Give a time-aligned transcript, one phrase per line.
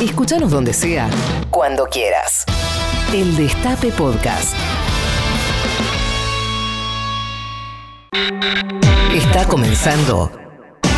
[0.00, 1.10] Escúchanos donde sea,
[1.50, 2.46] cuando quieras.
[3.12, 4.56] El Destape Podcast.
[9.14, 10.32] Está comenzando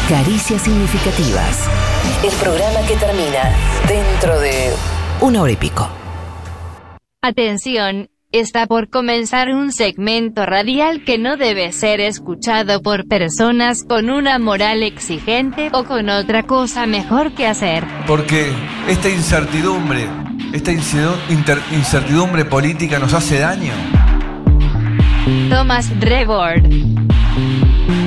[0.09, 1.69] Caricias Significativas.
[2.23, 3.53] El programa que termina
[3.89, 4.73] dentro de
[5.21, 5.89] una hora y pico.
[7.23, 14.09] Atención, está por comenzar un segmento radial que no debe ser escuchado por personas con
[14.09, 17.85] una moral exigente o con otra cosa mejor que hacer.
[18.07, 18.51] Porque
[18.89, 20.07] esta incertidumbre,
[20.53, 23.73] esta incertidumbre política nos hace daño.
[25.51, 26.65] Thomas Rebord.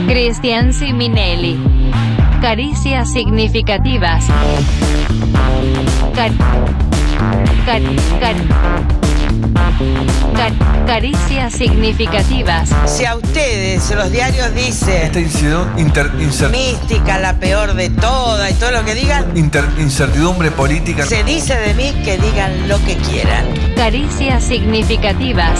[0.07, 1.57] Cristian Siminelli.
[2.41, 4.25] Caricias significativas.
[6.15, 6.31] Car-
[7.65, 7.81] car-
[8.19, 9.04] car-
[10.35, 12.69] car- caricias significativas.
[12.85, 18.51] Si a ustedes los diarios Esta dicen incer- inter- incer- mística, la peor de todas
[18.51, 21.05] y todo lo que digan, inter- incertidumbre política.
[21.05, 23.45] se dice de mí que digan lo que quieran.
[23.75, 25.59] Caricias significativas.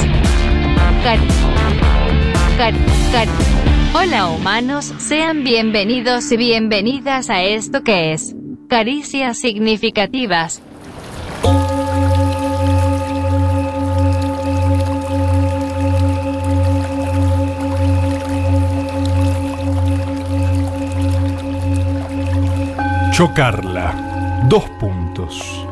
[1.03, 1.19] Car-
[2.57, 2.73] car-
[3.11, 3.27] car-
[3.93, 8.35] Hola humanos, sean bienvenidos y bienvenidas a esto que es
[8.67, 10.61] Caricias significativas.
[23.15, 24.43] Chocarla.
[24.49, 25.65] Dos puntos.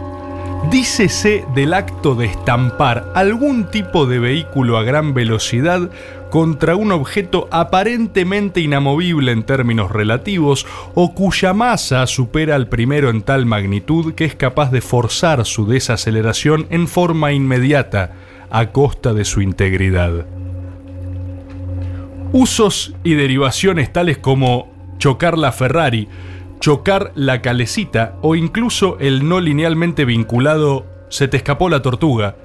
[0.71, 5.89] Dícese del acto de estampar algún tipo de vehículo a gran velocidad
[6.31, 13.23] contra un objeto aparentemente inamovible en términos relativos o cuya masa supera al primero en
[13.23, 18.13] tal magnitud que es capaz de forzar su desaceleración en forma inmediata
[18.51, 20.25] a costa de su integridad.
[22.31, 26.07] Usos y derivaciones tales como chocar la Ferrari,
[26.63, 32.37] chocar la calecita o incluso el no linealmente vinculado se te escapó la tortuga,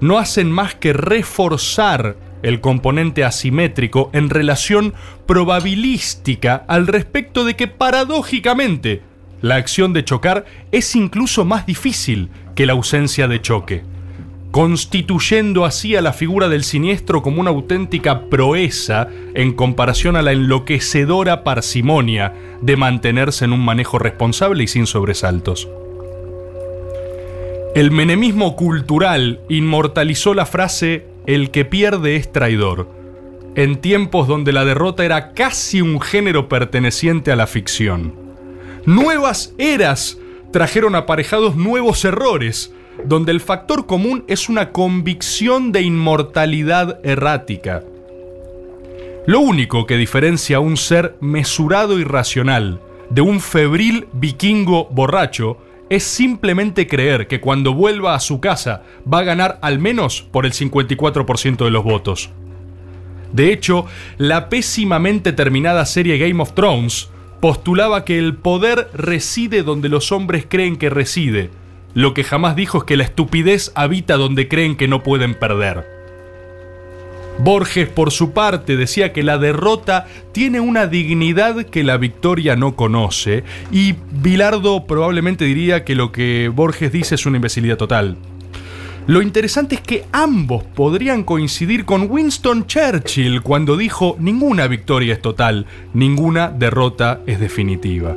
[0.00, 4.92] no hacen más que reforzar el componente asimétrico en relación
[5.24, 9.02] probabilística al respecto de que paradójicamente
[9.40, 13.84] la acción de chocar es incluso más difícil que la ausencia de choque
[14.50, 20.32] constituyendo así a la figura del siniestro como una auténtica proeza en comparación a la
[20.32, 25.68] enloquecedora parsimonia de mantenerse en un manejo responsable y sin sobresaltos.
[27.76, 32.88] El menemismo cultural inmortalizó la frase el que pierde es traidor,
[33.54, 38.14] en tiempos donde la derrota era casi un género perteneciente a la ficción.
[38.86, 40.18] Nuevas eras
[40.52, 42.74] trajeron aparejados nuevos errores,
[43.04, 47.82] donde el factor común es una convicción de inmortalidad errática.
[49.26, 55.58] Lo único que diferencia a un ser mesurado y racional de un febril vikingo borracho
[55.90, 60.46] es simplemente creer que cuando vuelva a su casa va a ganar al menos por
[60.46, 62.30] el 54% de los votos.
[63.32, 67.10] De hecho, la pésimamente terminada serie Game of Thrones
[67.40, 71.50] postulaba que el poder reside donde los hombres creen que reside.
[71.94, 75.84] Lo que jamás dijo es que la estupidez habita donde creen que no pueden perder.
[77.38, 82.76] Borges, por su parte, decía que la derrota tiene una dignidad que la victoria no
[82.76, 88.18] conoce, y Bilardo probablemente diría que lo que Borges dice es una imbecilidad total.
[89.06, 95.22] Lo interesante es que ambos podrían coincidir con Winston Churchill cuando dijo ninguna victoria es
[95.22, 98.14] total, ninguna derrota es definitiva.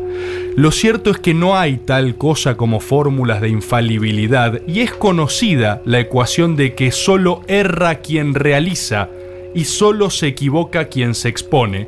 [0.56, 5.82] Lo cierto es que no hay tal cosa como fórmulas de infalibilidad y es conocida
[5.84, 9.10] la ecuación de que solo erra quien realiza
[9.56, 11.88] y solo se equivoca quien se expone,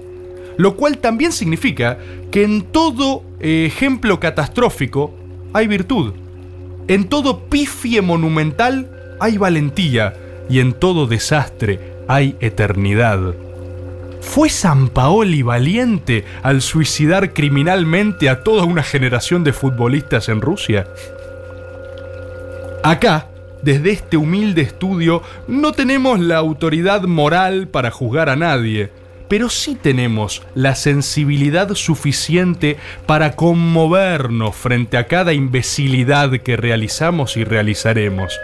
[0.57, 1.99] lo cual también significa
[2.31, 5.13] que en todo eh, ejemplo catastrófico
[5.53, 6.13] hay virtud.
[6.87, 8.89] En todo pifie monumental
[9.19, 10.15] hay valentía
[10.49, 13.35] y en todo desastre hay eternidad.
[14.25, 20.87] ¿Fue San Paoli valiente al suicidar criminalmente a toda una generación de futbolistas en Rusia?
[22.83, 23.27] Acá,
[23.61, 28.89] desde este humilde estudio, no tenemos la autoridad moral para juzgar a nadie,
[29.29, 37.45] pero sí tenemos la sensibilidad suficiente para conmovernos frente a cada imbecilidad que realizamos y
[37.45, 38.37] realizaremos.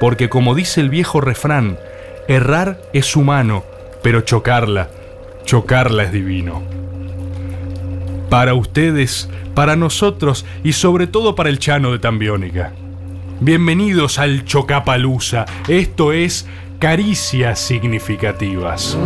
[0.00, 1.78] Porque como dice el viejo refrán,
[2.28, 3.64] errar es humano,
[4.02, 4.90] pero chocarla,
[5.44, 6.62] chocarla es divino.
[8.30, 12.72] Para ustedes, para nosotros y sobre todo para el Chano de Tambiónica.
[13.40, 15.46] Bienvenidos al Chocapalusa.
[15.68, 16.46] Esto es
[16.78, 18.98] Caricias Significativas.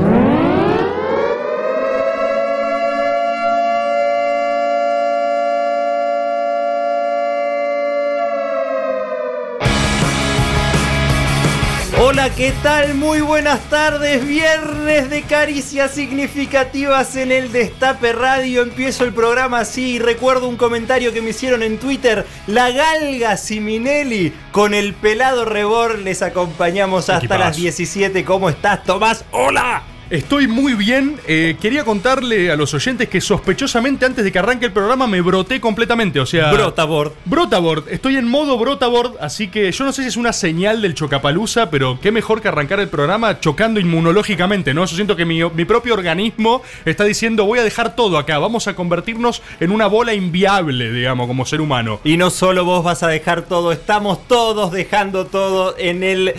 [12.39, 12.95] ¿Qué tal?
[12.95, 14.25] Muy buenas tardes.
[14.25, 18.63] Viernes de caricias significativas en el Destape Radio.
[18.63, 22.25] Empiezo el programa así y recuerdo un comentario que me hicieron en Twitter.
[22.47, 25.99] La galga Siminelli con el pelado rebor.
[25.99, 28.25] Les acompañamos hasta las 17.
[28.25, 29.25] ¿Cómo estás, Tomás?
[29.33, 29.98] ¡Hola!
[30.11, 31.21] Estoy muy bien.
[31.27, 35.21] Eh, quería contarle a los oyentes que sospechosamente antes de que arranque el programa me
[35.21, 36.19] broté completamente.
[36.19, 36.51] O sea.
[36.51, 37.13] Brotaboard.
[37.27, 37.89] Brotaboard.
[37.91, 41.69] Estoy en modo Brotaboard, así que yo no sé si es una señal del chocapalusa,
[41.69, 44.87] pero qué mejor que arrancar el programa chocando inmunológicamente, ¿no?
[44.87, 48.67] Yo siento que mi, mi propio organismo está diciendo voy a dejar todo acá, vamos
[48.67, 52.01] a convertirnos en una bola inviable, digamos, como ser humano.
[52.03, 56.35] Y no solo vos vas a dejar todo, estamos todos dejando todo en el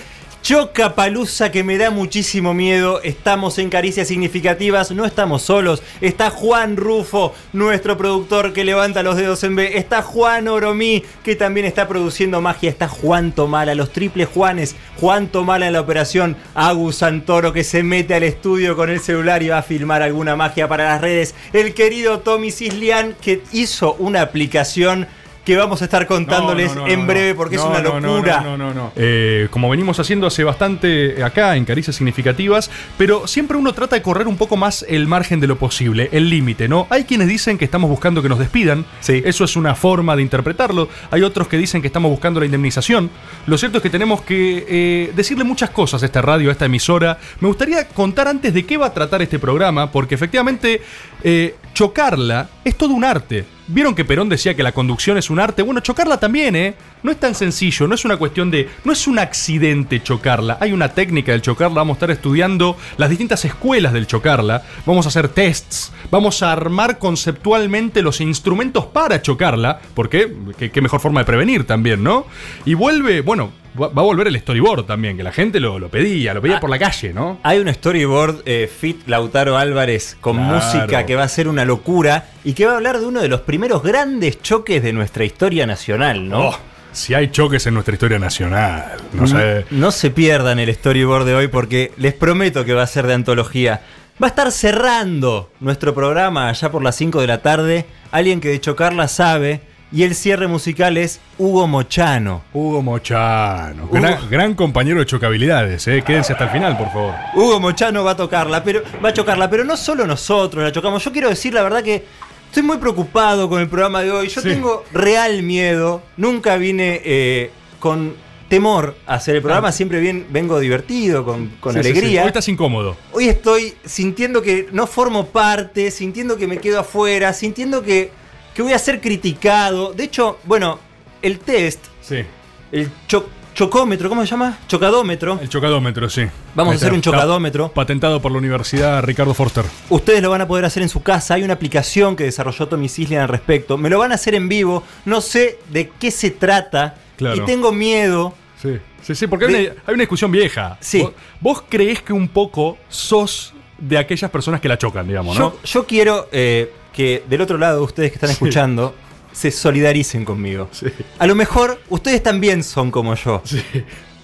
[0.50, 3.04] Chocapalusa que me da muchísimo miedo.
[3.04, 5.84] Estamos en Caricias Significativas, no estamos solos.
[6.02, 9.78] Está Juan Rufo, nuestro productor que levanta los dedos en B.
[9.78, 12.72] Está Juan Oromí, que también está produciendo magia.
[12.72, 14.76] Está Juan Tomala, los triples Juanes.
[15.00, 16.36] Juan Tomala en la operación.
[16.56, 20.36] Agus Santoro que se mete al estudio con el celular y va a filmar alguna
[20.36, 21.36] magia para las redes.
[21.54, 25.06] El querido Tommy Cislian que hizo una aplicación
[25.46, 28.00] que vamos a estar contándoles No, no, no, en breve porque No, es una no,
[28.00, 28.42] no, locura.
[28.42, 28.92] No, no, no, no.
[28.96, 34.02] Eh, como venimos haciendo hace bastante acá en Caricias Significativas, pero siempre uno trata de
[34.02, 36.88] correr un poco más el margen de lo posible, el límite, ¿no?
[36.90, 39.22] Hay quienes dicen que estamos buscando que nos despidan, Sí.
[39.26, 40.90] eso es una forma de interpretarlo.
[41.12, 43.10] Hay otros que dicen que estamos buscando la indemnización.
[43.48, 46.66] Lo cierto es que tenemos que eh, decirle muchas cosas a esta radio, a esta
[46.66, 47.18] emisora.
[47.40, 50.82] Me gustaría contar antes de qué va a tratar este programa, porque efectivamente
[51.24, 53.46] eh, chocarla es todo un arte.
[53.72, 55.62] ¿Vieron que Perón decía que la conducción es un arte?
[55.62, 56.74] Bueno, chocarla también, ¿eh?
[57.04, 58.68] No es tan sencillo, no es una cuestión de...
[58.84, 63.10] No es un accidente chocarla, hay una técnica del chocarla, vamos a estar estudiando las
[63.10, 69.22] distintas escuelas del chocarla, vamos a hacer tests, vamos a armar conceptualmente los instrumentos para
[69.22, 72.26] chocarla, porque qué, qué mejor forma de prevenir también, ¿no?
[72.66, 76.34] Y vuelve, bueno, va, a volver el storyboard también, que la gente lo, lo pedía,
[76.34, 76.60] lo pedía Ah.
[76.60, 77.40] por la calle, ¿no?
[77.44, 80.56] Hay un storyboard eh, fit Lautaro Álvarez con Claro.
[80.56, 83.28] música que va a ser una locura y que va a hablar de uno de
[83.28, 86.50] los primeros grandes choques de nuestra historia nacional, ¿no?
[86.50, 86.58] Oh,
[86.92, 89.66] si hay choques en nuestra historia nacional, no sé.
[89.72, 93.14] No se pierdan el storyboard de hoy porque les prometo que va a ser de
[93.14, 93.82] antología.
[94.22, 97.86] Va a estar cerrando nuestro programa allá por las 5 de la tarde.
[98.12, 99.62] Alguien que de chocarla sabe.
[99.92, 102.44] Y el cierre musical es Hugo Mochano.
[102.54, 106.04] Hugo Mochano, Hugo- gran, gran compañero de chocabilidades, ¿eh?
[106.06, 107.16] Quédense hasta el final, por favor.
[107.34, 111.04] Hugo Mochano va a tocarla, pero va a chocarla, pero no solo nosotros la chocamos.
[111.04, 112.06] Yo quiero decir la verdad que
[112.50, 114.28] estoy muy preocupado con el programa de hoy.
[114.28, 114.50] Yo Sí.
[114.50, 116.02] tengo real miedo.
[116.18, 118.14] Nunca vine eh, con
[118.50, 119.68] temor a hacer el programa.
[119.70, 119.72] Ah.
[119.72, 121.92] Siempre bien, vengo divertido, con, con Sí, sí, sí.
[121.92, 122.22] alegría.
[122.24, 122.98] Hoy estás incómodo.
[123.12, 128.12] Hoy estoy sintiendo que no formo parte, sintiendo que me quedo afuera, sintiendo que,
[128.56, 129.94] que voy a ser criticado.
[129.94, 130.80] De hecho, bueno,
[131.22, 132.24] el test, Sí.
[132.72, 133.30] el cho-
[133.60, 134.58] chocómetro, ¿cómo se llama?
[134.70, 135.38] Chocadómetro.
[135.42, 136.26] El chocadómetro, sí.
[136.56, 137.68] Vamos a hacer un chocadómetro.
[137.68, 139.66] Patentado por la Universidad Ricardo Forster.
[139.90, 141.34] Ustedes lo van a poder hacer en su casa.
[141.34, 143.78] Hay una aplicación que desarrolló Tommy Cislian al respecto.
[143.78, 144.84] Me lo van a hacer en vivo.
[145.04, 146.96] No sé de qué se trata.
[147.18, 147.36] Claro.
[147.36, 148.34] Y tengo miedo.
[148.62, 150.78] Sí, sí, sí, porque hay una, hay una discusión vieja.
[150.80, 151.02] Sí.
[151.02, 155.52] ¿Vos, vos creés que un poco sos de aquellas personas que la chocan, digamos, ¿no?
[155.52, 158.96] Yo, yo quiero eh, que del otro lado, ustedes que están escuchando,
[159.40, 160.68] se solidaricen conmigo.
[160.72, 160.88] Sí.
[161.18, 163.42] A lo mejor ustedes también son como yo.
[163.46, 163.64] Sí.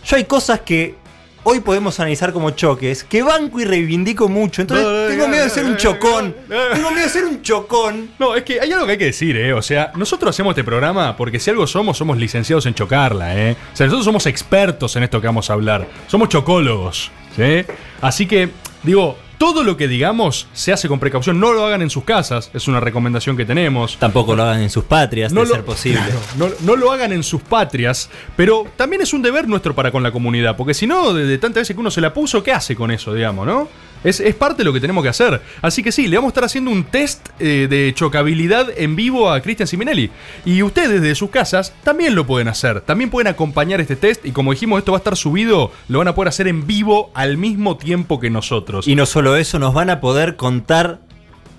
[0.05, 0.95] Yo hay cosas que
[1.43, 4.62] hoy podemos analizar como choques, que banco y reivindico mucho.
[4.62, 6.36] Entonces No, no, tengo miedo de ser un chocón.
[6.50, 8.10] Tengo miedo de ser un chocón.
[8.19, 9.53] No, es que hay algo que hay que decir, ¿eh?
[9.53, 13.55] O sea, nosotros hacemos este programa porque si algo somos, somos licenciados en chocarla, ¿eh?
[13.74, 15.88] O sea, nosotros somos expertos en esto que vamos a hablar.
[16.07, 17.63] Somos chocólogos, ¿sí?
[18.01, 18.50] Así que,
[18.84, 21.39] digo, todo lo que digamos se hace con precaución.
[21.39, 23.97] No lo hagan en sus casas, es una recomendación que tenemos.
[23.97, 25.99] Tampoco lo hagan en sus patrias, No de lo, ser posible.
[25.99, 29.91] Claro, no, no lo hagan en sus patrias, pero también es un deber nuestro para
[29.91, 32.43] con la comunidad, porque si no, de, de tantas veces que uno se la puso,
[32.43, 33.67] ¿qué hace con eso, digamos, no?
[34.03, 35.41] Es, es parte de lo que tenemos que hacer.
[35.61, 39.31] Así que sí, le vamos a estar haciendo un test eh, de chocabilidad en vivo
[39.31, 40.11] a Cristian Siminelli.
[40.45, 42.81] Y ustedes desde sus casas también lo pueden hacer.
[42.81, 44.25] También pueden acompañar este test.
[44.25, 47.11] Y como dijimos, esto va a estar subido, lo van a poder hacer en vivo
[47.13, 48.87] al mismo tiempo que nosotros.
[48.87, 50.99] Y no solo eso, nos van a poder contar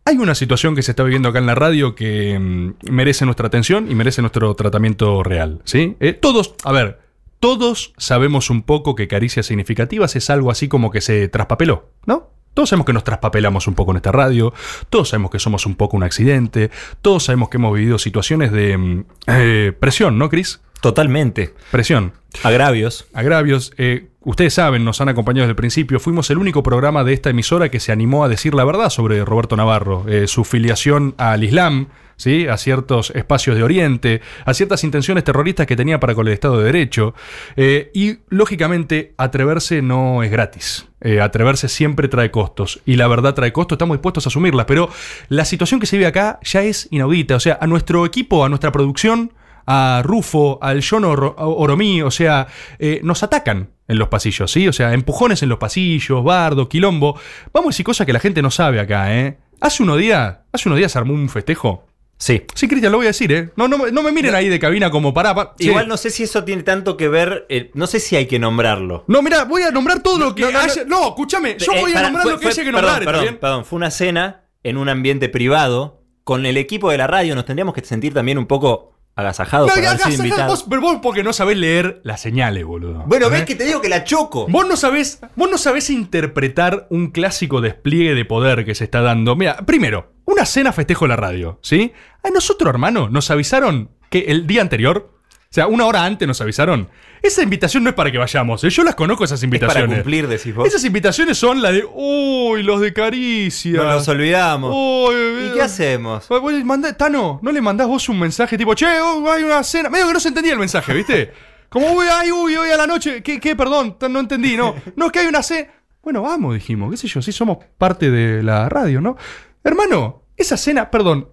[0.05, 3.47] Hay una situación que se está viviendo acá en la radio que mm, merece nuestra
[3.47, 5.97] atención y merece nuestro tratamiento real, ¿sí?
[6.01, 7.01] Eh, todos, a ver,
[7.39, 12.29] todos sabemos un poco que caricias significativas es algo así como que se traspapeló, ¿no?
[12.53, 14.53] Todos sabemos que nos traspapelamos un poco en esta radio,
[14.91, 18.77] todos sabemos que somos un poco un accidente, todos sabemos que hemos vivido situaciones de
[18.77, 20.61] mm, eh, presión, ¿no, Cris?
[20.81, 21.55] Totalmente.
[21.71, 23.07] Presión Agravios.
[23.13, 23.73] agravios.
[23.77, 26.01] Eh, ustedes saben, nos han acompañado desde el principio.
[26.01, 29.25] Fuimos el único programa de esta emisora que se animó a decir la verdad sobre
[29.25, 31.89] Roberto Navarro, eh, su filiación al Islam.
[32.17, 32.47] ¿Sí?
[32.49, 36.59] a ciertos espacios de Oriente, a ciertas intenciones terroristas que tenía para con el Estado
[36.59, 37.15] de Derecho.
[37.57, 40.87] Eh, y, lógicamente, atreverse no es gratis.
[41.01, 42.83] Eh, atreverse siempre trae costos.
[42.85, 44.67] Y la verdad trae costos, estamos dispuestos a asumirlas.
[44.67, 44.91] Pero
[45.31, 47.37] la situación que se vive acá ya es inaudita.
[47.37, 49.33] O sea, a nuestro equipo, a nuestra producción,
[49.73, 52.49] a Rufo, al John Oro- Oromí, o sea,
[52.79, 54.67] eh, nos atacan en los pasillos, ¿sí?
[54.67, 57.19] O sea, empujones en los pasillos, bardo, quilombo.
[57.53, 59.39] Vamos a decir cosas que la gente no sabe acá, ¿eh?
[59.61, 61.87] Hace unos días, hace unos días armó un festejo.
[62.19, 62.43] Sí.
[62.55, 63.51] Sí, Cristian, lo voy a decir, ¿eh?
[63.57, 65.55] No, no, me- no me miren ahí de cabina como para.
[65.59, 67.47] Igual no sé si eso tiene tanto que ver.
[67.49, 69.05] eh, no sé si hay que nombrarlo.
[69.07, 70.85] No, mira, voy a nombrar todo lo que haya.
[70.87, 73.03] No, escúchame, yo Eh, voy a nombrar fue- lo que fue- haya que perdón, nombrar,
[73.03, 76.03] ¿está Perdón, perdón, fue una cena en un ambiente privado.
[76.25, 79.75] Con el equipo de la radio nos tendríamos que sentir también un poco agasajados No,
[79.75, 83.05] por vos, pero vos porque no sabés leer las señales, boludo.
[83.07, 83.31] Bueno, ¿Eh?
[83.31, 84.47] ves que te digo que la choco.
[84.49, 89.01] Vos no sabés, vos no sabés interpretar un clásico despliegue de poder que se está
[89.03, 89.37] dando.
[89.37, 91.93] Mira, primero, una cena festejo en la radio, ¿sí?
[92.23, 96.41] A nosotros, hermano, nos avisaron que el día anterior, o sea, una hora antes nos
[96.41, 96.89] avisaron.
[97.23, 98.71] Esa invitación no es para que vayamos, ¿eh?
[98.71, 99.97] yo las conozco esas Es para invitaciones.
[99.99, 100.67] cumplir, decís vos.
[100.67, 103.73] Esas invitaciones son las de, uy, los de caricia.
[103.73, 104.73] Nos los olvidamos.
[104.75, 106.27] Uy, ¿Y qué hacemos?
[106.29, 109.63] Vos- le mandá- Tano, ¿no le mandás vos un mensaje tipo, che, oh, hay una
[109.63, 109.91] cena?
[109.91, 111.33] Medio que no se entendía el mensaje, ¿viste?
[111.69, 113.23] Como, uy, ay, uy, hoy a la noche.
[113.23, 113.55] ¿Qué, qué?
[113.55, 114.75] Perdón, no entendí, no.
[114.97, 115.69] No, es que hay una cena.
[116.03, 119.17] Bueno, vamos, dijimos, qué sé yo, sí somos parte de la radio, ¿no?
[119.63, 121.29] Hermano, esa cena, perdón,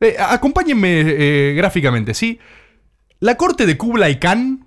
[0.00, 2.38] eh, acompáñenme eh, gráficamente, ¿sí?
[3.20, 4.66] La corte de Kublai Khan,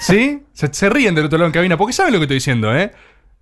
[0.00, 0.42] ¿sí?
[0.52, 2.92] Se, ríen del otro lado en cabina, porque saben lo que estoy diciendo, ¿eh?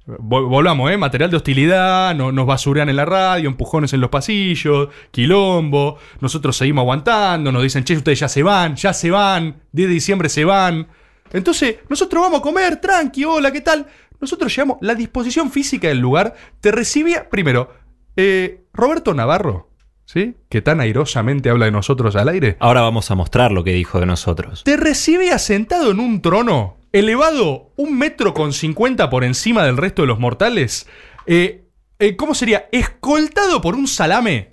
[0.07, 0.97] Vol- Volvamos, ¿eh?
[0.97, 5.99] Material de hostilidad, no- nos basurean en la radio, empujones en los pasillos, quilombo.
[6.21, 9.95] Nosotros seguimos aguantando, nos dicen, che, ustedes ya se van, ya se van, 10 de
[9.95, 10.89] diciembre se van.
[11.33, 13.87] Entonces, nosotros vamos a comer, tranqui, hola, ¿qué tal?
[14.21, 17.73] Nosotros llegamos, la disposición física del lugar te recibía, primero,
[18.17, 19.71] eh, Roberto Navarro,
[20.05, 20.35] ¿sí?
[20.49, 24.01] Que tan airosamente habla de nosotros al aire Ahora vamos a mostrar lo que dijo
[24.01, 24.65] de nosotros.
[24.65, 30.03] te recibe sentado en un trono, elevado un metro con cincuenta por encima del resto
[30.03, 30.87] de los mortales.
[31.27, 31.65] Eh,
[31.99, 32.69] eh, ¿Cómo sería?
[32.73, 34.53] Escoltado por un salame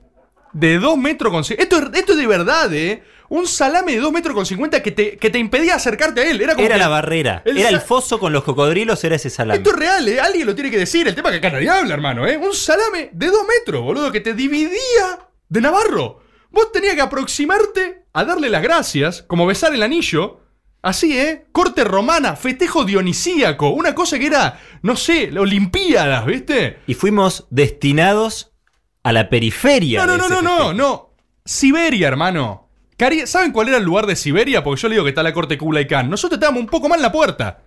[0.54, 1.76] de dos metros con cincuenta.
[1.76, 3.04] Esto, es- esto es de verdad, ¿eh?
[3.32, 6.42] Un salame de dos metros con cincuenta que te, que te impedía acercarte a él.
[6.42, 7.44] Era, como Era que- la barrera.
[7.46, 9.58] el Era el foso con los cocodrilos, era ese salame.
[9.58, 10.20] Esto es real, ¿eh?
[10.20, 11.08] Alguien lo tiene que decir.
[11.08, 12.38] El tema es que acá nadie habla, hermano, ¿eh?
[12.38, 16.22] Un salame de dos metros, boludo, que te dividía de Navarro.
[16.52, 20.42] Vos tenías que aproximarte a darle las gracias, como besar el anillo.
[20.82, 21.46] Así, ¿eh?
[21.52, 23.70] Corte romana, festejo dionisíaco.
[23.70, 26.80] Una cosa que era, no sé, Olimpiadas, ¿viste?
[26.88, 28.54] Y fuimos destinados
[29.04, 30.06] a la periferia.
[30.06, 31.10] No, no, de no, no, no, no.
[31.44, 32.70] Siberia, hermano.
[33.26, 34.64] ¿Saben cuál era el lugar de Siberia?
[34.64, 36.10] Porque yo le digo que está la corte Kublai Khan.
[36.10, 37.62] Nosotros estábamos un poco más en la puerta.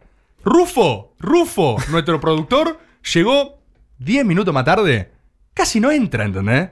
[0.44, 2.78] Rufo, Rufo, nuestro productor,
[3.14, 3.62] llegó
[3.98, 5.12] 10 minutos más tarde.
[5.54, 6.70] Casi no entra, ¿entendés?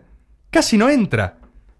[0.50, 1.38] Casi no entra.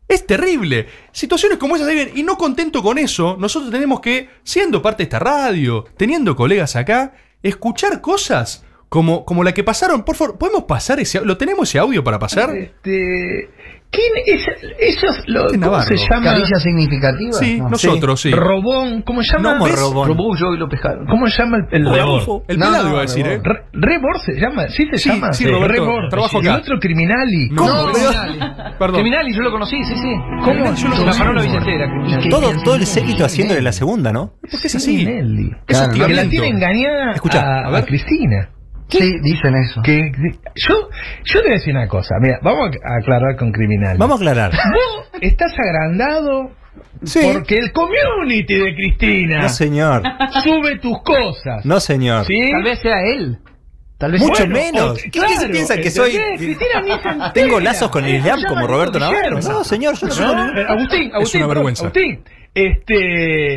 [0.08, 0.88] Es terrible.
[1.12, 2.10] Situaciones como esas viven.
[2.14, 6.74] Y no contento con eso, nosotros tenemos que, siendo parte de esta radio, teniendo colegas
[6.74, 10.04] acá, escuchar cosas como, como la que pasaron.
[10.04, 11.24] Por favor, ¿podemos pasar ese?
[11.24, 12.54] ¿Lo tenemos ese audio para pasar?
[12.56, 13.48] Este,
[13.92, 14.46] ¿Quién es?
[14.78, 15.82] Esos, lo, ¿cómo Navarro.
[15.88, 16.30] se llama?
[16.32, 17.38] ¿Caricias significativas?
[17.38, 17.70] Sí, No.
[17.70, 18.30] nosotros, sí.
[18.30, 19.54] Robón, ¿cómo se llama?
[19.58, 19.66] No.
[19.66, 20.08] Robón.
[20.08, 21.06] Robón, yo y lo pescaron.
[21.06, 22.44] ¿Cómo se llama el, el Rodolfo.
[22.46, 23.30] El No, pelado no, iba a decir, ¿eh?
[23.42, 23.46] Rebor.
[23.46, 25.32] Re- Rebor se llama, ¿sí se Sí, llama?
[25.32, 26.08] sí, Roberto, Rebor.
[26.08, 26.54] trabajo Y acá.
[26.54, 27.48] el otro Criminali.
[27.50, 28.38] Pero- Criminali.
[28.78, 28.94] Perdón.
[29.00, 30.12] Criminali, yo lo conocí, sí, sí.
[30.44, 30.74] ¿Cómo?
[30.74, 31.48] Yo lo La conocí.
[31.48, 31.86] Villatera.
[31.90, 32.28] Criminali.
[32.30, 34.34] Todo, todo el séquito haciéndole la segunda, ¿no?
[34.48, 35.04] ¿Por qué es así?
[35.66, 35.74] Que
[36.14, 37.86] la tiene engañada Escuchá, a, a ver.
[38.98, 39.80] Sí, dicen eso.
[39.82, 40.00] Que,
[40.56, 40.74] yo,
[41.24, 42.14] yo te voy a decir una cosa.
[42.20, 43.98] Mira, vamos a aclarar con Criminali.
[43.98, 44.50] Vamos a aclarar.
[44.72, 46.50] Vos estás agrandado
[47.04, 47.20] Sí.
[47.32, 50.02] porque el community de Cristina No, señor.
[50.44, 51.64] sube tus cosas.
[51.64, 52.24] No, señor.
[52.26, 52.38] ¿Sí?
[52.52, 53.38] Tal vez sea él.
[53.98, 54.90] Tal vez Mucho Bueno, menos.
[54.92, 56.18] o- ¿Quién claro, se piensa que soy?
[57.34, 59.40] Tengo lazos con el Islam como Roberto Navarro.
[59.40, 60.26] No, señor, yo no soy.
[60.34, 61.82] No, eh, Agustín, Agustín, una vergüenza.
[61.84, 63.56] Agustín, este,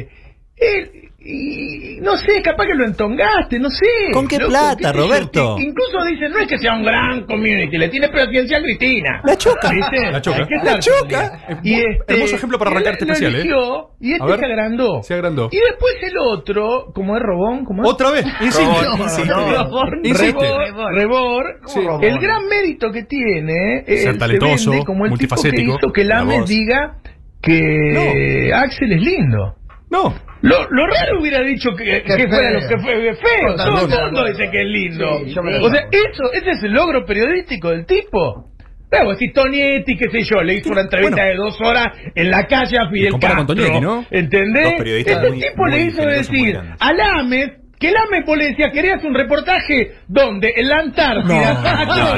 [0.57, 3.85] él, y, no sé, capaz que lo entongaste, no sé.
[4.11, 5.55] ¿Con qué plata, Roberto?
[5.57, 9.21] que incluso dicen, no es que sea un gran community, le tiene paciencia a Cristina.
[9.23, 9.69] La choca.
[9.71, 10.11] ¿Viste?
[10.11, 10.47] La choca.
[10.63, 11.59] La choca.
[11.63, 13.39] Y este, Hermoso ejemplo para y arrancar este lo especial, ¿eh?
[13.39, 14.39] eligió, Y A este ver.
[14.39, 15.03] se agrandó.
[15.03, 15.49] Se agrandó.
[15.51, 18.63] Y después el otro, como es Robón, como es Otra vez, insiste.
[18.63, 19.33] Robón, insiste.
[19.33, 20.39] Rebor, Insiste.
[20.39, 21.45] Rebor, Rebor.
[21.67, 21.79] Sí.
[22.01, 25.77] El gran mérito que tiene es Ser talentoso, se como el multifacético.
[25.77, 26.97] tipo que hizo que La Lames diga
[27.41, 29.55] que Axel es lindo.
[29.89, 30.13] No.
[30.43, 32.59] Lo, lo raro hubiera dicho que, que fuera feo.
[32.59, 33.55] lo que fue feo.
[33.55, 35.19] Todo el mundo dice que es lindo.
[35.25, 38.49] Sí, o sea, eso, ese es el logro periodístico del tipo.
[38.89, 41.31] Claro, si Tonietti, qué sé yo, le hizo una entrevista Bueno.
[41.31, 43.45] de dos horas en la calle a Fidel con Castro.
[43.47, 44.05] Tonietti, ¿no?
[44.11, 44.73] ¿Entendés?
[44.79, 49.13] Este muy- tipo le hizo decir a Lames que Lames vos le decía, querías un
[49.15, 51.53] reportaje donde en la Antártida.
[51.53, 52.17] No, no, no.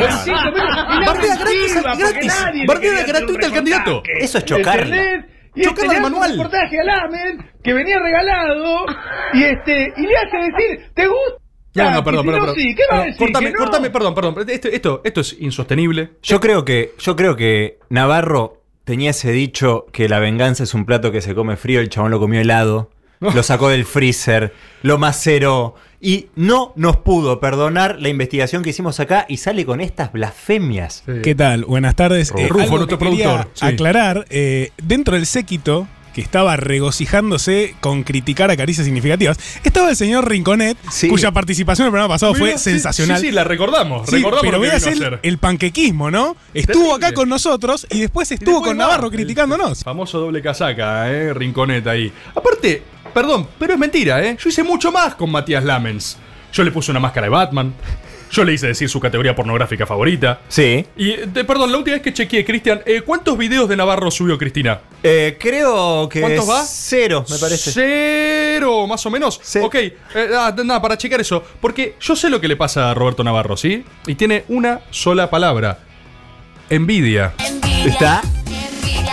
[1.00, 2.66] gratis, gratis.
[2.68, 4.04] un gratuita al candidato.
[4.20, 5.26] Eso es chocarla.
[5.64, 6.32] Chocarla este, al le hace manual.
[6.32, 8.86] Un reportaje a Lames que venía regalado
[9.34, 11.42] y este y le hace decir, ¿te gusta?
[11.76, 12.56] No, no, perdón, si perdón, no, perdón.
[12.56, 13.20] sí, ¿qué va a No, decir?
[13.20, 13.58] Cortame, Que no.
[13.60, 14.36] cortame, perdón, perdón.
[14.50, 16.12] Esto, esto, esto es insostenible.
[16.24, 20.86] Yo creo que, yo creo que Navarro tenía ese dicho que la venganza es un
[20.86, 24.98] plato que se come frío, el chabón lo comió helado, lo sacó del freezer, lo
[24.98, 30.12] maceró y no nos pudo perdonar la investigación que hicimos acá y sale con estas
[30.12, 31.04] blasfemias.
[31.24, 31.66] ¿Qué tal?
[31.66, 32.30] Buenas tardes.
[32.30, 33.66] Rufo, algo nuestro que quería productor, sí.
[33.66, 39.96] Aclarar, eh, dentro del séquito que estaba regocijándose con criticar a caricias significativas, estaba el
[39.96, 41.10] señor Rinconet, Sí.
[41.10, 43.20] cuya participación en el programa pasado fue Mira, sensacional.
[43.20, 44.08] Sí, sí, la recordamos.
[44.08, 45.20] Sí, recordamos pero hacer hacer.
[45.24, 46.38] el panquequismo, ¿no?
[46.54, 47.06] Estuvo Terrible.
[47.08, 49.84] acá con nosotros y después Y estuvo después con va, Navarro el- criticándonos.
[49.84, 52.12] Famoso doble casaca, eh, Rinconeta ahí.
[52.34, 52.84] Aparte,
[53.16, 54.38] perdón, pero es mentira, ¿eh?
[54.40, 56.18] Yo hice mucho más con Matías Lamens.
[56.54, 57.74] Yo le puse una máscara de Batman.
[58.32, 60.42] Yo le hice decir su categoría pornográfica favorita.
[60.50, 60.86] Sí.
[60.98, 64.38] Y, de- perdón, la última vez que chequeé, Cristian, eh, ¿cuántos videos de Navarro subió
[64.38, 64.82] Cristina?
[65.04, 66.64] Eh, creo que ¿Cuántos va?
[66.66, 67.72] cero, me parece.
[67.72, 69.40] Cero, más o menos.
[69.42, 69.60] Sí.
[69.60, 69.94] Ok, eh,
[70.38, 71.42] ah, nada, para checar eso.
[71.62, 73.86] Porque yo sé lo que le pasa a Roberto Navarro, ¿sí?
[74.08, 75.80] Y tiene una sola palabra.
[76.70, 77.34] Envidia.
[77.86, 78.22] ¿Está?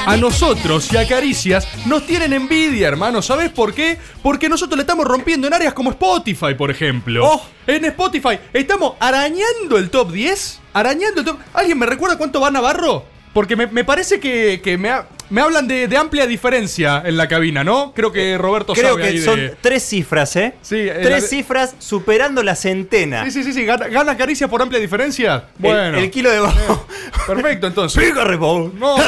[0.06, 3.22] A nosotros y a Caricias nos tienen envidia, hermano.
[3.22, 3.98] ¿Sabes por qué?
[4.22, 7.24] Porque nosotros le estamos rompiendo en áreas como Spotify, por ejemplo.
[7.26, 7.42] Oh.
[7.66, 10.60] En Spotify estamos arañando el top 10.
[10.72, 11.38] Arañando el top.
[11.54, 13.04] ¿Alguien me recuerda cuánto va Navarro?
[13.32, 17.16] Porque me, me parece que, que me, ha- me hablan de, de amplia diferencia en
[17.16, 17.92] la cabina, ¿no?
[17.94, 20.54] Creo que Roberto Creo sabe ahí que de- son tres cifras, ¿eh?
[20.60, 23.24] Sí, eh, tres la- cifras superando la centena.
[23.24, 23.64] Sí, sí, sí, sí.
[23.64, 25.34] ¿Gana, gana Caricia por amplia diferencia?
[25.36, 25.96] El- Bueno.
[25.98, 26.86] el, kilo de bajo.
[27.26, 28.02] Perfecto, entonces.
[28.04, 28.74] ¡Pega, Rebón!
[28.78, 28.96] No.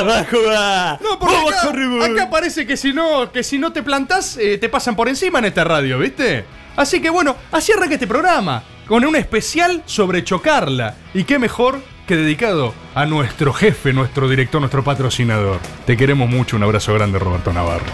[1.00, 4.58] No, porque ¡Vamos, acá, acá parece que si no, que si no te plantás, eh,
[4.58, 6.44] te pasan por encima en esta radio, ¿viste?
[6.76, 10.94] Así que bueno, así arranca este programa, con un especial sobre chocarla.
[11.12, 15.58] Y qué mejor que dedicado a nuestro jefe, nuestro director, nuestro patrocinador.
[15.86, 17.86] Te queremos mucho, un abrazo grande, Roberto Navarro.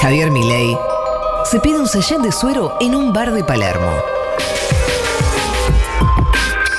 [0.00, 0.76] Javier Milei
[1.44, 3.92] se pide un sallén de suero en un bar de Palermo.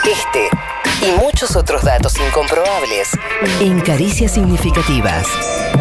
[0.04, 0.50] Este
[1.06, 3.10] y muchos otros datos incomprobables
[3.62, 5.28] en Caricias Significativas.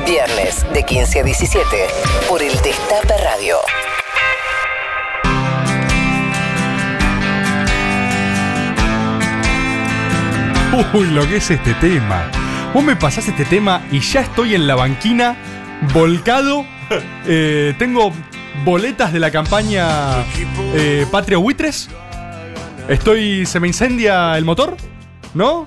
[0.07, 1.64] Viernes de 15 a 17
[2.28, 3.59] por el Destape Radio.
[10.94, 12.30] Uy, lo que es este tema.
[12.72, 15.37] Vos me pasás este tema y ya estoy en la banquina,
[15.92, 16.64] volcado.
[17.26, 18.12] Eh, tengo
[18.64, 20.24] boletas de la campaña
[20.74, 21.88] eh, Patria Buitres.
[22.88, 23.46] Estoy.
[23.46, 24.76] Se me incendia el motor,
[25.35, 25.66] ¿no?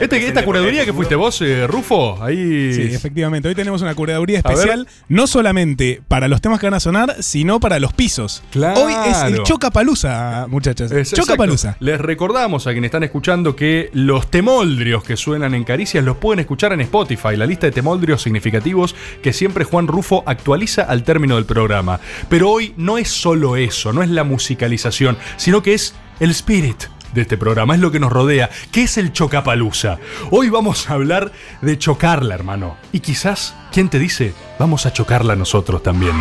[0.00, 2.74] Este, esta curaduría que fuiste vos, eh, Rufo, ahí.
[2.74, 3.48] Sí, efectivamente.
[3.48, 7.60] Hoy tenemos una curaduría especial, no solamente para los temas que van a sonar, sino
[7.60, 8.42] para los pisos.
[8.50, 8.84] Claro.
[8.84, 10.90] Hoy es el Chocapalusa, muchachos.
[10.90, 11.68] Es- Chocapalusa.
[11.68, 11.84] exacto.
[11.84, 16.40] Les recordamos a quienes están escuchando que los temoldrios que suenan en Caricias los pueden
[16.40, 21.36] escuchar en Spotify, la lista de temoldrios significativos que siempre Juan Rufo actualiza al término
[21.36, 22.00] del programa.
[22.28, 26.84] Pero hoy no es solo eso, no es la musicalización, sino que es el spirit
[27.14, 29.98] de este programa, es lo que nos rodea, que es el chocapalusa.
[30.30, 32.76] Hoy vamos a hablar de chocarla, hermano.
[32.92, 34.34] Y quizás, ¿quién te dice?
[34.58, 36.14] Vamos a chocarla nosotros también.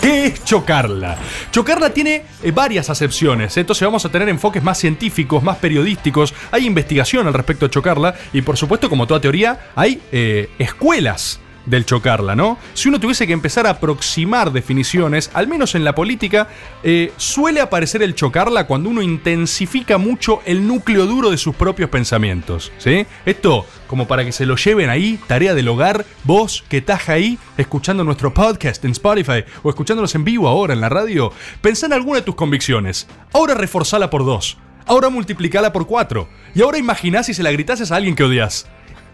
[0.00, 1.16] ¿Qué es chocarla?
[1.50, 6.66] Chocarla tiene eh, varias acepciones, entonces vamos a tener enfoques más científicos, más periodísticos, hay
[6.66, 11.84] investigación al respecto de chocarla y por supuesto como toda teoría hay eh, escuelas del
[11.84, 12.58] chocarla, ¿no?
[12.74, 16.48] Si uno tuviese que empezar a aproximar definiciones, al menos en la política,
[16.82, 21.90] eh, suele aparecer el chocarla cuando uno intensifica mucho el núcleo duro de sus propios
[21.90, 23.06] pensamientos, ¿sí?
[23.24, 27.38] Esto, como para que se lo lleven ahí, tarea del hogar, vos que estás ahí
[27.58, 31.92] escuchando nuestro podcast en Spotify o escuchándonos en vivo ahora en la radio, pensá en
[31.92, 33.06] alguna de tus convicciones.
[33.32, 34.58] Ahora reforzala por dos.
[34.86, 36.28] Ahora multiplicala por cuatro.
[36.54, 38.68] Y ahora imaginá si se la gritases a alguien que odias.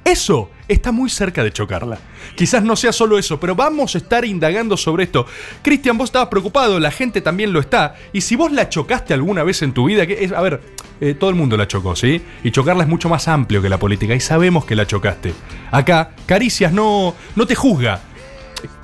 [0.04, 1.98] Eso está muy cerca de chocarla.
[2.34, 5.26] Quizás no sea solo eso, pero vamos a estar indagando sobre esto.
[5.62, 7.94] Cristian, vos estabas preocupado, la gente también lo está.
[8.12, 10.60] Y si vos la chocaste alguna vez en tu vida, que es, a ver,
[11.00, 12.20] eh, todo el mundo la chocó, ¿sí?
[12.42, 15.34] Y chocarla es mucho más amplio que la política y sabemos que la chocaste.
[15.70, 18.00] Acá, Caricias no, no te juzga.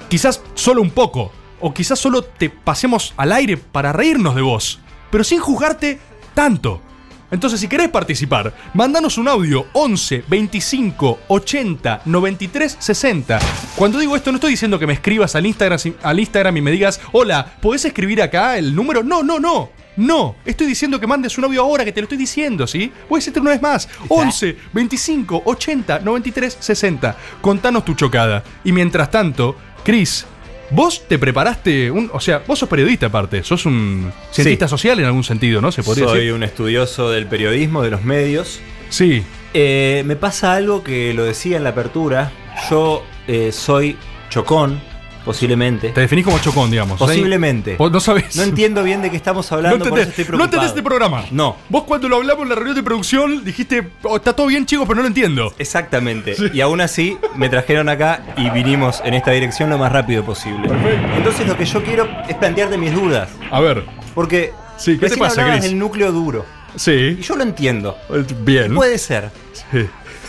[0.08, 4.80] Quizás solo un poco, o quizás solo te pasemos al aire para reírnos de vos,
[5.10, 5.98] pero sin juzgarte
[6.34, 6.82] tanto.
[7.30, 13.38] Entonces, si querés participar, mándanos un audio 11 25 80 93 60.
[13.76, 16.70] Cuando digo esto, no estoy diciendo que me escribas al Instagram, al Instagram y me
[16.70, 19.02] digas, hola, ¿podés escribir acá el número?
[19.02, 19.70] No, no, no.
[19.98, 22.92] No, estoy diciendo que mandes un audio ahora, que te lo estoy diciendo, ¿sí?
[23.08, 23.88] Voy a decirte una vez más.
[24.08, 27.16] 11 25 80 93 60.
[27.40, 28.44] Contanos tu chocada.
[28.62, 30.24] Y mientras tanto, Chris,
[30.70, 35.06] vos te preparaste, un, o sea, vos sos periodista aparte, sos un cientista social en
[35.06, 35.72] algún sentido, ¿no?
[35.72, 36.32] Se podría Soy decir.
[36.32, 38.60] un estudioso del periodismo, de los medios.
[38.90, 39.22] Sí.
[39.54, 42.32] Eh, me pasa algo que lo decía en la apertura.
[42.70, 43.96] Yo eh, soy
[44.30, 44.80] chocón,
[45.28, 45.90] posiblemente.
[45.90, 46.98] Te definís como chocón, digamos.
[46.98, 47.76] Posiblemente.
[47.76, 48.34] Vos no sabés.
[48.36, 50.44] No entiendo bien de qué estamos hablando, no por eso entendés, estoy no preocupado.
[50.46, 51.24] entendés este programa.
[51.30, 51.56] No.
[51.68, 54.86] Vos cuando lo hablamos en la reunión de producción dijiste, "Oh, está todo bien chicos,
[54.88, 55.54] pero no lo entiendo.
[55.58, 56.34] Exactamente.
[56.52, 60.68] Y aún así me trajeron acá y vinimos en esta dirección lo más rápido posible.
[61.16, 63.28] Entonces lo que yo quiero es plantearte mis dudas.
[63.50, 63.84] A ver.
[64.14, 65.62] Porque Sí, ¿qué te pasa, Chris?
[65.62, 66.46] del núcleo duro.
[66.76, 67.16] Sí.
[67.18, 67.96] Y yo lo entiendo.
[68.40, 68.74] Bien.
[68.74, 69.30] Puede ser.
[69.52, 69.86] Sí.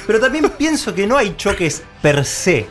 [0.08, 2.68] Pero también pienso que no hay choques per se.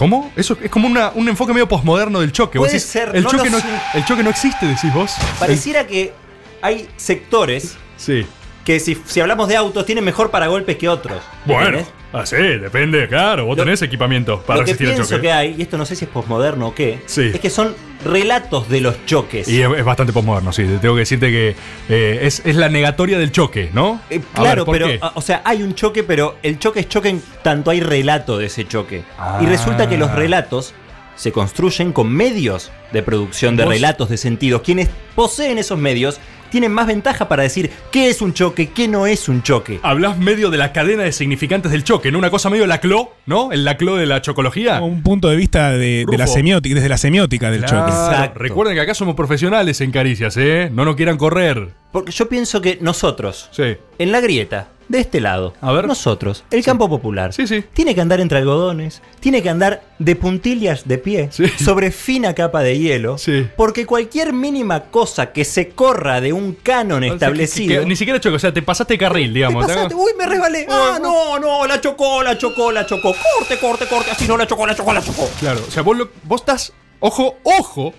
[0.00, 0.32] ¿Cómo?
[0.34, 2.58] Eso es como una- un enfoque medio posmoderno del choque.
[2.58, 3.66] Vos Puede decís, ser, el, no choque no, sé.
[3.92, 5.12] el choque no existe, decís vos.
[5.38, 6.14] Pareciera que
[6.62, 8.26] hay sectores Sí.
[8.64, 11.20] que si, si hablamos de autos tienen mejor paragolpes que otros.
[11.44, 11.80] Bueno,
[12.12, 12.32] ¿entendés?
[12.32, 13.46] así, depende, claro.
[13.46, 15.22] Vos Lo- tenés equipamiento para Lo que resistir el pienso choque.
[15.22, 17.30] que hay, y esto no sé si es posmoderno o qué, Sí.
[17.34, 19.46] es que son relatos de los choques.
[19.48, 20.64] Y es, es bastante posmoderno, sí.
[20.80, 21.54] Tengo que decirte que
[21.88, 24.00] eh, es, es la negatoria del choque, ¿no?
[24.10, 24.98] Eh, claro, ver, ¿por pero, qué?
[25.02, 28.38] ah, o sea, hay un choque, pero el choque es choque en tanto hay relato
[28.38, 29.02] de ese choque.
[29.40, 29.98] Y resulta que Ah.
[29.98, 30.74] los relatos
[31.16, 34.62] se construyen con medios de producción de Vos- relatos de sentidos.
[34.62, 36.18] Quienes poseen esos medios
[36.50, 39.80] tienen más ventaja para decir qué es un choque, qué no es un choque.
[39.82, 42.18] Hablas medio de la cadena de significantes del choque, ¿no?
[42.18, 43.52] Una cosa medio lacló, ¿no?
[43.52, 44.80] El lacló de la chocología.
[44.80, 47.86] Un punto de vista de, de la semiótica, desde la semiótica del Claro.
[47.86, 47.90] choque.
[47.92, 48.38] Exacto.
[48.38, 50.70] Recuerden que acá somos profesionales en caricias, ¿eh?
[50.72, 51.68] No nos quieran correr.
[51.92, 53.76] Porque yo pienso que nosotros, Sí.
[53.98, 55.86] en la grieta, de este lado, A ver.
[55.86, 57.64] nosotros, el campo popular, Sí, sí.
[57.72, 61.46] tiene que andar entre algodones, tiene que andar de puntillas de pie, Sí.
[61.62, 63.46] sobre fina capa de hielo, Sí.
[63.56, 67.68] porque cualquier mínima cosa que se corra de un canon O sea, establecido...
[67.74, 69.64] que- que ni siquiera choque, o sea, te pasaste carril, ¿Te digamos.
[69.64, 69.94] ¿te pasaste?
[69.94, 70.66] Uy, me resbalé.
[70.68, 73.14] Ah, no, no, la chocó, la chocó, la chocó.
[73.38, 74.10] Corte, corte, corte.
[74.10, 75.30] Así no la chocó, la chocó, la chocó.
[75.38, 76.72] Claro, o sea, vos, lo- vos estás.
[76.98, 77.94] Ojo, ojo,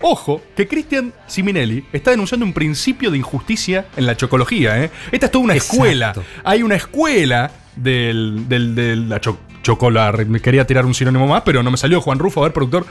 [0.00, 4.90] ojo, que Cristian Siminelli está denunciando un principio de injusticia en la chocología, ¿eh?
[5.12, 5.74] Esta es toda una Exacto.
[5.76, 6.14] escuela.
[6.44, 10.24] Hay una escuela del, del- de la cho- chocolar.
[10.26, 12.86] Me Quería tirar un sinónimo más, pero no me salió Juan Rufo, a ver, productor.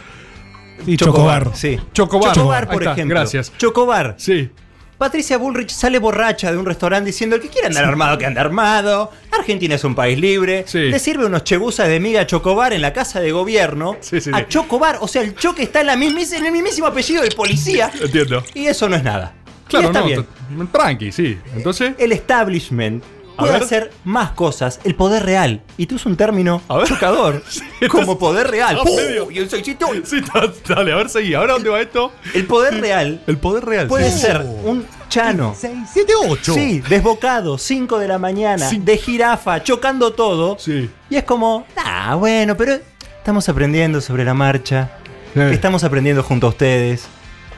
[0.85, 1.51] Y Chocobar.
[1.55, 1.79] Sí.
[1.93, 2.33] Chocobar.
[2.35, 3.15] Chocobar, por ejemplo.
[3.15, 3.51] gracias.
[3.57, 4.15] Chocobar.
[4.17, 4.49] Sí.
[4.97, 8.41] Patricia Bullrich sale borracha de un restaurante diciendo el que quiera andar armado, que anda
[8.41, 9.11] armado.
[9.37, 10.63] Argentina es un país libre.
[10.67, 10.79] Sí.
[10.79, 13.97] Le sirve unos chebusas de miga a Chocobar en la casa de gobierno.
[13.99, 14.47] Sí, sí, a.
[14.47, 14.99] Chocobar.
[15.01, 17.91] O sea, el choque está en, la mismis- en el mismísimo apellido del policía.
[18.01, 18.43] Entiendo.
[18.53, 19.33] Y eso no es nada.
[19.65, 20.25] Y Claro, está no, bien.
[20.71, 21.37] tranqui, sí.
[21.55, 21.93] Entonces.
[21.97, 23.03] El establishment
[23.35, 23.63] puede ver.
[23.63, 24.79] hacer más cosas.
[24.83, 25.61] El poder real.
[25.77, 26.87] Y tú usas un término A ver.
[26.87, 27.43] chocador.
[27.89, 28.77] como poder real.
[28.79, 28.89] Ah.
[29.31, 29.87] Y un seisito.
[30.03, 31.33] Sí, da- dale, a ver, seguí.
[31.33, 32.11] ¿Ahora dónde va esto?
[32.33, 33.87] El poder real El poder real.
[33.87, 34.19] puede sí.
[34.19, 35.55] ser un chano.
[35.57, 36.53] 6, 7, 8.
[36.53, 38.79] Sí, desbocado, 5 de la mañana, Sí.
[38.79, 40.57] de jirafa, chocando todo.
[40.59, 40.89] Sí.
[41.09, 42.77] Y es como, ah, bueno, pero
[43.17, 44.91] estamos aprendiendo sobre la marcha.
[45.35, 45.51] Eh.
[45.53, 47.05] Estamos aprendiendo junto a ustedes.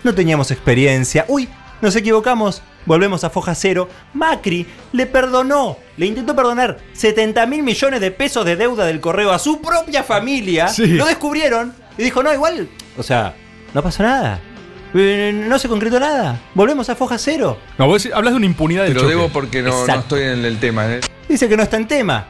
[0.04, 1.26] No teníamos experiencia.
[1.28, 1.48] Uy,
[1.82, 2.62] nos equivocamos.
[2.86, 3.90] Volvemos a foja cero.
[4.14, 9.32] Macri le perdonó, le intentó perdonar 70 mil millones de pesos de deuda del correo
[9.32, 10.68] a su propia familia.
[10.70, 10.88] Sí.
[10.88, 13.36] Lo descubrieron y dijo, no, igual, o sea,
[13.74, 14.40] no pasó nada.
[14.94, 16.40] Eh, No se concretó nada.
[16.54, 17.58] Volvemos a foja cero.
[17.78, 19.16] No, vos decís- hablas de una impunidad Te del lo choque.
[19.16, 20.88] debo porque no, estoy en el tema.
[20.88, 21.02] ¿eh?
[21.28, 22.26] Dice que no está en tema.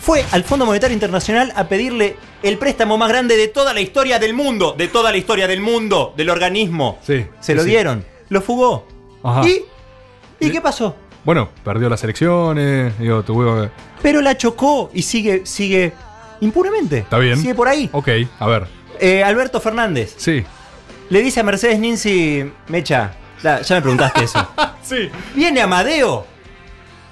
[0.00, 4.18] Fue al Fondo Monetario Internacional a pedirle el préstamo más grande de toda la historia
[4.18, 4.74] del mundo.
[4.76, 6.98] De toda la historia del mundo, del organismo.
[7.06, 7.68] Sí, Se sí, lo sí.
[7.70, 8.04] dieron.
[8.28, 8.86] Lo fugó.
[9.22, 9.46] Ajá.
[9.48, 9.62] ¿Y?
[10.40, 10.94] ¿Y qué pasó?
[11.24, 12.98] Bueno, perdió las elecciones.
[12.98, 13.68] Digo, tuvo.
[14.02, 15.92] Pero la chocó y sigue, sigue
[16.40, 16.98] impunemente.
[16.98, 17.38] Está bien.
[17.38, 17.88] Sigue por ahí.
[17.92, 18.08] Ok,
[18.38, 18.66] a ver.
[19.00, 20.14] Eh, Alberto Fernández.
[20.16, 20.44] Sí.
[21.10, 23.12] Le dice a Mercedes Ninzi, Mecha,
[23.42, 24.46] la- ya me preguntaste eso.
[24.82, 25.10] Sí.
[25.34, 26.24] Viene Amadeo.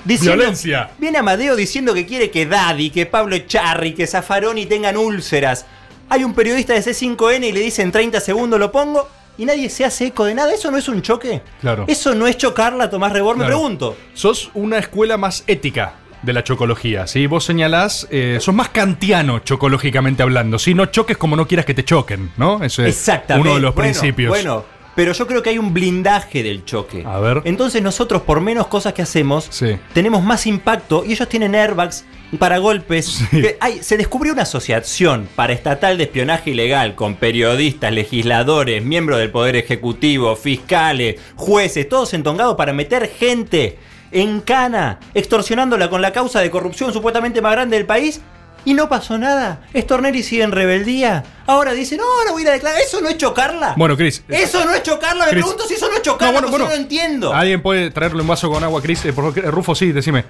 [0.05, 0.90] Diciendo, Violencia.
[0.98, 5.66] Viene Amadeo diciendo que quiere que Daddy, que Pablo Charri, que Zaffaroni tengan úlceras.
[6.09, 9.68] Hay un periodista de C5N y le dice en 30 segundos lo pongo y nadie
[9.70, 10.53] se hace eco de nada.
[10.53, 11.42] ¿Eso no es un choque?
[11.61, 11.85] Claro.
[11.88, 13.37] ¿Eso no es chocarla, Tomás Rebor?
[13.37, 13.57] Me Claro.
[13.59, 13.97] pregunto.
[14.14, 17.27] Sos una escuela más ética de la chocología, ¿sí?
[17.27, 20.73] Vos señalás, eh, sos más kantiano chocológicamente hablando, ¿sí?
[20.73, 22.64] No choques como no quieras que te choquen, ¿no?
[22.64, 24.31] Ese es uno de los Bueno, principios.
[24.31, 27.04] Bueno, pero yo creo que hay un blindaje del choque.
[27.07, 27.42] A ver.
[27.44, 29.76] Entonces nosotros, por menos cosas que hacemos, Sí.
[29.92, 32.04] tenemos más impacto y ellos tienen airbags
[32.38, 33.18] para golpes.
[33.30, 39.30] Que hay- se descubrió una asociación paraestatal de espionaje ilegal con periodistas, legisladores, miembros del
[39.30, 43.78] Poder Ejecutivo, fiscales, jueces, todos entongados para meter gente
[44.12, 48.20] en cana, extorsionándola con la causa de corrupción supuestamente más grande del país.
[48.64, 49.61] Y no pasó nada.
[49.74, 51.22] Stornelli sigue en rebeldía.
[51.46, 52.81] Ahora dice, no, ahora voy a ir a declarar.
[52.81, 53.74] ¿Eso no es chocarla?
[53.77, 54.22] Bueno, Cris.
[54.29, 55.27] Eso no es chocarla.
[55.27, 55.42] Me Chris.
[55.44, 56.27] pregunto si eso no es chocarla.
[56.27, 56.74] No, bueno, porque bueno.
[56.74, 57.35] yo no entiendo.
[57.35, 59.05] ¿Alguien puede traerle un vaso con agua, Cris?
[59.05, 60.24] Eh, favor, Rufo, sí, decime.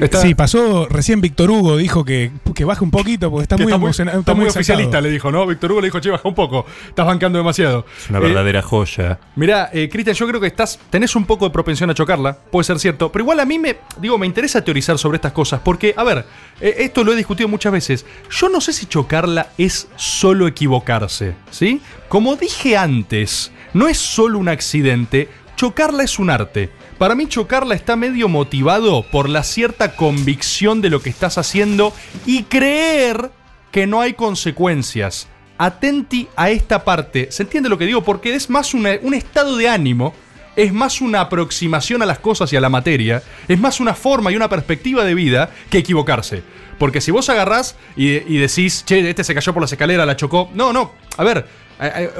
[0.00, 3.62] Está- Sí, pasó recién Víctor Hugo, dijo que, que baje un poquito porque está que
[3.62, 4.20] muy está muy, emocionado.
[4.20, 4.60] está muy exaltado.
[4.60, 5.46] oficialista, le dijo, ¿no?
[5.46, 6.66] Víctor Hugo le dijo, che, baja un poco.
[6.88, 7.86] Estás bancando demasiado.
[7.98, 9.18] Es una Eh, verdadera joya.
[9.36, 12.64] Mirá, eh, Cristian, yo creo que estás, tenés un poco de propensión a chocarla, puede
[12.64, 15.94] ser cierto, pero igual a mí me, digo, me interesa teorizar sobre estas cosas, porque,
[15.96, 16.24] a ver,
[16.60, 21.34] eh, esto lo he discutido muchas veces, yo no sé si chocarla es solo equivocarse,
[21.50, 21.80] ¿sí?
[22.08, 26.70] Como dije antes, no es solo un accidente, chocarla es un arte.
[26.98, 31.92] Para mí chocarla está medio motivado por la cierta convicción de lo que estás haciendo
[32.24, 33.30] y creer
[33.70, 35.28] que no hay consecuencias.
[35.58, 37.28] Atenti a esta parte.
[37.30, 38.02] ¿Se entiende lo que digo?
[38.02, 40.14] Porque es más una- un estado de ánimo,
[40.56, 44.32] es más una aproximación a las cosas y a la materia, es más una forma
[44.32, 46.42] y una perspectiva de vida que equivocarse.
[46.78, 50.16] Porque si vos agarrás y, y decís, che, este se cayó por las escaleras, la
[50.16, 50.50] chocó.
[50.54, 50.92] No, no.
[51.18, 51.46] A ver,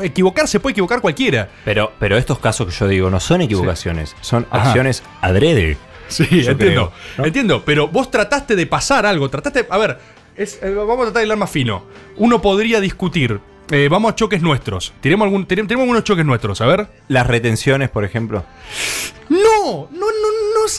[0.03, 1.49] equivocarse puede equivocar cualquiera.
[1.65, 4.69] Pero, pero estos casos que yo digo no son equivocaciones, son Ajá.
[4.69, 5.77] acciones adrede.
[6.09, 6.57] Sí, entiendo.
[6.57, 7.25] creo, ¿no?
[7.27, 9.67] Entiendo, pero vos trataste de pasar algo, trataste.
[9.71, 9.99] A ver,
[10.37, 11.85] es- eh, vamos a tratar de hablar más fino.
[12.17, 13.41] Uno podría discutir.
[13.73, 14.93] eh, vamos a choques nuestros.
[15.01, 16.87] Tenemos, algún, tenemos, tenemos algunos choques nuestros, a ver.
[17.09, 18.45] Las retenciones, por ejemplo.
[19.29, 20.07] No, no, no, no,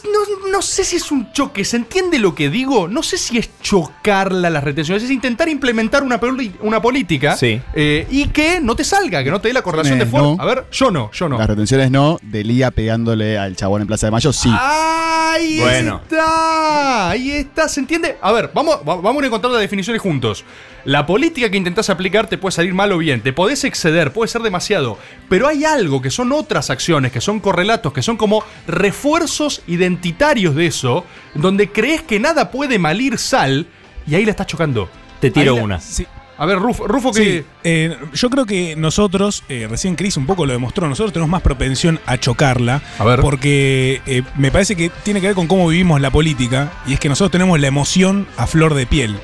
[0.06, 1.64] no, no sé si es un choque.
[1.66, 2.88] ¿Se entiende lo que digo?
[2.88, 5.04] No sé si es chocarla las retenciones.
[5.04, 6.20] Es intentar implementar una,
[6.62, 7.62] una política Sí.
[7.74, 10.28] eh, y que no te salga, que no te dé la correlación Eh, de fuerza.
[10.36, 10.42] no.
[10.42, 11.38] A ver, yo no, yo no.
[11.38, 14.52] Las retenciones no, Delía pegándole al chabón en Plaza de Mayo, sí.
[14.60, 16.02] Ahí Bueno.
[16.04, 18.18] está, ahí está, ¿se entiende?
[18.22, 20.44] A ver, vamos, va- vamos a encontrar las definiciones juntos.
[20.88, 24.30] La política que intentás aplicar te puede salir mal o bien, te podés exceder, puede
[24.30, 24.98] ser demasiado,
[25.28, 30.56] pero hay algo que son otras acciones, que son correlatos, que son como refuerzos identitarios
[30.56, 31.04] de eso,
[31.36, 33.68] donde crees que nada puede malir sal
[34.08, 34.90] y ahí la estás chocando.
[35.20, 35.80] Te tiro Ahí la- una.
[35.82, 37.40] Sí, A ver, Rufo, Rufo que...
[37.42, 41.30] sí, eh, yo creo que nosotros, eh, recién Chris un poco lo demostró, nosotros tenemos
[41.30, 42.82] más propensión a chocarla.
[42.98, 43.20] A ver.
[43.20, 46.72] Porque eh, me parece que tiene que ver con cómo vivimos la política.
[46.88, 49.18] Y es que nosotros tenemos la emoción a flor de piel.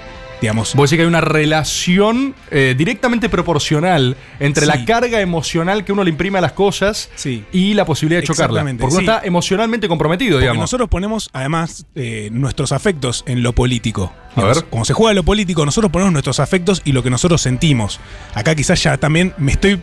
[0.44, 0.76] Digamos.
[0.76, 4.72] Vos decís que hay una relación eh, directamente proporcional entre Sí.
[4.72, 7.44] la carga emocional que uno le imprime a las cosas Sí.
[7.52, 8.62] y la posibilidad de chocarla.
[8.64, 9.00] Porque uno sí.
[9.00, 10.62] está emocionalmente comprometido, Porque digamos.
[10.64, 14.14] nosotros ponemos además eh, nuestros afectos en lo político.
[14.36, 14.66] A ver.
[14.70, 18.00] Cuando se juega lo político, nosotros ponemos nuestros afectos y lo que nosotros sentimos.
[18.34, 19.80] Acá quizás ya también me estoy.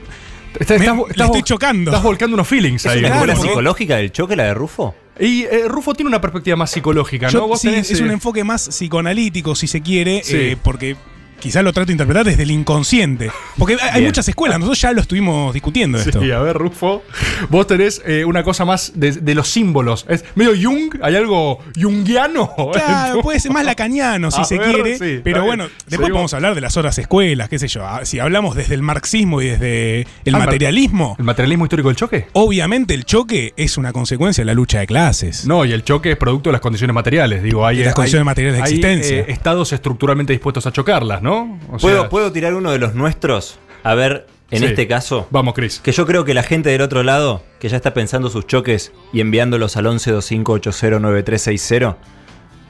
[0.58, 1.90] Está- me- estás- le estás estoy chocando.
[1.90, 3.04] Estás volcando unos feelings ¿Es ahí.
[3.04, 4.94] escuela porque- psicológica del choque la de Rufo?
[5.18, 7.48] Y eh, Rufo tiene una perspectiva más psicológica, Yo- ¿no?
[7.48, 10.34] Vos sí, tenés, es eh, un enfoque más psicoanalítico, si se quiere, Sí.
[10.36, 10.96] eh, porque
[11.40, 13.30] quizás lo trato de interpretar desde el inconsciente.
[13.58, 14.04] Porque hay, Bien.
[14.04, 16.20] muchas escuelas, nosotros ya lo estuvimos discutiendo esto.
[16.20, 17.02] Sí, a ver, Rufo.
[17.48, 20.06] Vos tenés eh, una cosa más de, de los símbolos.
[20.08, 22.54] Es medio Jung, hay algo jungiano.
[22.72, 24.98] Claro, puede ser más lacaniano si A se ver, quiere.
[24.98, 25.46] sí, pero bien.
[25.46, 26.10] bueno, después Seguimos.
[26.10, 27.86] podemos hablar de las otras escuelas, qué sé yo.
[27.86, 31.96] Ah, Si hablamos desde el marxismo y desde el Ah, materialismo, ¿El materialismo histórico del
[31.96, 32.26] choque?
[32.32, 35.46] obviamente el choque es una consecuencia de la lucha de clases.
[35.46, 37.42] No, y el choque es producto de las condiciones materiales.
[37.42, 39.16] Digo, hay, De las condiciones hay- materiales de hay, existencia.
[39.20, 41.29] eh, estados estructuralmente dispuestos a chocarlas, ¿no?
[41.34, 43.58] O ¿Puedo, sea- ¿Puedo tirar uno de los nuestros?
[43.82, 44.64] A ver, en Sí.
[44.66, 45.26] este caso.
[45.30, 45.80] Vamos, Chris.
[45.80, 48.92] Que yo creo que la gente del otro lado, que ya está pensando sus choques
[49.12, 51.96] y enviándolos al 1125809360,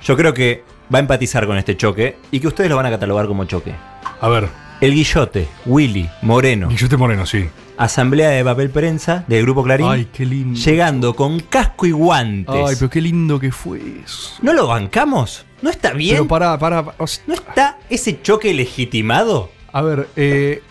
[0.02, 2.90] yo creo que va a empatizar con este choque y que ustedes lo van a
[2.90, 3.74] catalogar como choque.
[4.20, 4.48] A ver,
[4.80, 7.48] El Guillote, Willy, Moreno, Guillote Moreno, sí.
[7.76, 10.58] asamblea de papel prensa del Grupo Clarín, Ay, qué lindo.
[10.58, 12.54] llegando con casco y guantes.
[12.66, 14.30] Ay, pero qué lindo que fue eso.
[14.42, 15.44] ¿No lo bancamos?
[15.62, 16.16] ¿No está bien?
[16.16, 16.84] Pero para, para.
[16.98, 19.50] o sea, ¿No está ese choque legitimado?
[19.72, 20.62] a ver, eh,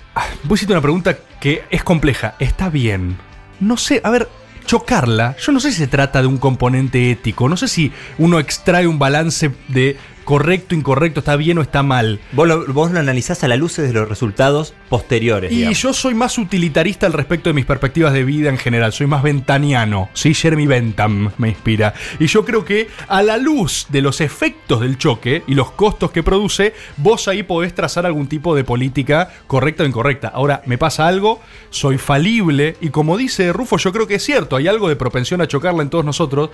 [0.43, 2.36] vos hiciste una pregunta que es compleja.
[2.39, 3.17] Está bien.
[3.60, 4.28] No sé, a ver,
[4.65, 5.36] chocarla.
[5.39, 7.49] Yo no sé si se trata de un componente ético.
[7.49, 9.97] No sé si uno extrae un balance de
[10.30, 12.20] correcto, incorrecto, está bien o está mal.
[12.34, 15.52] Vos lo, vos lo analizás a la luz de los resultados posteriores.
[15.52, 15.82] Y digamos.
[15.82, 18.94] yo soy más utilitarista al respecto de mis perspectivas de vida en general.
[18.94, 20.10] Soy más ventaniano.
[20.13, 21.96] Sí, Jeremy Bentham me inspira.
[22.20, 26.12] Y yo creo que a la luz de los efectos del choque y los costos
[26.12, 30.28] que produce, vos ahí podés trazar algún tipo de política correcta o incorrecta.
[30.28, 34.58] Ahora, me pasa algo, soy falible y como dice Rufo, yo creo que es cierto.
[34.58, 36.52] Hay algo de propensión a chocarla en todos nosotros.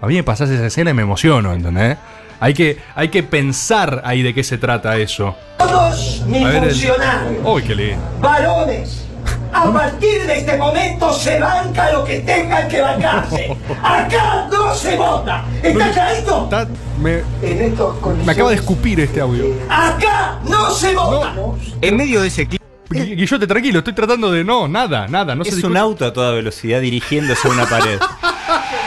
[0.00, 1.96] A mí me pasás esa escena y me emociono, ¿entendés?
[2.40, 5.34] Hay que, hay que pensar ahí de qué se trata eso.
[5.58, 8.02] Todos mis A ver el- funcionarios, Uy, qué lindo.
[8.20, 9.02] varones,
[9.52, 13.56] a partir de este momento se banca lo que tengan que bancarse.
[13.82, 15.44] Acá no se vota.
[15.62, 16.44] ¿Está clarito?
[16.44, 16.68] Está-
[17.00, 17.22] me,
[18.24, 19.46] me acaba de escupir este audio.
[19.70, 21.32] Acá no se vota.
[21.80, 22.60] En medio de ese clip.
[22.88, 24.44] Guillote, tranquilo, estoy tratando de.
[24.44, 25.34] No, nada, nada.
[25.34, 27.98] No se es un auto a toda velocidad dirigiéndose a una pared.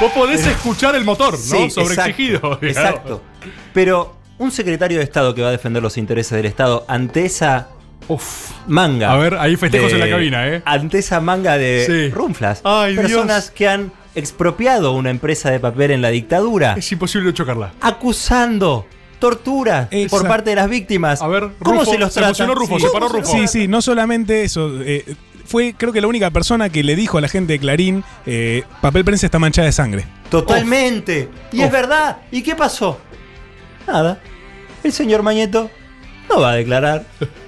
[0.00, 1.38] Vos podés escuchar el motor, ¿no?
[1.38, 2.36] Sí, Sobreexigido.
[2.36, 2.76] exacto, digamos.
[2.76, 3.22] Exacto.
[3.72, 7.68] Pero un secretario de Estado que va a defender los intereses del Estado ante esa
[8.66, 9.12] manga.
[9.12, 10.62] A ver, ahí festejos en la cabina, ¿eh?
[10.64, 12.14] Ante esa manga de Sí.
[12.14, 12.60] runflas.
[12.64, 13.50] Ay, personas Dios.
[13.56, 16.74] que han expropiado una empresa de papel en la dictadura.
[16.76, 17.72] Es imposible chocarla.
[17.80, 18.86] Acusando
[19.18, 21.22] tortura por parte de las víctimas.
[21.22, 22.28] A ver, ¿cómo Rufo, se los se trata?
[22.28, 23.24] emocionó Rufo, se paró Rufo.
[23.32, 24.70] Sí, sí, no solamente eso.
[24.82, 25.04] eh,
[25.46, 28.64] fue, creo que la única persona que le dijo a la gente de Clarín: eh,
[28.80, 30.04] papel prensa está manchada de sangre.
[30.30, 31.28] Totalmente.
[31.52, 32.18] Y es verdad.
[32.30, 32.98] ¿Y qué pasó?
[33.86, 34.18] Nada.
[34.82, 35.70] El señor Mañeto
[36.28, 37.04] no va a declarar.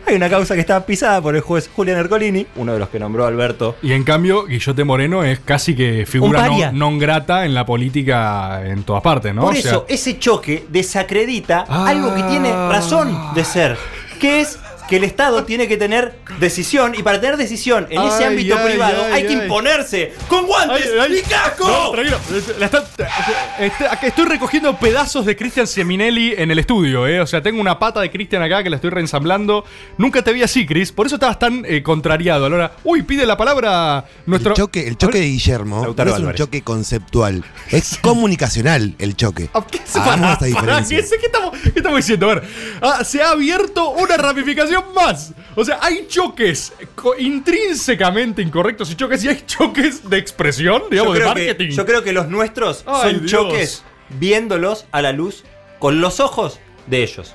[0.07, 2.99] Hay una causa que está pisada por el juez Julián Ercolini, uno de los que
[2.99, 3.77] nombró Alberto.
[3.83, 6.73] Y en cambio, Guillote Moreno es casi que figura paria.
[6.73, 9.43] non, grata en la política en todas partes, ¿no?
[9.43, 13.77] Por O sea, eso, ese choque desacredita algo que tiene razón de ser,
[14.19, 18.25] que es que el Estado tiene que tener decisión y para tener decisión en ese
[18.25, 19.43] Ay, ámbito ay, privado ay, hay que ay.
[19.43, 21.19] imponerse con guantes Ay, ay.
[21.19, 21.69] y casco.
[21.69, 22.19] No, tranquilo.
[22.59, 27.21] La está- acá estoy recogiendo pedazos de Cristian Seminelli en el estudio, ¿eh?
[27.21, 29.65] O sea, tengo una pata de Cristian acá que la estoy reensamblando.
[29.99, 30.93] Nunca te vi así, Chris.
[30.93, 32.47] Por eso estabas tan eh, contrariado.
[32.47, 32.73] A la hora.
[32.85, 34.53] Uy, pide la palabra nuestro.
[34.53, 36.39] El choque, el choque de Guillermo Lautaro no es un Álvarez.
[36.41, 39.49] choque conceptual, es comunicacional el choque.
[39.85, 40.97] Se esta diferencia.
[40.99, 42.31] ¿qué, sé- qué estamos, qué estamos diciendo?
[42.31, 42.45] A ver,
[42.83, 45.33] ah, se ha abierto una ramificación más.
[45.55, 46.73] O sea, hay choques
[47.19, 51.77] intrínsecamente incorrectos y choques y hay choques de expresión, digamos, yo, de creo que, marketing.
[51.77, 53.31] yo creo que los nuestros Ay, son Dios.
[53.31, 55.45] choques viéndolos a la luz
[55.79, 57.35] con los ojos de ellos.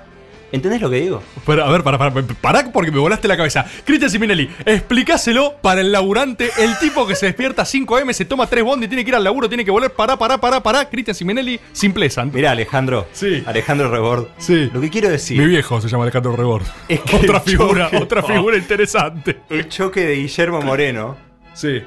[0.53, 1.21] ¿Entendés lo que digo?
[1.45, 3.65] Pero, a ver, para, para, para, porque me volaste la cabeza.
[3.83, 8.23] Cristian Siminelli, explícaselo para el laburante, el tipo que se despierta a 5 am, se
[8.25, 10.87] toma 3 bondi, tiene que ir al laburo, tiene que volver, pará, pará, pará, pará.
[10.89, 12.23] Cristian Siminelli, simpleza.
[12.25, 13.07] Mira, Alejandro.
[13.13, 13.43] Sí.
[13.45, 14.27] Alejandro Rebord.
[14.37, 14.69] Sí.
[14.71, 15.39] Lo que quiero decir.
[15.39, 16.63] Mi viejo se llama Alejandro Rebord.
[16.87, 19.39] Es que otra figura, choque- otra figura interesante.
[19.49, 21.17] El choque de Guillermo Moreno.
[21.53, 21.81] Sí.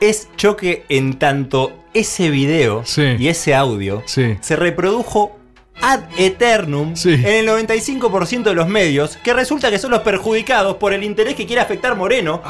[0.00, 2.82] Es choque en tanto ese video
[3.18, 5.38] y ese audio se reprodujo
[5.80, 10.92] ad eternum en el 95% de los medios, que resulta que son los perjudicados por
[10.92, 12.42] el interés que quiere afectar Moreno,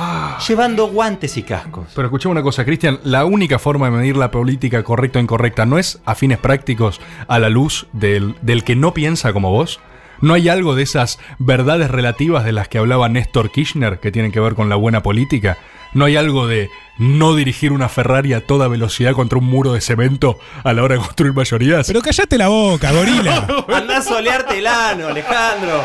[0.47, 1.89] llevando guantes y cascos.
[1.95, 5.67] Pero escuchame una cosa, Cristian, la única forma de medir la política correcta o incorrecta
[5.67, 9.81] no es a fines prácticos a la luz del, del que no piensa como vos.
[10.21, 14.33] ¿No hay algo de esas verdades relativas de las que hablaba Néstor Kirchner que tienen
[14.33, 15.57] que ver con la buena política?
[15.93, 19.81] ¿No hay algo de no dirigir una Ferrari a toda velocidad contra un muro de
[19.81, 21.87] cemento a la hora de construir mayorías?
[21.87, 23.47] Pero callate la boca, gorila.
[23.75, 25.83] Andá a solearte el ano, Alejandro.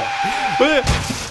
[0.59, 0.81] Eh,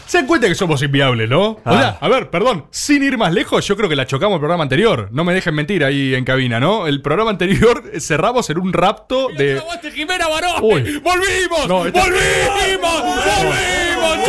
[0.07, 1.43] Se dan cuenta que somos inviables, ¿no?
[1.43, 1.73] O Ah.
[1.79, 4.63] sea, a ver, perdón, sin ir más lejos, yo creo que la chocamos el programa
[4.63, 5.09] anterior.
[5.13, 6.87] No me dejen mentir ahí en cabina, ¿no?
[6.87, 9.63] El programa anterior eh, cerramos en un rapto de.
[9.95, 10.57] Jimena Barón!
[10.63, 10.99] Uy.
[10.99, 11.69] ¡Volvimos!
[11.69, 13.03] No, este- ¡Volvimos!
[13.03, 14.29] ¡Volvimos!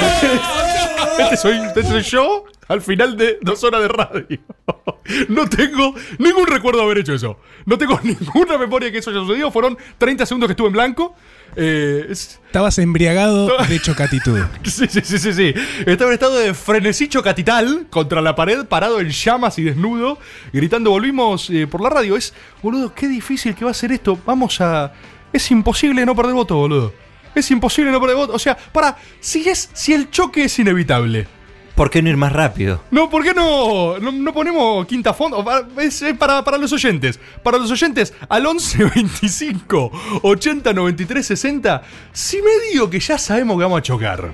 [1.20, 4.40] Este soy, este soy yo al final de dos horas de radio.
[5.30, 7.40] No tengo ningún recuerdo de haber hecho eso.
[7.68, 9.52] No tengo ninguna memoria que eso haya sucedido.
[9.52, 11.14] Fueron 30 segundos que estuve en blanco.
[11.56, 14.40] Eh, es- Estabas embriagado de chocatitud.
[14.64, 15.54] Sí, sí, sí, sí, sí.
[15.86, 20.18] Estaba en estado de frenesí chocatital contra la pared, parado en llamas y desnudo,
[20.52, 22.18] gritando, volvimos eh, por la radio.
[22.18, 24.18] Es, boludo, qué difícil que va a ser esto.
[24.26, 24.92] Vamos a...
[25.32, 26.94] Es imposible no perder voto, boludo.
[27.36, 28.34] Es imposible no perder voto.
[28.34, 31.28] O sea, para, si es, si el choque es inevitable.
[31.76, 32.82] ¿Por qué no ir más rápido?
[32.90, 35.44] No, ¿por qué no, no, no ponemos quinta fondo?
[35.44, 37.20] Para- Es para, para los oyentes.
[37.44, 39.92] Para los oyentes, al 11 25
[40.24, 41.82] 80 93 60,
[42.14, 44.32] si me digo que ya sabemos que vamos a chocar,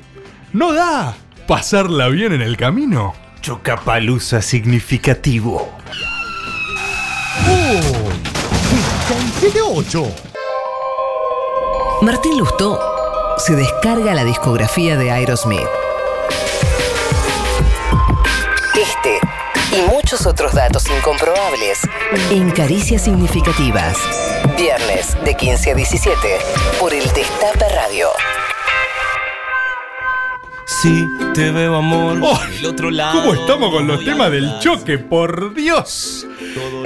[0.54, 1.16] ¿no da
[1.48, 3.14] pasarla bien en el camino?
[3.42, 5.68] Chocapalusa significativo.
[12.02, 12.80] Martín Lustó
[13.38, 15.68] se descarga la discografía de Aerosmith.
[19.72, 21.80] Y muchos otros datos incomprobables
[22.30, 23.98] en Caricias Significativas.
[24.58, 26.18] Viernes de 15 a 17
[26.80, 28.10] por el Destape Radio.
[30.80, 32.18] Sí, te veo amor.
[32.50, 33.20] del otro lado.
[33.20, 34.98] Oh, ¿Cómo estamos con los temas del choque?
[34.98, 36.26] Por Dios.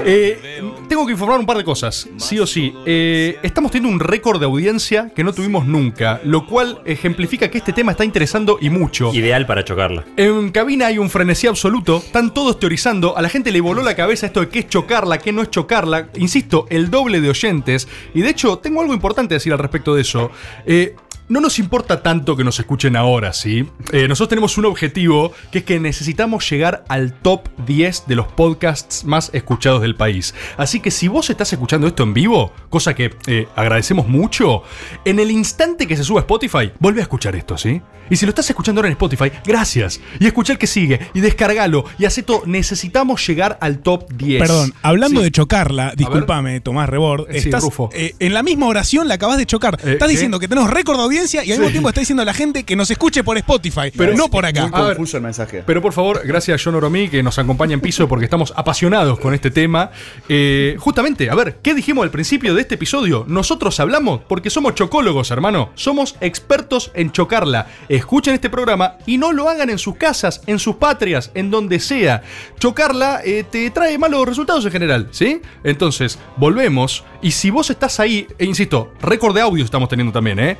[0.03, 2.73] Eh, tengo que informar un par de cosas, sí o sí.
[2.85, 7.59] Eh, estamos teniendo un récord de audiencia que no tuvimos nunca, lo cual ejemplifica que
[7.59, 9.13] este tema está interesando y mucho.
[9.13, 10.03] Ideal para chocarla.
[10.17, 13.95] En cabina hay un frenesí absoluto, están todos teorizando, a la gente le voló la
[13.95, 16.09] cabeza esto de qué es chocarla, qué no es chocarla.
[16.15, 17.87] Insisto, el doble de oyentes.
[18.13, 20.31] Y de hecho, tengo algo importante a decir al respecto de eso.
[20.65, 20.95] Eh,
[21.27, 23.67] no nos importa tanto que nos escuchen ahora, ¿sí?
[23.91, 28.27] Eh, nosotros tenemos un objetivo que es que necesitamos llegar al top 10 de los
[28.27, 30.35] podcasts más escuchados del país.
[30.57, 34.63] Así que si vos estás escuchando esto en vivo, cosa que eh, agradecemos mucho,
[35.03, 37.81] en el instante que se sube a Spotify, vuelve a escuchar esto, ¿sí?
[38.07, 39.99] Y si lo estás escuchando ahora en Spotify, gracias.
[40.19, 42.43] Y escucha el que sigue, y descargalo, y hace todo.
[42.45, 44.41] Necesitamos llegar al top 10.
[44.41, 45.25] Perdón, hablando Sí.
[45.25, 47.63] de chocarla, discúlpame, Tomás Rebord, Sí, estás
[47.93, 49.79] eh, en la misma oración la acabas de chocar.
[49.83, 50.13] Estás ¿qué?
[50.13, 51.61] diciendo que tenemos récord de audiencia y al Sí.
[51.61, 54.45] mismo tiempo está diciendo a la gente que nos escuche por Spotify, pero no por
[54.45, 54.67] acá.
[54.67, 55.63] Ver, el mensaje.
[55.65, 59.19] Pero por favor, gracias a John Oromí que nos acompaña en piso porque estamos apasionados
[59.19, 59.91] con este tema.
[60.29, 63.25] Eh, justamente, a ver, ¿qué dijimos al principio de este episodio?
[63.27, 65.69] Nosotros hablamos porque somos chocólogos, hermano.
[65.75, 67.67] Somos expertos en chocarla.
[67.89, 71.79] Escuchen este programa y no lo hagan en sus casas, en sus patrias, en donde
[71.79, 72.23] sea.
[72.59, 75.41] Chocarla eh, te trae malos resultados en general, ¿sí?
[75.63, 77.03] Entonces, volvemos.
[77.21, 80.57] Y si vos estás ahí, e insisto, récord de audios estamos teniendo también, ¿eh?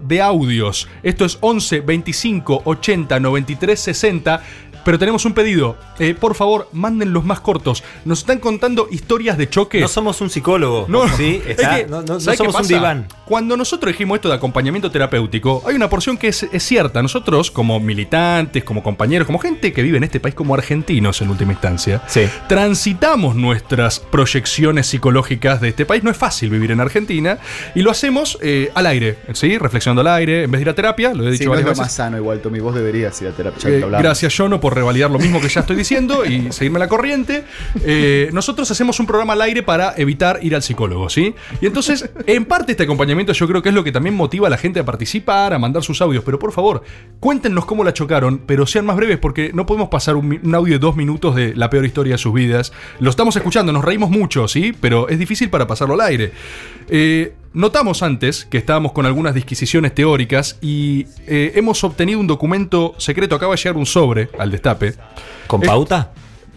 [0.00, 0.88] De audios.
[1.02, 4.42] Esto es 11 25 80 93 60.
[4.84, 5.76] Pero tenemos un pedido.
[5.98, 7.82] Eh, por favor, manden los más cortos.
[8.04, 9.80] Nos están contando historias de choque.
[9.80, 10.86] No somos un psicólogo.
[10.88, 11.40] No, ¿sí?
[11.44, 13.06] es Está- que, no, no- no ¿sabes qué somos un diván.
[13.24, 17.00] Cuando nosotros dijimos esto de acompañamiento terapéutico, hay una porción que es, es cierta.
[17.02, 21.30] Nosotros, como militantes, como compañeros, como gente que vive en este país como argentinos en
[21.30, 22.02] última instancia,
[22.48, 26.04] transitamos nuestras proyecciones psicológicas de este país.
[26.04, 27.38] No es fácil vivir en Argentina
[27.74, 29.58] y lo hacemos eh, al aire, ¿sí?
[29.58, 31.56] Reflexionando al aire, en vez de ir a terapia, lo he dicho Sí, no es
[31.56, 31.80] varias lo veces.
[31.80, 32.60] más sano igual, Tommy.
[32.60, 33.68] Vos deberías ir a terapia.
[33.70, 37.44] Eh, gracias, Jono, por revalidar lo mismo que ya estoy diciendo y seguirme la corriente.
[37.84, 41.34] Eh, nosotros hacemos un programa al aire para evitar ir al psicólogo, ¿sí?
[41.60, 44.50] Y entonces, en parte, este acompañamiento yo creo que es lo que también motiva a
[44.50, 46.24] la gente a participar, a mandar sus audios.
[46.24, 46.82] Pero por favor,
[47.20, 50.74] cuéntenos cómo la chocaron, pero sean más breves porque no podemos pasar un, un audio
[50.74, 52.72] de dos minutos de la peor historia de sus vidas.
[52.98, 54.74] Lo estamos escuchando, nos reímos mucho, ¿sí?
[54.80, 56.32] Pero es difícil para pasarlo al aire.
[56.88, 62.94] Eh, Notamos antes que estábamos con algunas disquisiciones teóricas y eh, hemos obtenido un documento
[62.98, 63.36] secreto.
[63.36, 64.94] Acaba de llegar un sobre al destape.
[65.46, 66.10] ¿Con Eh, pauta?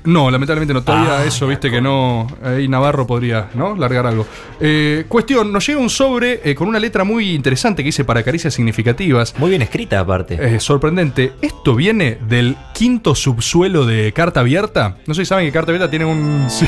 [0.06, 0.82] no, lamentablemente no.
[0.84, 2.26] Todavía Ah, eso, viste que no.
[2.44, 3.76] Ahí Navarro podría, ¿no?
[3.76, 4.26] Largar algo.
[4.60, 8.24] Eh, cuestión, nos llega un sobre eh, con una letra muy interesante que dice para
[8.24, 9.36] caricias significativas.
[9.38, 10.60] Muy bien escrita, aparte.
[10.60, 11.34] Sorprendente.
[11.44, 14.98] Esto viene del quinto subsuelo de Carta Abierta.
[15.06, 16.48] No sé si saben que Carta Abierta tiene un.
[16.50, 16.66] Sí.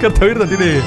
[0.00, 0.80] Carta Abierta tiene.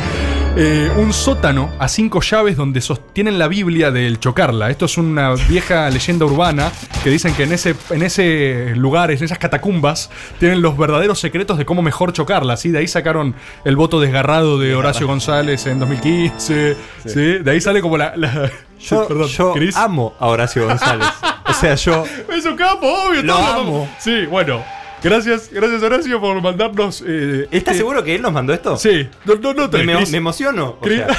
[0.58, 4.70] Eh, un sótano a cinco llaves donde sostienen la Biblia del chocarla.
[4.70, 6.72] Esto es una vieja leyenda urbana
[7.04, 11.58] que dicen que en ese, en ese lugar, en esas catacumbas, tienen los verdaderos secretos
[11.58, 12.58] de cómo mejor chocarla.
[12.58, 12.70] ¿sí?
[12.70, 16.76] De ahí sacaron el voto desgarrado de Horacio González en 2015.
[17.06, 17.20] ¿sí?
[17.40, 18.14] De ahí sale como la.
[18.16, 21.06] la- Yo, Perdón, yo amo a Horacio González.
[21.46, 22.06] o sea, yo.
[22.34, 23.22] Es un capo, obvio.
[23.24, 23.90] Lo todos amo.
[24.00, 24.64] Sí, bueno.
[25.02, 27.02] Gracias, gracias Horacio por mandarnos.
[27.08, 28.76] eh, ¿Estás este- seguro que él nos mandó esto?
[28.78, 29.08] Sí.
[29.26, 30.78] No, no, no, Me, me- emociono.
[30.80, 31.18] O Cris- sea,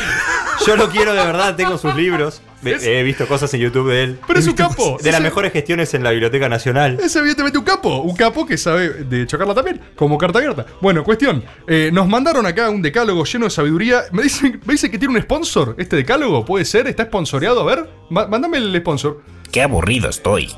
[0.66, 2.42] yo lo quiero de verdad, tengo sus libros.
[2.62, 4.18] Es- He visto cosas en YouTube de él.
[4.26, 4.98] Pero es un capo.
[5.02, 6.98] De las Es- mejores gestiones en la Biblioteca Nacional.
[7.02, 10.66] Es evidentemente un capo, un capo que sabe de chocarla también, como carta abierta.
[10.82, 14.02] Bueno, cuestión, eh, nos mandaron acá un decálogo lleno de sabiduría.
[14.12, 16.86] Me dicen, me dicen que tiene un sponsor, este decálogo, ¿puede ser?
[16.86, 17.62] ¿Está sponsoreado?
[17.62, 19.22] A ver, mándame el sponsor.
[19.50, 20.52] Qué aburrido estoy.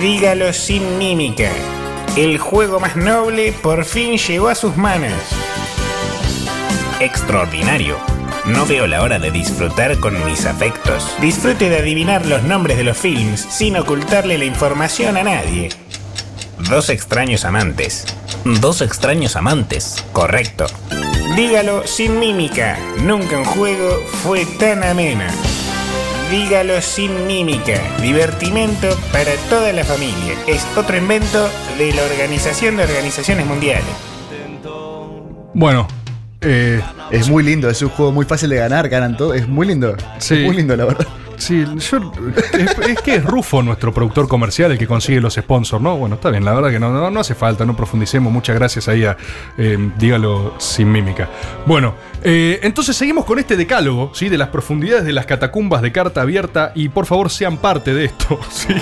[0.00, 1.50] Dígalo sin mímica.
[2.16, 5.12] El juego más noble por fin llegó a sus manos.
[7.00, 7.96] Extraordinario.
[8.44, 11.16] No veo la hora de disfrutar con mis afectos.
[11.20, 15.70] Disfrute de adivinar los nombres de los films sin ocultarle la información a nadie.
[16.68, 18.04] Dos extraños amantes.
[18.44, 20.04] Dos extraños amantes.
[20.12, 20.66] Correcto.
[21.36, 22.78] Dígalo sin mímica.
[23.02, 25.24] Nunca un juego fue tan ameno.
[26.30, 27.80] Dígalo sin mímica.
[28.00, 30.34] Divertimento para toda la familia.
[30.48, 31.48] Es otro invento
[31.78, 33.84] de la Organización de Organizaciones Mundiales.
[35.54, 35.86] Bueno,
[36.40, 36.80] eh,
[37.10, 39.34] Es muy lindo, es un juego muy fácil de ganar, ganan todo.
[39.34, 39.96] Es muy lindo.
[40.18, 40.34] Sí.
[40.34, 41.06] Es muy lindo, la verdad.
[41.38, 42.12] Sí, yo,
[42.54, 45.96] es, es que es Rufo nuestro productor comercial el que consigue los sponsors, ¿no?
[45.96, 48.32] Bueno, está bien, la verdad que no, no, no hace falta, no profundicemos.
[48.32, 49.16] Muchas gracias ahí a
[49.58, 51.28] eh, Dígalo sin mímica.
[51.66, 54.28] Bueno, eh, entonces seguimos con este decálogo, ¿sí?
[54.28, 58.06] De las profundidades de las catacumbas de carta abierta y por favor sean parte de
[58.06, 58.74] esto, ¿sí?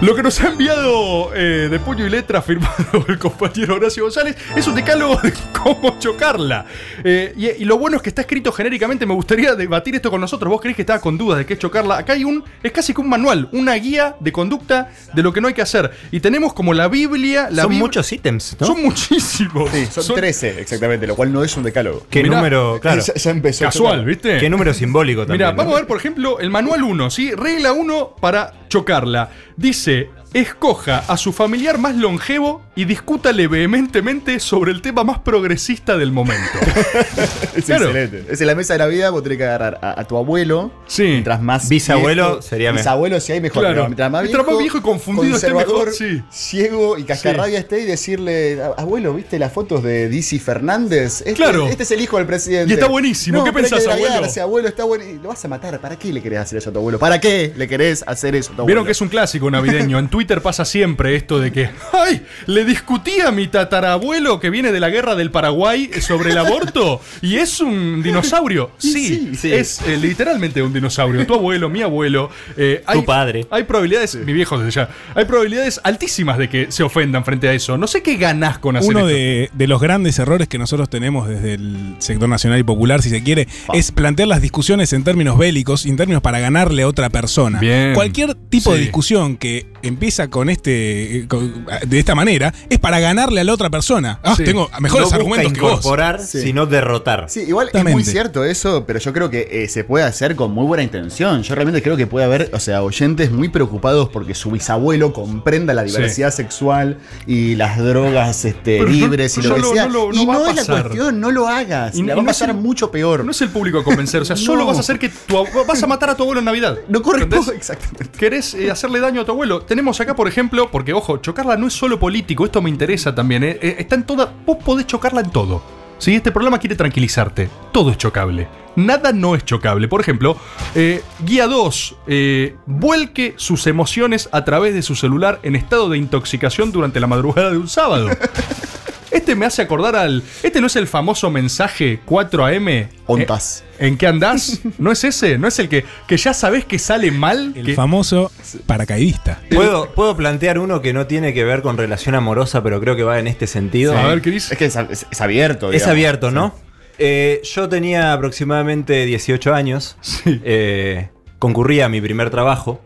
[0.00, 4.36] Lo que nos ha enviado eh, de puño y letra firmado el compañero Horacio González
[4.54, 6.66] es un decálogo de cómo chocarla.
[7.02, 9.06] Eh, y, y lo bueno es que está escrito genéricamente.
[9.06, 10.48] Me gustaría debatir esto con nosotros.
[10.52, 11.98] Vos creés que estaba con dudas de qué es chocarla.
[11.98, 12.44] Acá hay un.
[12.62, 15.62] Es casi como un manual, una guía de conducta de lo que no hay que
[15.62, 15.90] hacer.
[16.12, 17.48] Y tenemos como la Biblia.
[17.50, 18.66] La Son Bib- muchos ítems, ¿no?
[18.68, 19.68] Son muchísimos.
[19.72, 22.06] Sí, son, 13 exactamente, lo cual no es un decálogo.
[22.08, 22.78] ¿Qué Mirá, número?
[22.80, 23.02] Claro.
[23.02, 23.64] Ya, ya empezó.
[23.64, 24.38] Casual, ¿viste?
[24.38, 25.38] ¿Qué número simbólico también?
[25.38, 25.56] Mira, ¿no?
[25.56, 27.32] vamos a ver, por ejemplo, el manual 1, ¿sí?
[27.32, 29.30] Regla 1 para chocarla.
[29.56, 35.96] Dice, escoja a su familiar más longevo y discútale vehementemente sobre el tema más progresista
[35.96, 36.42] del momento.
[37.56, 37.86] Es Claro.
[37.86, 38.24] excelente.
[38.32, 40.70] Es en la mesa de la vida, vos tenés que agarrar a, a tu abuelo.
[40.86, 41.02] Sí.
[41.02, 41.68] Mientras más.
[41.68, 42.84] Bisabuelo viejo- sería mejor.
[42.84, 43.62] Bisabuelo si hay mejor.
[43.62, 43.74] Claro.
[43.74, 46.22] pero mientras más Mientras viejo, más viejo y confundido esté mejor, sí.
[46.30, 51.20] Ciego y cascarrabia esté y decirle, abuelo, ¿viste las fotos de Dizzy Fernández?
[51.22, 51.66] Este, Claro.
[51.66, 52.70] Este es el hijo del presidente.
[52.70, 53.42] Y está buenísimo.
[53.42, 54.06] ¿Qué pensás, que abuelo?
[54.08, 54.68] draguearse, abuelo?
[54.68, 55.04] está bueno.
[55.20, 55.80] Lo vas a matar.
[55.80, 57.00] ¿Para qué le querés hacer eso a tu abuelo?
[57.00, 58.66] ¿Para qué le querés hacer eso a tu abuelo?
[58.66, 59.98] Vieron que es un clásico navideño.
[59.98, 62.24] En Twitter pasa siempre esto de que, ¡ay!
[62.46, 67.00] Le discutí a mi tatarabuelo que viene de la guerra del Paraguay sobre el aborto
[67.22, 68.70] y es un dinosaurio.
[68.78, 69.52] Sí, sí.
[69.52, 71.26] es eh, literalmente un dinosaurio.
[71.26, 72.30] Tu abuelo, mi abuelo.
[72.56, 73.46] eh, hay, Tu padre.
[73.50, 77.52] Hay probabilidades, mi viejo desde ya, hay probabilidades altísimas de que se ofendan frente a
[77.52, 77.76] eso.
[77.78, 79.08] No sé qué ganás con hacer Uno esto.
[79.08, 83.10] de, de los grandes errores que nosotros tenemos desde el sector nacional y popular, si
[83.10, 87.08] se quiere, es plantear las discusiones en términos bélicos, en términos para ganarle a otra
[87.10, 87.58] persona.
[87.60, 87.94] Bien.
[87.94, 93.00] Cualquier tipo de discusión que empieza con este eh, con- de esta manera es para
[93.00, 94.20] ganarle a la otra persona.
[94.22, 94.44] Ah, Sí.
[94.44, 95.72] tengo mejores no argumentos busca que vos.
[95.80, 96.40] incorporar, Sí.
[96.42, 97.26] sino derrotar.
[97.28, 100.52] Sí, igual es muy cierto eso, pero yo creo que eh, se puede hacer con
[100.52, 101.42] muy buena intención.
[101.42, 105.74] Yo realmente creo que puede haber, o sea, oyentes muy preocupados porque su bisabuelo comprenda
[105.74, 109.86] la diversidad sexual y las drogas este, Pero libres y lo que no- sea.
[109.86, 111.96] no no y no es la cuestión, no lo hagas.
[111.96, 113.24] Y la va a pasar el- mucho peor.
[113.24, 114.66] No es el público a convencer, o sea, solo No.
[114.66, 115.34] vas a hacer que tu
[115.66, 116.78] vas a matar a tu abuelo en Navidad.
[116.88, 118.06] No corresponde, exactamente.
[118.18, 119.62] ¿Querés eh, hacerle daño a tu abuelo?
[119.62, 123.44] Tenemos acá, por ejemplo, porque ojo, chocarla no es solo político, esto me interesa también.
[123.44, 124.32] eh, eh, está en toda.
[124.44, 125.62] Vos podés chocarla en todo.
[125.98, 128.46] Si este programa quiere tranquilizarte, todo es chocable.
[128.76, 129.88] Nada no es chocable.
[129.88, 130.36] Por ejemplo,
[130.76, 131.96] eh, guía 2.
[132.06, 137.08] eh, vuelque sus emociones a través de su celular en estado de intoxicación durante la
[137.08, 138.08] madrugada de un sábado.
[139.10, 140.22] Este me hace acordar al.
[140.42, 142.88] Este no es el famoso mensaje 4am.
[143.06, 143.64] Ontas.
[143.78, 144.60] Eh, ¿En qué andás?
[144.78, 145.38] ¿No es ese?
[145.38, 147.52] ¿No es el que, que ya sabés que sale mal?
[147.56, 148.30] El que- famoso
[148.66, 149.40] paracaidista.
[149.50, 153.02] ¿Puedo, puedo plantear uno que no tiene que ver con relación amorosa, pero creo que
[153.04, 153.96] va en este sentido.
[153.96, 154.50] A ver, Cris.
[154.52, 155.68] Es que es, es- es abierto.
[155.68, 155.90] Es digamos.
[155.92, 156.54] abierto, ¿no?
[156.98, 159.96] Eh, yo tenía aproximadamente 18 años.
[160.26, 162.80] eh, concurría a mi primer trabajo.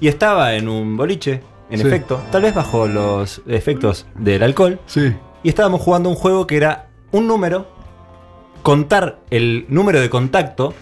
[0.00, 1.40] Y estaba en un boliche,
[1.70, 1.86] en Sí.
[1.86, 2.22] efecto.
[2.30, 4.78] Tal vez bajo los efectos del alcohol.
[4.86, 5.14] Sí.
[5.46, 7.68] Y estábamos jugando un juego que era un número,
[8.64, 10.74] contar el número de contacto.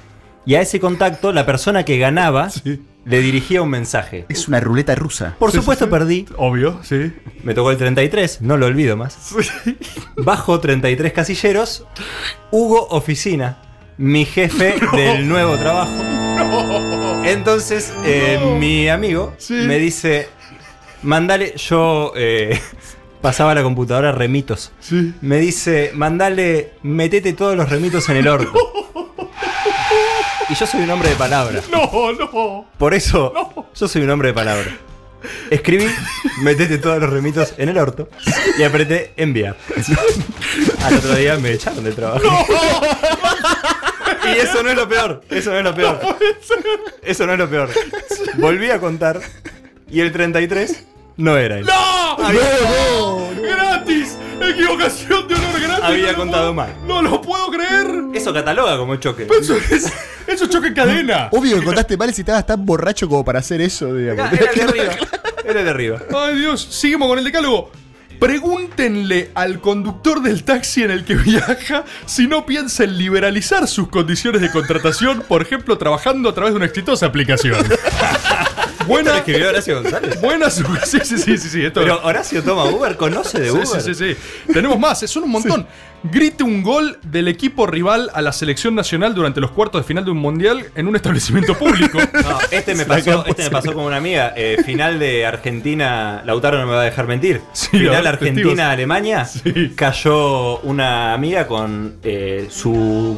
[0.46, 2.48] Y a ese contacto, la persona que ganaba
[3.04, 4.24] le dirigía un mensaje.
[4.30, 5.36] Es una ruleta rusa.
[5.38, 5.90] Por Sí, supuesto, sí, sí.
[5.90, 6.26] perdí.
[6.38, 7.12] Obvio, sí.
[7.42, 9.34] Me tocó el 33, no lo olvido más.
[10.16, 11.84] Bajo 33 casilleros,
[12.50, 13.58] Hugo Oficina,
[13.98, 15.92] mi jefe del nuevo trabajo.
[17.26, 19.52] Entonces, eh, mi amigo Sí.
[19.66, 20.26] me dice,
[21.02, 22.58] mandale, yo eh,
[23.24, 24.70] pasaba a la computadora remitos.
[24.80, 25.14] Sí.
[25.22, 28.52] Me dice, mandale, metete todos los remitos en el orto.
[30.50, 31.62] Y yo soy un hombre de palabra.
[31.72, 32.66] No, no.
[32.76, 33.32] Por eso,
[33.74, 34.76] yo soy un hombre de palabra.
[35.48, 35.86] Escribí,
[36.42, 38.10] metete todos los remitos en el orto
[38.58, 39.56] y apreté enviar.
[40.84, 42.20] Al otro día me echaron del trabajo.
[44.26, 45.22] Y eso no es lo peor.
[45.30, 46.00] Eso no es lo peor.
[47.02, 47.70] Eso no es lo peor.
[48.36, 49.20] Volví a contar
[49.90, 50.84] y el 33
[51.16, 51.66] no era él.
[51.66, 52.24] ¡No!
[52.24, 52.40] Había.
[54.54, 55.84] ¡Equivocación de honor gratis!
[55.84, 56.74] había No lo contado puedo- mal.
[56.86, 57.86] ¡No lo puedo creer!
[58.14, 59.26] Eso cataloga como choque.
[59.40, 59.92] Eso es,
[60.26, 61.28] eso es choque en cadena.
[61.32, 64.32] Obvio que contaste mal si estabas tan borracho como para hacer eso, digamos.
[64.32, 64.94] Era el de arriba.
[65.44, 65.98] Era el de arriba.
[66.16, 67.70] Ay Dios, seguimos con el decálogo.
[68.20, 73.88] Pregúntenle al conductor del taxi en el que viaja si no piensa en liberalizar sus
[73.88, 77.56] condiciones de contratación, por ejemplo, trabajando a través de una exitosa aplicación.
[78.88, 80.20] Buena, escribió Horacio González.
[80.20, 83.56] buena su- Sí, sí, sí, sí, sí, esto- Pero Horacio toma Uber, conoce de Sí,
[83.56, 83.66] Uber.
[83.66, 84.16] sí, sí, sí.
[84.52, 85.66] Tenemos más, son un montón.
[86.06, 90.04] Grite un gol del equipo rival a la selección nacional durante los cuartos de final
[90.04, 91.98] de un mundial en un establecimiento público.
[91.98, 94.34] No, este me pasó, este me pasó con una amiga.
[94.36, 97.40] Eh, final de Argentina, Lautaro no me va a dejar mentir.
[97.52, 98.06] Sí, final.
[98.06, 99.26] Argentina-Alemania,
[99.76, 102.70] cayó una amiga con eh, su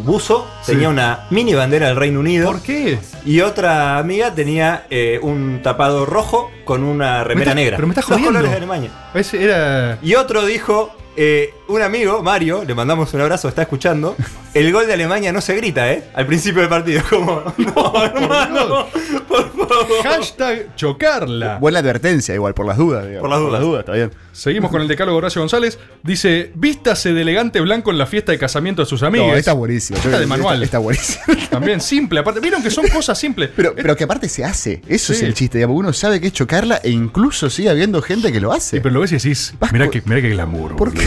[0.04, 0.72] buzo, Sí.
[0.72, 2.46] tenía una mini bandera del Reino Unido.
[2.50, 2.98] ¿Por qué?
[3.24, 7.76] Y otra amiga tenía eh, un tapado rojo con una remera está- negra.
[7.76, 8.28] pero me estás Los jodiendo.
[8.38, 8.90] colores de Alemania.
[9.14, 9.98] Ese era.
[10.02, 14.16] Y otro dijo, eh, un amigo, Mario, le mandamos un abrazo, está escuchando.
[14.54, 16.04] El gol de Alemania no se grita, ¿eh?
[16.14, 17.02] Al principio del partido.
[17.10, 18.86] Como, no, hermano,
[19.28, 20.02] por favor.
[20.04, 21.58] Hashtag chocarla.
[21.58, 23.06] Buena advertencia, igual, por las dudas.
[23.06, 23.28] digamos.
[23.28, 23.80] Por las dudas.
[23.80, 24.10] está bien.
[24.32, 25.78] Seguimos con el decálogo Horacio González.
[26.02, 29.28] Dice, vístase de elegante blanco en la fiesta de casamiento de sus amigos.
[29.28, 29.98] No, está buenísimo.
[29.98, 30.62] Esta de manual.
[30.62, 31.24] Está, está buenísimo.
[31.50, 32.40] También simple, aparte.
[32.40, 33.50] Vieron que son cosas simples.
[33.56, 34.82] Pero, pero que aparte se hace.
[34.86, 35.20] Eso Sí.
[35.20, 35.58] es el chiste.
[35.58, 35.76] Digamos.
[35.78, 38.80] Uno sabe que es chocarla e incluso sigue habiendo gente que lo hace.
[38.80, 40.76] pero lo ves y decís, mirá que, mirá que glamour.
[40.76, 41.05] ¿Por qué?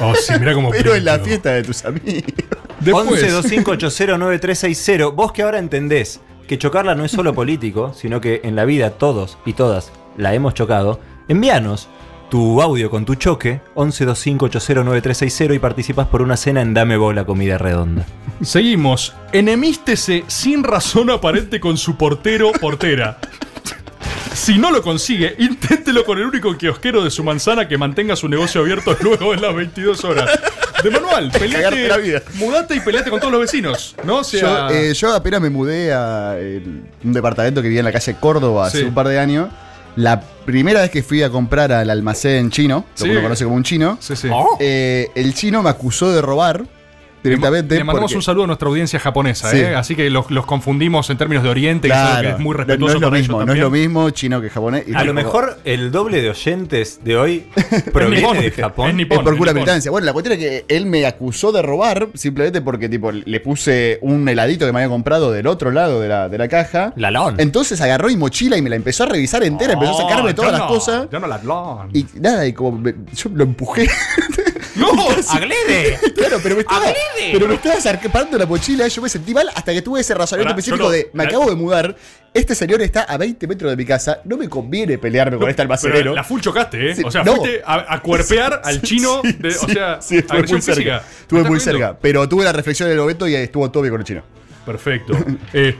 [0.00, 2.24] Oh, sí, mirá cómo Pero en la fiesta de tus amigos.
[2.80, 3.22] Después.
[3.22, 5.14] 1125809360.
[5.14, 8.90] Vos que ahora entendés que chocarla no es solo político, sino que en la vida
[8.90, 11.88] todos y todas la hemos chocado, envíanos
[12.30, 17.58] tu audio con tu choque 1125809360 y participas por una cena en Dame Bola Comida
[17.58, 18.06] Redonda.
[18.40, 19.14] Seguimos.
[19.32, 23.18] Enemístese sin razón aparente con su portero portera.
[24.34, 28.28] Si no lo consigue, inténtelo con el único kiosquero de su manzana que mantenga su
[28.28, 30.30] negocio abierto luego de las 22 horas.
[30.82, 32.22] De manual, Cagarte la peleate, vida.
[32.34, 33.94] mudate y peleate con todos los vecinos.
[34.04, 34.18] ¿No?
[34.18, 37.84] O sea, Yo, eh, yo apenas me mudé a el- un departamento que vivía en
[37.86, 39.48] la calle Córdoba hace un par de años.
[39.96, 43.56] La primera vez que fui a comprar al almacén chino, lo que uno conoce como
[43.56, 44.14] un chino, sí.
[44.60, 46.64] eh, el chino me acusó de robar
[47.22, 47.74] directamente.
[47.76, 49.58] Le mandamos porque- un saludo a nuestra audiencia japonesa, Sí.
[49.58, 49.74] ¿eh?
[49.74, 52.56] Así que los, los confundimos en términos de Oriente, y Claro, que es muy no-
[52.58, 54.84] respetuoso no es lo ellos mismo, no es lo mismo chino que japonés.
[54.88, 57.46] Y A lo mejor el doble de oyentes de hoy
[57.92, 58.98] proviene de Japón.
[59.00, 59.90] Es por pura militancia.
[59.90, 63.98] Bueno, la cuestión es que él me acusó de robar simplemente porque tipo le puse
[64.02, 66.92] un heladito que me había comprado del otro lado de la, de la caja.
[66.96, 67.36] Lalón.
[67.38, 70.52] Entonces agarró mi mochila y me la empezó a revisar entera, empezó a sacarme todas
[70.52, 71.08] las cosas.
[71.10, 71.88] Ya no la plan.
[71.92, 73.88] Y nada, y como me- yo lo empujé.
[74.80, 74.90] ¡No!
[75.30, 75.98] ¡Agrede!
[76.14, 77.30] Claro, pero me estaba, ¡Agrede!
[77.32, 80.50] pero me estaba acercando la mochila, yo me sentí mal hasta que tuve ese razonamiento
[80.54, 81.96] Pará, específico no- de me la- acabo de mudar,
[82.32, 85.62] este señor está a 20 metros de mi casa, no me conviene pelearme con este
[85.62, 86.14] Pero almacenero.
[86.14, 86.94] la full chocaste, ¿eh?
[86.96, 87.36] Sí, o sea, no.
[87.36, 90.74] fuiste a, a cuerpear al chino, de- o sea, Sí, estuve muy cerca.
[90.74, 91.02] física.
[91.22, 91.96] Estuve ¿Me muy cerca.
[92.00, 94.22] Pero tuve la reflexión en el momento y estuvo todo bien con el chino.
[94.66, 95.12] Perfecto.
[95.52, 95.76] eh,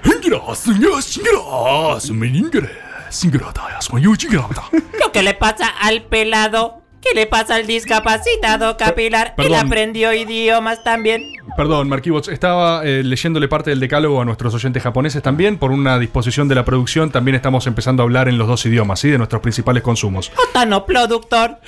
[5.12, 9.34] que le pasa al pelado, ¿qué le pasa al discapacitado capilar?
[9.36, 9.66] Él perdón.
[9.66, 11.32] aprendió idiomas también.
[11.56, 15.58] Perdón, Marquibots, estaba eh, leyéndole parte del decálogo a nuestros oyentes japoneses también.
[15.58, 19.00] Por una disposición de la producción, también estamos empezando a hablar en los dos idiomas,
[19.00, 19.08] ¿sí?
[19.08, 20.32] De nuestros principales consumos.
[20.50, 21.58] Otano productor.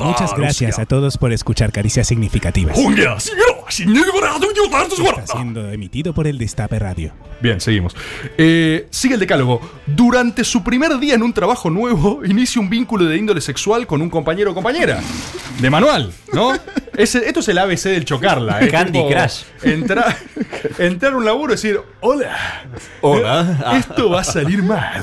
[0.00, 2.78] Muchas gracias a todos por escuchar Caricias Significativas.
[5.18, 7.12] Está siendo emitido por el Destape Radio.
[7.40, 7.96] Bien, seguimos.
[8.36, 9.60] Eh, sigue el decálogo.
[9.86, 14.02] Durante su primer día en un trabajo nuevo, inicia un vínculo de índole sexual con
[14.02, 14.98] un compañero o compañera.
[15.60, 16.52] De manual, ¿no?
[16.96, 18.60] Esto es el ABC del chocarla.
[18.62, 18.68] ¿eh?
[18.70, 19.42] Candy Tipo, Crush.
[19.62, 20.16] Entrar,
[20.78, 22.36] entrar a un laburo y decir, hola.
[23.02, 23.74] Hola.
[23.78, 25.02] Esto va a salir mal.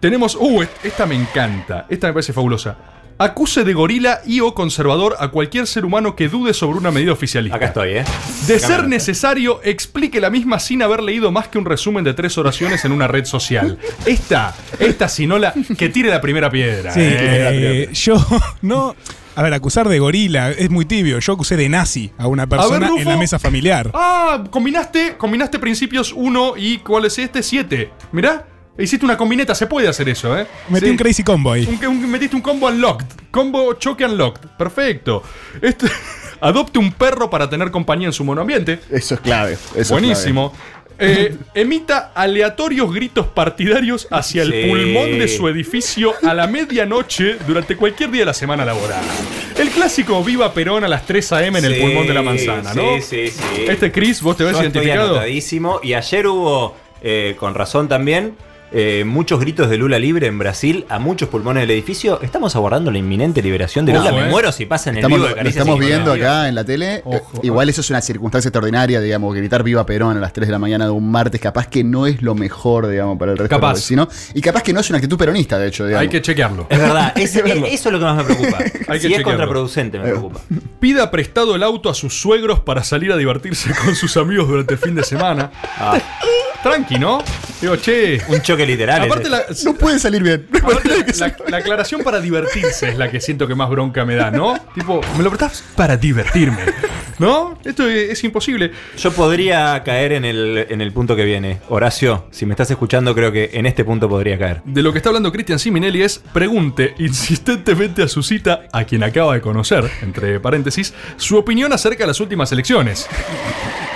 [0.00, 0.34] Tenemos.
[0.38, 1.86] Uh, est- esta me encanta.
[1.88, 2.76] Esta me parece fabulosa.
[3.18, 7.12] Acuse de gorila y o conservador a cualquier ser humano que dude sobre una medida
[7.12, 7.56] oficialista.
[7.56, 8.04] Acá estoy, ¿eh?
[8.46, 12.36] De ser necesario, explique la misma sin haber leído más que un resumen de tres
[12.36, 13.78] oraciones en una red social.
[14.04, 16.92] Esta, esta sinola, que tire la primera piedra.
[16.92, 17.88] Sí, eh.
[17.88, 18.16] eh, yo
[18.60, 18.94] no.
[19.34, 21.18] A ver, acusar de gorila es muy tibio.
[21.18, 23.00] Yo acusé de nazi a una persona Rufo.
[23.00, 23.90] en la mesa familiar.
[23.94, 27.42] Ah, combinaste, combinaste principios 1 y ¿cuál es este?
[27.42, 27.90] 7.
[28.12, 28.46] Mirá,
[28.78, 30.46] hiciste una combineta, se puede hacer eso, ¿eh?
[30.68, 30.90] Metí Sí.
[30.90, 31.66] un crazy combo ahí.
[31.66, 33.06] Un- un- metiste un combo unlocked.
[33.30, 34.48] Combo choque unlocked.
[34.58, 35.22] Perfecto.
[35.62, 35.86] Este-
[36.40, 38.80] adopte un perro para tener compañía en su monoambiente.
[38.90, 39.52] Eso es clave.
[39.54, 40.52] eso es Buenísimo.
[40.98, 44.68] Eh, emita aleatorios gritos partidarios hacia el Sí.
[44.70, 49.02] pulmón de su edificio a la medianoche durante cualquier día de la semana laboral.
[49.58, 51.58] El clásico Viva Perón a las 3 a.m.
[51.58, 52.96] en el pulmón de la manzana, ¿no?
[52.96, 53.64] Sí, sí, sí.
[53.68, 55.10] Este Chris, ¿vos te ves Yo estoy identificado?
[55.16, 55.80] anotadísimo.
[55.82, 58.34] Y ayer hubo, eh, con razón también,
[58.72, 62.20] eh, muchos gritos de Lula libre en Brasil a muchos pulmones del edificio.
[62.22, 64.12] Estamos abordando la inminente liberación de Ojo, Lula.
[64.20, 64.30] Me eh.
[64.30, 67.02] muero si pasa en el vivo de estamos viendo acá en la tele.
[67.04, 67.36] Ojo.
[67.36, 70.52] Eh, Igual eso es una circunstancia extraordinaria, digamos, gritar Viva Perón a las 3 de
[70.52, 73.54] la mañana de un martes, capaz que no es lo mejor, digamos, para el resto
[73.54, 73.68] Capaz.
[73.68, 74.08] de los vecinos.
[74.34, 76.02] Y capaz que no es una actitud peronista, de hecho, digamos.
[76.02, 76.66] Hay que chequearlo.
[76.68, 78.58] Es verdad, es- eso es lo que más me preocupa.
[78.62, 79.24] Hay que si es chequearlo.
[79.24, 80.40] contraproducente, me preocupa.
[80.80, 84.74] Pida prestado el auto a sus suegros para salir a divertirse con sus amigos durante
[84.74, 85.50] el fin de semana.
[85.78, 85.98] Ah,
[86.70, 87.22] Tranqui, ¿no?
[87.60, 88.20] Digo, che.
[88.28, 89.02] un choque literal.
[89.02, 89.30] Aparte, ese.
[89.30, 90.46] la, No puede salir bien.
[90.52, 94.14] aparte la, la- la aclaración para divertirse es la que siento que más bronca me
[94.16, 94.58] da, ¿no?
[94.74, 96.58] Tipo, me lo prestás para divertirme.
[97.18, 97.58] ¿No?
[97.64, 98.72] Esto es, es imposible.
[98.98, 101.60] Yo podría caer en el, en el punto que viene.
[101.70, 104.60] Horacio, si me estás escuchando, creo que en este punto podría caer.
[104.66, 109.02] De lo que está hablando Cristian Siminelli es pregunte insistentemente a su cita, a quien
[109.02, 113.08] acaba de conocer, entre paréntesis, su opinión acerca de las últimas elecciones.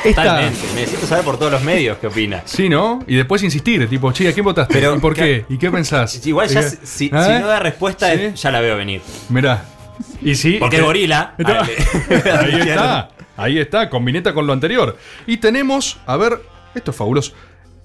[0.04, 0.58] Esta, Totalmente.
[0.74, 2.42] Necesito saber por todos los medios qué opina.
[2.46, 3.04] Sí, ¿no?
[3.06, 4.72] Y después insistir, tipo, che, ¿a quién votaste?
[4.72, 5.44] Pero, ¿Y por ¿qué-?
[5.48, 6.26] ¿Y qué pensás?
[6.26, 7.38] Igual ya, ¿Y qué- si, si ¿Eh?
[7.40, 8.32] no da respuesta, Sí.
[8.34, 9.02] ya la veo venir.
[9.28, 9.64] Mirá.
[10.22, 11.34] Y sí, Porque es gorila.
[11.38, 14.96] Ahí está, ahí está, combineta con lo anterior.
[15.26, 16.40] Y tenemos, a ver,
[16.74, 17.32] esto es fabuloso.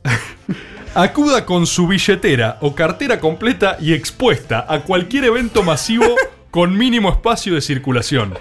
[0.95, 6.15] Acuda con su billetera o cartera completa y expuesta a cualquier evento masivo
[6.51, 8.33] con mínimo espacio de circulación.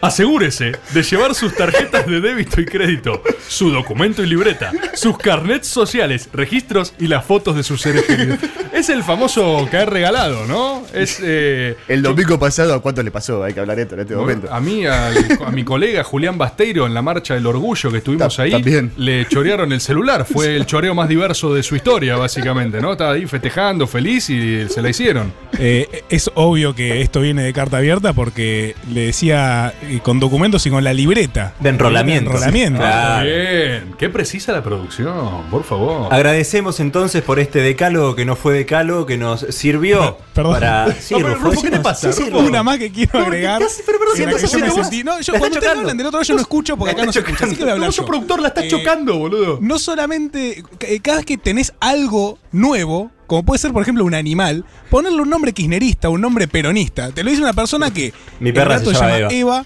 [0.00, 5.68] Asegúrese de llevar sus tarjetas de débito y crédito, su documento y libreta, sus carnets
[5.68, 8.38] sociales, registros y las fotos de sus seres queridos.
[8.72, 10.82] Es el famoso caer regalado, ¿no?
[10.94, 13.44] Es eh, El domingo pasado, ¿a cuánto le pasó?
[13.44, 14.52] Hay que hablar esto en este momento.
[14.52, 18.34] a mí, al- a mi colega Julián Basteiro en la marcha del orgullo que estuvimos
[18.36, 18.92] Ta- ahí, también.
[18.96, 20.24] le chorearon el celular.
[20.24, 22.92] Fue el choreo más diverso de su historia, básicamente, ¿no?
[22.92, 25.32] Estaba ahí festejando, feliz y se la hicieron.
[25.62, 30.64] Eh, es obvio que esto viene de carta abierta porque le decía eh, con documentos
[30.66, 31.52] y con la libreta.
[31.60, 32.30] De enrolamiento.
[32.30, 32.80] De enrolamiento.
[33.22, 36.12] Bien, qué precisa la producción, por favor.
[36.12, 40.54] Agradecemos entonces por este decálogo que no fue decálogo, que nos sirvió Perdón.
[40.54, 40.92] para.
[41.00, 42.12] Sí, No, pero, Rufo, Rufo, ¿qué te pasa?
[42.12, 42.30] sí, sí.
[42.32, 43.60] Una más que quiero agregar.
[43.84, 45.04] pero, pero, sos yo me sentí.
[45.04, 47.44] No, cuando ustedes hablan del otro, yo no escucho porque acá no se escucha.
[47.44, 48.06] Así que voy a hablar Famoso yo.
[48.06, 49.58] productor la estás Eh, chocando, boludo.
[49.60, 50.62] No solamente.
[51.02, 55.30] Cada vez que tenés algo nuevo, como puede ser, por ejemplo, un animal, ponerle un
[55.30, 57.12] nombre kirchnerista, un nombre peronista.
[57.12, 58.12] Te lo dice una persona que.
[58.40, 59.64] Mi perra el se llama Eva.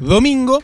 [0.00, 0.60] Domingo,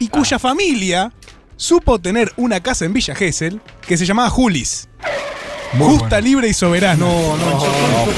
[0.00, 1.12] y cuya familia
[1.54, 4.88] supo tener una casa en Villa Gesell que se llamaba Julis.
[5.78, 6.96] Justa, libre y soberana.
[6.96, 7.60] No, no,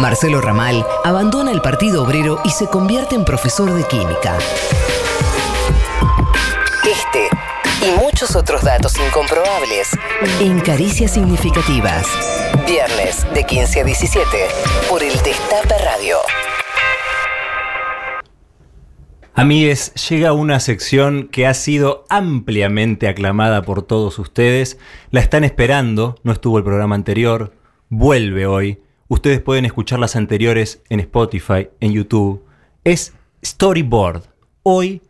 [0.00, 4.38] Marcelo Ramal abandona el Partido Obrero y se convierte en profesor de química.
[6.90, 7.28] Este
[7.86, 9.90] y muchos otros datos incomprobables
[10.40, 12.06] en Caricias Significativas.
[12.66, 14.26] Viernes de 15 a 17
[14.88, 16.16] por el Destape Radio.
[19.34, 24.78] Amigues, llega una sección que ha sido ampliamente aclamada por todos ustedes.
[25.10, 27.52] La están esperando, no estuvo el programa anterior,
[27.90, 28.80] vuelve hoy.
[29.10, 32.44] Ustedes pueden escuchar las anteriores en Spotify, en YouTube.
[32.84, 33.12] Es
[33.44, 34.22] Storyboard.
[34.62, 35.02] Hoy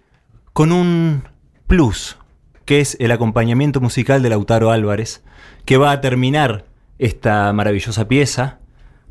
[0.55, 1.25] con un
[1.67, 2.17] plus,
[2.65, 5.23] que es el acompañamiento musical de Lautaro Álvarez,
[5.67, 6.65] que va a terminar
[6.99, 8.61] esta maravillosa pieza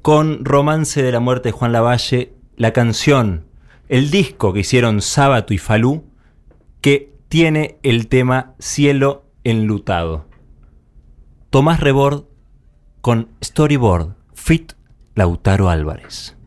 [0.01, 3.45] con Romance de la muerte de Juan Lavalle, la canción,
[3.89, 6.05] el disco que hicieron Sábato y Falú,
[6.81, 10.25] que tiene el tema Cielo enlutado.
[11.51, 12.23] Tomás Rebord
[13.01, 14.78] con Storyboard, Fit
[15.19, 16.37] Lautaro Álvarez.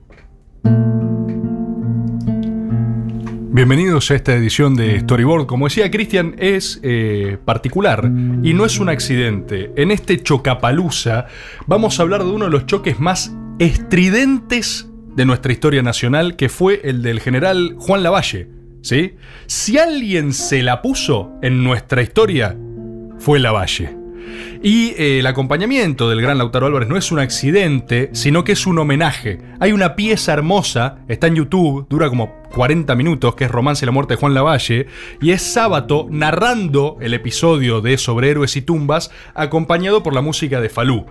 [3.50, 5.44] Bienvenidos a esta edición de Storyboard.
[5.44, 8.10] Como decía Cristian, es eh, particular
[8.42, 9.72] y no es un accidente.
[9.76, 11.26] En este chocapalusa
[11.66, 16.48] vamos a hablar de uno de los choques más estridentes de nuestra historia nacional, que
[16.48, 18.48] fue el del general Juan Lavalle.
[18.80, 19.16] ¿sí?
[19.48, 22.56] Si alguien se la puso en nuestra historia,
[23.18, 24.01] fue Lavalle.
[24.62, 28.66] Y eh, el acompañamiento del gran Lautaro Álvarez no es un accidente, sino que es
[28.66, 29.40] un homenaje.
[29.58, 33.86] Hay una pieza hermosa, está en YouTube, dura como 40 minutos, que es Romance y
[33.86, 34.86] la muerte de Juan Lavalle,
[35.20, 40.60] y es Sábato narrando el episodio de Sobre Héroes y Tumbas, acompañado por la música
[40.60, 41.06] de Falú.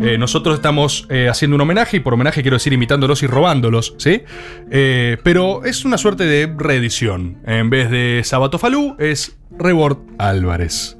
[0.00, 3.94] Eh, nosotros estamos eh, haciendo un homenaje, y por homenaje quiero decir imitándolos y robándolos,
[3.98, 4.22] ¿sí?
[4.68, 7.38] Pero es una suerte de reedición.
[7.46, 10.97] En vez de Sábato Falú, es Rebord Álvarez.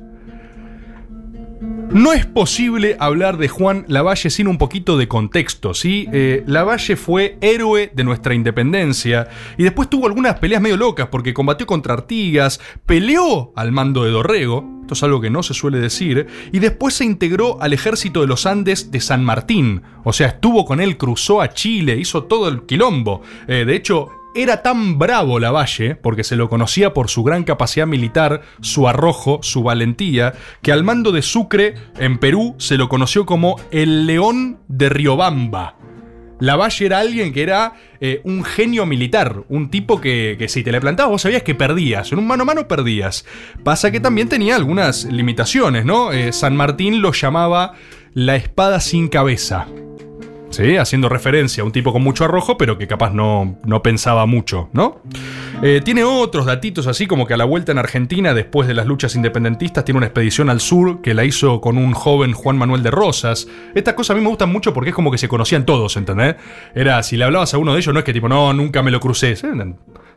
[1.91, 6.07] No es posible hablar de Juan Lavalle sin un poquito de contexto, ¿sí?
[6.13, 11.33] Eh, Lavalle fue héroe de nuestra independencia y después tuvo algunas peleas medio locas porque
[11.33, 15.79] combatió contra Artigas, peleó al mando de Dorrego, esto es algo que no se suele
[15.79, 20.29] decir, y después se integró al ejército de los Andes de San Martín, o sea,
[20.29, 23.23] estuvo con él, cruzó a Chile, hizo todo el quilombo.
[23.47, 24.09] Eh, de hecho,
[24.43, 29.41] era tan bravo Lavalle, porque se lo conocía por su gran capacidad militar, su arrojo,
[29.43, 34.61] su valentía, que al mando de Sucre, en Perú, se lo conoció como el León
[34.69, 35.77] de Riobamba.
[36.41, 40.81] Lavalle era alguien que era eh, un genio militar, un tipo que, si te le
[40.81, 43.25] plantabas vos sabías que perdías, en un mano a mano perdías.
[43.65, 46.13] Pasa que también tenía algunas limitaciones, ¿no?
[46.13, 47.75] Eh, San Martín lo llamaba
[48.15, 49.67] la espada sin cabeza.
[50.51, 50.77] ¿Sí?
[50.77, 54.69] haciendo referencia a un tipo con mucho arrojo, pero que capaz no, no pensaba mucho,
[54.73, 55.01] ¿no?
[55.63, 58.87] Eh, tiene otros datitos así como que a la vuelta en Argentina, después de las
[58.87, 62.83] luchas independentistas, tiene una expedición al sur que la hizo con un joven Juan Manuel
[62.83, 63.49] de Rosas.
[63.75, 66.37] Estas cosas a mí me gustan mucho porque es como que se conocían todos, ¿entendés?
[66.75, 68.91] Era, si le hablabas a uno de ellos, no es que tipo, no, nunca me
[68.91, 69.35] lo crucé.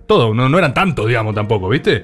[0.05, 2.03] Todo, no, no eran tantos, digamos, tampoco, ¿viste?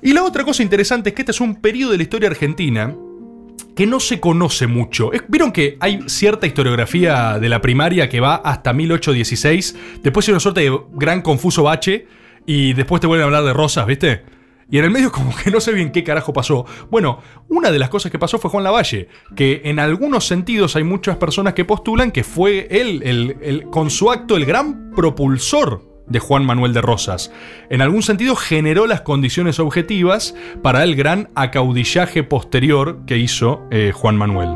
[0.00, 2.94] Y la otra cosa interesante es que este es un periodo de la historia argentina
[3.74, 5.10] que no se conoce mucho.
[5.28, 10.40] Vieron que hay cierta historiografía de la primaria que va hasta 1816, después hay una
[10.40, 12.06] suerte de gran confuso bache
[12.46, 14.22] y después te vuelven a hablar de rosas, ¿viste?
[14.70, 16.64] Y en el medio como que no sé bien qué carajo pasó.
[16.90, 20.84] Bueno, una de las cosas que pasó fue Juan Lavalle, que en algunos sentidos hay
[20.84, 26.44] muchas personas que postulan que fue él, con su acto, el gran propulsor de Juan
[26.44, 27.32] Manuel de Rosas.
[27.70, 33.92] En algún sentido generó las condiciones objetivas para el gran acaudillaje posterior que hizo eh,
[33.92, 34.50] Juan Manuel.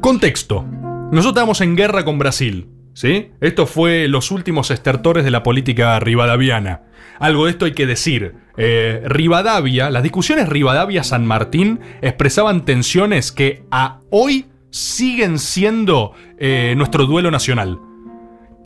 [0.00, 0.64] Contexto.
[0.64, 2.68] Nosotros estábamos en guerra con Brasil.
[2.94, 3.30] ¿Sí?
[3.40, 6.82] Esto fue los últimos estertores de la política rivadaviana.
[7.18, 8.34] Algo de esto hay que decir.
[8.58, 17.06] Eh, Rivadavia, las discusiones Rivadavia-San Martín expresaban tensiones que a hoy siguen siendo eh, nuestro
[17.06, 17.78] duelo nacional.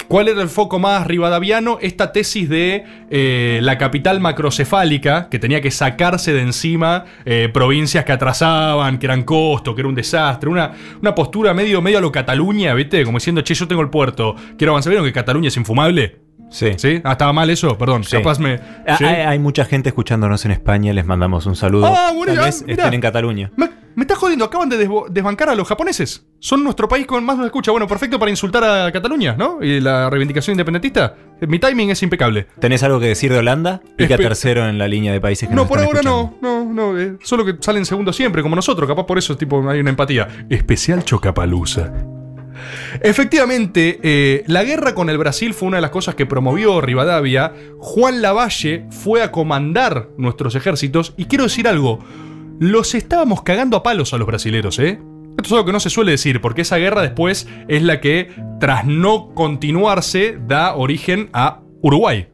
[0.08, 1.78] ¿Cuál era el foco más rivadaviano?
[1.80, 8.04] Esta tesis de eh, la capital macrocefálica, que tenía que sacarse de encima eh, provincias
[8.04, 10.48] que atrasaban, que eran costo, que era un desastre.
[10.48, 13.04] Una, una postura medio, medio a lo Cataluña, ¿viste?
[13.04, 14.90] Como diciendo, che, yo tengo el puerto, quiero avanzar.
[14.90, 16.20] ¿Vieron que Cataluña es infumable?
[16.50, 16.72] Sí.
[16.76, 17.00] ¿Sí?
[17.02, 18.02] Ah, estaba mal eso, perdón.
[18.08, 18.60] Capaz me.
[18.86, 19.04] Ah, ¿sí?
[19.04, 21.86] Hay, hay mucha gente escuchándonos en España, les mandamos un saludo.
[21.86, 22.84] Ah, bueno, Tal vez mirá.
[22.84, 23.50] estén en Cataluña.
[23.56, 26.24] Me, me estás jodiendo, acaban de desbancar a los japoneses.
[26.38, 27.72] Son nuestro país con más nos escucha.
[27.72, 29.58] Bueno, perfecto para insultar a Cataluña, ¿no?
[29.62, 31.16] Y la reivindicación independentista.
[31.40, 32.46] Mi timing es impecable.
[32.60, 33.80] ¿Tenés algo que decir de Holanda?
[33.96, 36.38] Pica Espe- tercero en la línea de países que No, nos por están ahora escuchando.
[36.40, 37.00] no, no, no.
[37.00, 38.86] eh, solo que salen segundo siempre, como nosotros.
[38.88, 40.28] Capaz por eso tipo, hay una empatía.
[40.48, 41.90] Especial Chocapalusa.
[43.02, 47.52] Efectivamente, eh, la guerra con el Brasil fue una de las cosas que promovió Rivadavia.
[47.78, 51.12] Juan Lavalle fue a comandar nuestros ejércitos.
[51.16, 51.98] Y quiero decir algo:
[52.58, 55.00] los estábamos cagando a palos a los brasileros, ¿eh?
[55.36, 58.30] Esto es algo que no se suele decir, porque esa guerra después es la que,
[58.58, 62.28] tras no continuarse, da origen a Uruguay.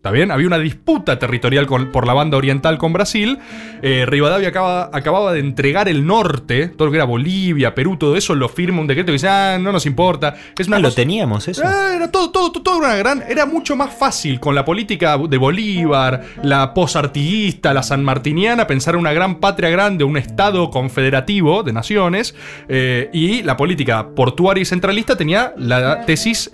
[0.00, 0.30] ¿Está bien?
[0.30, 3.38] Había una disputa territorial con- por la banda oriental con Brasil.
[3.82, 8.16] Eh, Rivadavia acaba- acababa de entregar el norte, todo lo que era Bolivia, Perú, todo
[8.16, 10.36] eso, lo firma un decreto que dice, ah, no nos importa.
[10.58, 11.60] Es una Ah, lo teníamos eso.
[11.66, 13.22] Ah, era todo, todo, todo, todo una gran.
[13.28, 19.00] Era mucho más fácil con la política de Bolívar, la posartiguista, la sanmartiniana, pensar en
[19.00, 22.34] una gran patria grande, un estado confederativo de naciones.
[22.70, 26.48] eh, y la política portuaria y centralista tenía la tesis.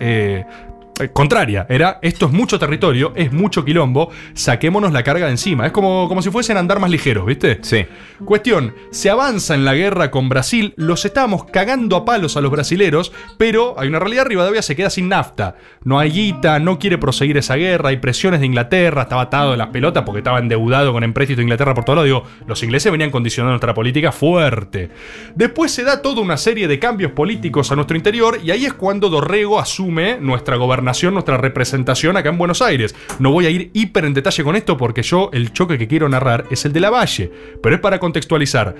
[0.99, 5.65] Eh, Contraria, era esto es mucho territorio, es mucho quilombo, saquémonos la carga de encima.
[5.65, 7.59] Es como, como si fuesen a andar más ligeros, ¿viste?
[7.61, 7.85] Sí.
[8.25, 12.51] Cuestión, se avanza en la guerra con Brasil, los estábamos cagando a palos a los
[12.51, 15.55] brasileros, pero hay una realidad, Rivadavia se queda sin nafta.
[15.83, 19.57] No hay guita, no quiere proseguir esa guerra, hay presiones de Inglaterra, estaba atado de
[19.57, 22.05] las pelotas porque estaba endeudado con empréstito de Inglaterra por todo lado.
[22.05, 24.89] Digo, los ingleses venían condicionando nuestra política fuerte.
[25.35, 28.73] Después se da toda una serie de cambios políticos a nuestro interior y ahí es
[28.73, 32.95] cuando Dorrego asume nuestra gobernación, nuestra representación acá en Buenos Aires.
[33.19, 36.09] No voy a ir hiper en detalle con esto porque yo el choque que quiero
[36.09, 37.31] narrar es el de la Valle,
[37.61, 38.75] pero es para contextualizar.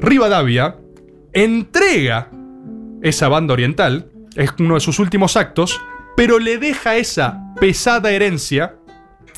[0.00, 0.76] Rivadavia
[1.32, 2.30] entrega
[3.02, 5.80] esa banda oriental, es uno de sus últimos actos,
[6.16, 8.76] pero le deja esa pesada herencia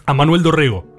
[0.06, 0.93] a Manuel Dorrego.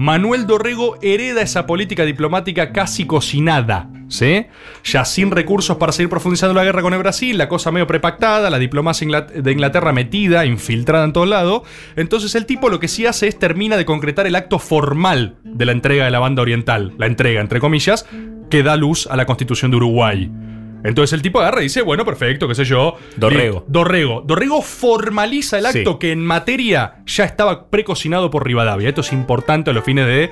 [0.00, 4.46] Manuel Dorrego hereda esa política diplomática casi cocinada, ¿sí?
[4.82, 8.48] Ya sin recursos para seguir profundizando la guerra con el Brasil, la cosa medio prepactada,
[8.48, 11.64] la diplomacia de Inglaterra metida, infiltrada en todos lados.
[11.96, 15.66] Entonces el tipo lo que sí hace es termina de concretar el acto formal de
[15.66, 18.06] la entrega de la banda oriental, la entrega, entre comillas,
[18.48, 20.32] que da luz a la constitución de Uruguay.
[20.84, 22.96] Entonces el tipo agarra y dice, bueno, perfecto, qué sé yo.
[23.16, 23.64] Dorrego.
[23.68, 24.22] Dorrego.
[24.26, 25.98] Dorrego formaliza el acto Sí.
[26.00, 28.88] que en materia ya estaba precocinado por Rivadavia.
[28.88, 30.24] Esto es importante a los fines de.
[30.24, 30.30] eh,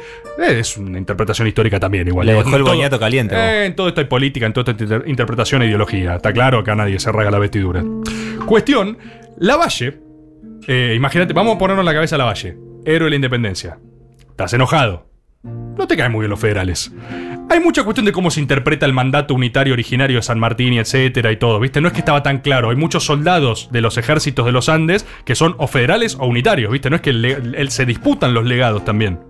[0.61, 2.27] es una interpretación histórica también, igual.
[2.27, 3.35] Le Digo, dejó el todo- boñato caliente.
[3.37, 6.17] Eh, en todo esto hay política, en todo esto hay inter- interpretación e ideología.
[6.17, 7.85] Está claro que a nadie se raga la vestidura.
[8.47, 8.99] Cuestión:
[9.39, 9.99] Lavalle.
[10.67, 12.57] Eh, imagínate, vamos a ponernos en la cabeza a Lavalle.
[12.85, 13.79] Héroe de la independencia.
[14.31, 15.09] Estás enojado.
[15.43, 16.93] No te caen muy bien los federales.
[17.51, 20.79] Hay mucha cuestión de cómo se interpreta el mandato unitario originario de San Martín y
[20.79, 21.81] etcétera y todo, ¿viste?
[21.81, 22.71] No es que estaba tan claro.
[22.71, 26.73] Hay muchos soldados de los ejércitos de los Andes que son o federales o unitarios,
[26.73, 26.91] ¿viste?
[26.91, 29.21] No es que el se disputan los legados también.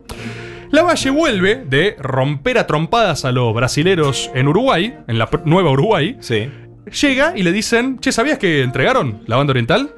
[0.71, 6.17] Lavalle vuelve de romper a trompadas a los brasileros en Uruguay, en la nueva Uruguay.
[6.21, 6.51] Sí.
[7.01, 9.91] Llega y le dicen, che, ¿sabías que entregaron la banda oriental?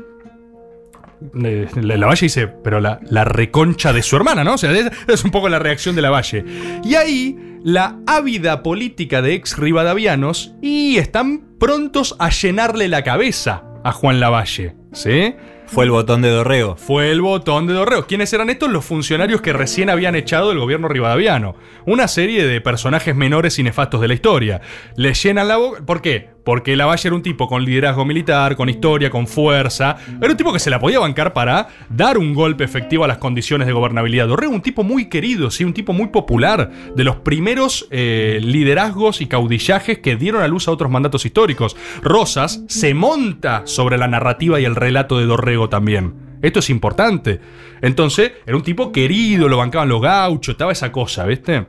[1.45, 4.55] Eh, La Lavalle dice, pero la, la reconcha de su hermana, ¿no?
[4.55, 6.45] O sea, es, es un poco la reacción de Lavalle.
[6.85, 13.65] Y ahí, la ávida política de ex rivadavianos, y están prontos a llenarle la cabeza
[13.85, 14.75] a Juan Lavalle.
[14.93, 15.35] ¿Sí?
[15.67, 16.75] Fue el botón de Dorrego.
[16.77, 18.05] Fue el botón de Dorrego.
[18.07, 18.73] ¿Quiénes eran estos?
[18.73, 21.55] Los funcionarios que recién habían echado del gobierno rivadaviano.
[21.87, 24.61] Una serie de personajes menores y nefastos de la historia.
[24.97, 25.87] Le llenan la boca.
[25.87, 26.31] ¿Por qué?
[26.45, 29.97] Porque Lavalle era un tipo con liderazgo militar, con historia, con fuerza.
[30.21, 33.19] Era un tipo que se la podía bancar para dar un golpe efectivo a las
[33.19, 34.29] condiciones de gobernabilidad.
[34.29, 36.71] Dorrego, un tipo muy querido, sí, un tipo muy popular.
[36.97, 41.77] De los primeros eh, liderazgos y caudillajes que dieron a luz a otros mandatos históricos.
[42.03, 46.31] Rosas se monta sobre la narrativa y el relato de Dorrego también.
[46.43, 47.41] Esto es importante.
[47.83, 51.67] Entonces, era un tipo querido, lo bancaban los gauchos, estaba esa cosa, ¿viste?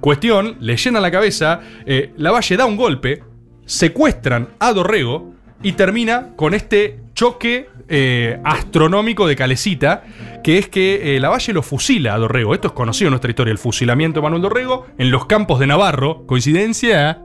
[0.00, 3.22] Cuestión, le llena la cabeza, eh, Lavalle da un golpe,
[3.70, 10.02] secuestran a Dorrego y termina con este choque eh, astronómico de Calecita,
[10.42, 12.52] que es que eh, Lavalle lo fusila a Dorrego.
[12.52, 15.68] Esto es conocido en nuestra historia, el fusilamiento de Manuel Dorrego en los campos de
[15.68, 16.26] Navarro.
[16.26, 17.22] ¿Coincidencia?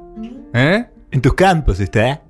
[0.53, 0.85] ¿Eh?
[1.09, 2.21] En tus campos está.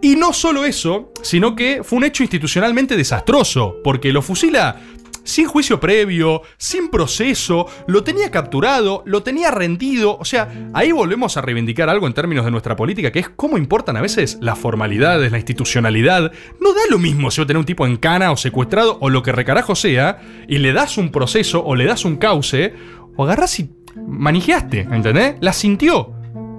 [0.00, 4.76] Y no solo eso, sino que fue un hecho institucionalmente desastroso, porque lo fusila
[5.24, 10.16] sin juicio previo, sin proceso, lo tenía capturado, lo tenía rendido.
[10.18, 13.58] O sea, ahí volvemos a reivindicar algo en términos de nuestra política, que es cómo
[13.58, 16.32] importan a veces las formalidades, la institucionalidad.
[16.60, 19.22] No da lo mismo si yo tener un tipo en cana o secuestrado o lo
[19.22, 22.74] que recarajo sea, y le das un proceso o le das un cauce,
[23.16, 25.36] o agarras y manijeaste, ¿entendés?
[25.40, 26.12] La sintió,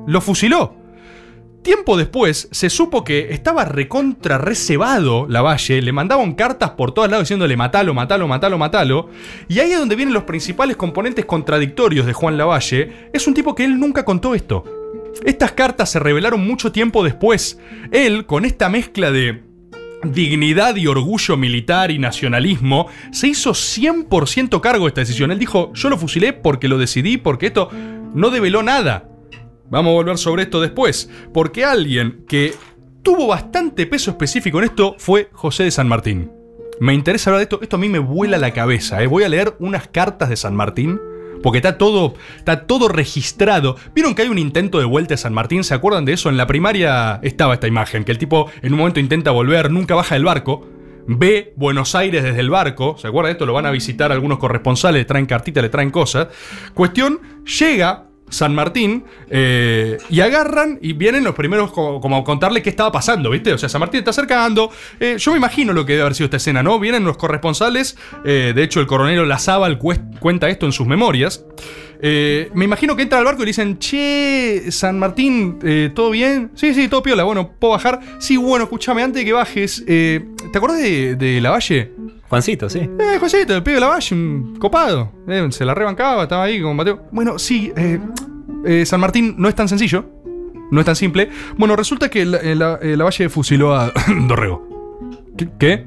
[0.08, 0.85] lo fusiló.
[1.66, 7.24] Tiempo después se supo que estaba recontra recebado Lavalle, le mandaban cartas por todos lados
[7.24, 9.10] diciéndole matalo, matalo, matalo, matalo.
[9.48, 13.10] Y ahí es donde vienen los principales componentes contradictorios de Juan Lavalle.
[13.12, 14.64] Es un tipo que él nunca contó esto.
[15.26, 17.60] Estas cartas se revelaron mucho tiempo después.
[17.92, 19.42] Él, con esta mezcla de
[20.04, 25.32] dignidad y orgullo militar y nacionalismo, se hizo 100% cargo de esta decisión.
[25.32, 27.72] Él dijo, yo lo fusilé porque lo decidí, porque esto
[28.14, 29.15] no develó nada.
[29.70, 32.54] Vamos a volver sobre esto después, porque alguien que
[33.02, 36.32] tuvo bastante peso específico en esto fue José de San Martín.
[36.80, 39.08] Me interesa hablar de esto, esto a mí me vuela la cabeza, ¿eh?
[39.08, 41.00] voy a leer unas cartas de San Martín.
[41.44, 43.76] Porque está todo, está todo registrado.
[43.94, 45.64] ¿Vieron que hay un intento de vuelta de San Martín?
[45.64, 46.30] ¿Se acuerdan de eso?
[46.30, 49.94] En la primaria estaba esta imagen, que el tipo en un momento intenta volver, nunca
[49.94, 50.68] baja del barco,
[51.08, 53.46] ve Buenos Aires desde el barco, ¿se acuerdan de esto?
[53.46, 56.30] Lo van a visitar algunos corresponsales, le traen cartitas, le traen cosas.
[56.74, 57.20] Cuestión,
[57.60, 62.70] llega San Martín eh, y agarran y vienen los primeros co- como, a contarle qué
[62.70, 63.54] estaba pasando, ¿viste?
[63.54, 64.72] O sea, San Martín está acercando.
[65.00, 66.80] eh, yo me imagino lo que debe haber sido esta escena, ¿no?
[66.80, 71.46] Vienen los corresponsales, eh, de hecho el coronel Lazábal cuenta esto en sus memorias.
[72.02, 76.12] Eh, me imagino que entra al barco y le dicen, che, San Martín, eh, ¿todo
[76.12, 76.52] bien?
[76.56, 78.00] Sí, sí, todo piola, bueno, ¿puedo bajar?
[78.20, 81.92] Sí, bueno, escúchame, antes de que bajes, eh, ¿te acordás de, de Lavalle?
[82.30, 82.80] Juancito, sí.
[82.80, 85.12] Eh, Josito, el pibe de Lavalle, un copado.
[85.52, 87.04] Se la rebancaba, estaba ahí con Mateo.
[87.12, 87.72] Bueno, sí,
[88.86, 90.10] San Martín no es tan sencillo.
[90.72, 91.30] No es tan simple.
[91.58, 93.92] Bueno, resulta que la, la- Lavalle fusiló a
[94.28, 94.68] Dorrego.
[95.38, 95.48] ¿Qué?
[95.60, 95.86] qué?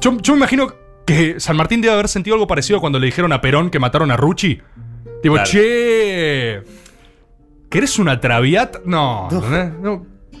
[0.00, 0.68] Yo, yo me imagino
[1.04, 4.10] que San Martín debe haber sentido algo parecido cuando le dijeron a Perón que mataron
[4.12, 4.60] a Rucci.
[5.22, 5.50] Tipo, Claro.
[5.50, 6.62] che.
[7.68, 8.80] ¿Querés una traviata?
[8.84, 9.28] No.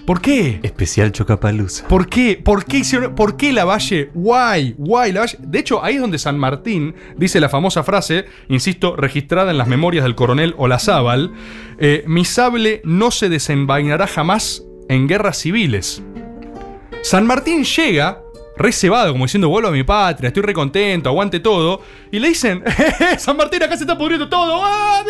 [0.06, 0.60] ¿Por qué?
[0.62, 1.86] Especial Chocapalusa.
[1.86, 2.40] ¿Por qué?
[2.42, 3.14] ¿Por qué hicieron?
[3.14, 4.10] ¿Por qué Lavalle?
[4.14, 4.74] Why?
[4.78, 5.36] Why Lavalle?
[5.40, 9.68] De hecho, ahí es donde San Martín dice la famosa frase, insisto, registrada en las
[9.68, 11.32] memorias del coronel Olazábal:
[11.78, 16.02] eh, Mi sable no se desenvainará jamás en guerras civiles.
[17.02, 18.22] San Martín llega,
[18.58, 21.82] recebado, como diciendo, vuelvo a mi patria, estoy recontento, aguante todo.
[22.10, 22.62] Y le dicen,
[23.18, 24.60] San Martín, acá se está pudriendo todo.
[24.64, 25.02] ¡Ah!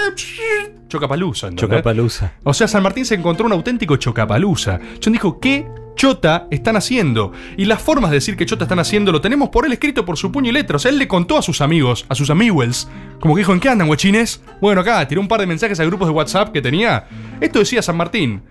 [0.89, 1.77] Chocapalusa, ¿entendés?
[1.77, 2.33] Chocapalusa.
[2.45, 4.81] O sea, San Martín se encontró un auténtico chocapalusa.
[5.03, 7.33] John dijo, ¿qué chota están haciendo?
[7.57, 10.17] Y las formas de decir que chota están haciendo lo tenemos por él escrito por
[10.17, 10.77] su puño y letra.
[10.77, 12.89] O sea, él le contó a sus amigos, a sus amigos,
[13.21, 14.41] como que dijo, ¿en qué andan, guachines?
[14.61, 17.07] Bueno, acá, tiró un par de mensajes a grupos de WhatsApp que tenía.
[17.41, 18.43] Esto decía San Martín.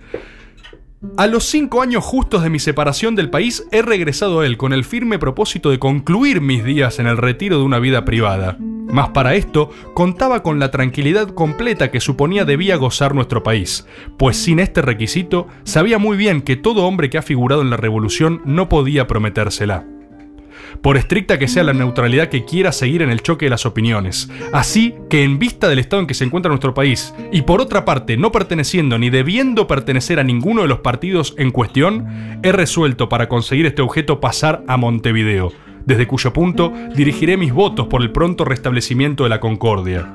[1.16, 4.74] A los cinco años justos de mi separación del país, he regresado a él con
[4.74, 8.58] el firme propósito de concluir mis días en el retiro de una vida privada.
[8.60, 13.86] Mas para esto contaba con la tranquilidad completa que suponía debía gozar nuestro país,
[14.18, 17.78] pues sin este requisito sabía muy bien que todo hombre que ha figurado en la
[17.78, 19.86] revolución no podía prometérsela
[20.82, 24.30] por estricta que sea la neutralidad que quiera seguir en el choque de las opiniones.
[24.53, 27.86] Así que en vista del estado en que se encuentra nuestro país, y por otra
[27.86, 33.09] parte no perteneciendo ni debiendo pertenecer a ninguno de los partidos en cuestión, he resuelto
[33.09, 35.51] para conseguir este objeto pasar a Montevideo,
[35.86, 40.13] desde cuyo punto dirigiré mis votos por el pronto restablecimiento de la concordia.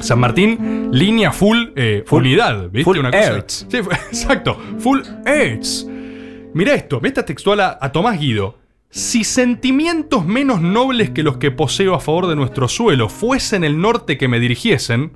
[0.00, 2.84] San Martín, línea full, eh, unidad, ¿viste?
[2.84, 3.44] full Una cosa-.
[3.46, 3.76] Sí,
[4.10, 5.86] exacto, full Ertz.
[6.54, 8.56] Mira esto, ve esta textual a, a Tomás Guido.
[8.90, 13.80] Si sentimientos menos nobles que los que poseo a favor de nuestro suelo fuesen el
[13.80, 15.12] norte que me dirigiesen,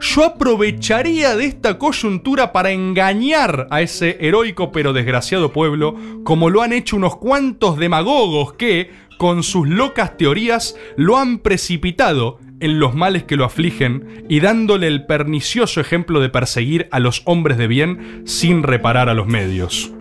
[0.00, 6.62] yo aprovecharía de esta coyuntura para engañar a ese heroico pero desgraciado pueblo, como lo
[6.62, 12.94] han hecho unos cuantos demagogos que, con sus locas teorías, lo han precipitado en los
[12.94, 17.68] males que lo afligen y dándole el pernicioso ejemplo de perseguir a los hombres de
[17.68, 19.92] bien sin reparar a los medios.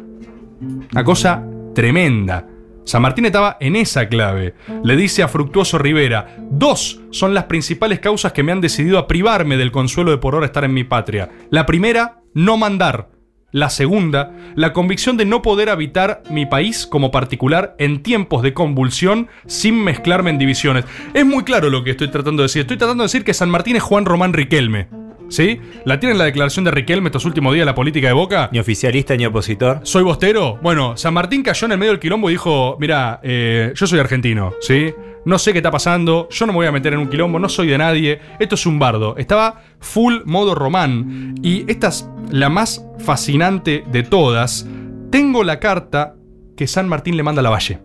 [0.91, 2.47] Una cosa tremenda.
[2.89, 4.55] San Martín estaba en esa clave.
[4.83, 9.05] Le dice a Fructuoso Rivera, dos son las principales causas que me han decidido a
[9.05, 11.29] privarme del consuelo de por ahora estar en mi patria.
[11.51, 13.11] La primera, no mandar.
[13.51, 18.55] La segunda, la convicción de no poder habitar mi país como particular en tiempos de
[18.55, 20.85] convulsión sin mezclarme en divisiones.
[21.13, 22.61] Es muy claro lo que estoy tratando de decir.
[22.61, 24.87] Estoy tratando de decir que San Martín es Juan Román Riquelme.
[25.29, 25.59] ¿Sí?
[25.85, 28.49] ¿La tienen la declaración de Riquelme estos últimos días de la política de Boca?
[28.51, 29.79] Ni oficialista ni opositor.
[29.83, 30.59] ¿Soy bostero?
[30.61, 33.99] Bueno, San Martín cayó en el medio del quilombo y dijo, mira, eh, yo soy
[33.99, 34.93] argentino, ¿sí?
[35.25, 37.49] No sé qué está pasando, yo no me voy a meter en un quilombo, no
[37.49, 39.15] soy de nadie, esto es un bardo.
[39.17, 44.67] Estaba full modo román y esta es la más fascinante de todas.
[45.11, 46.15] Tengo la carta
[46.55, 47.79] que San Martín le manda a Lavalle.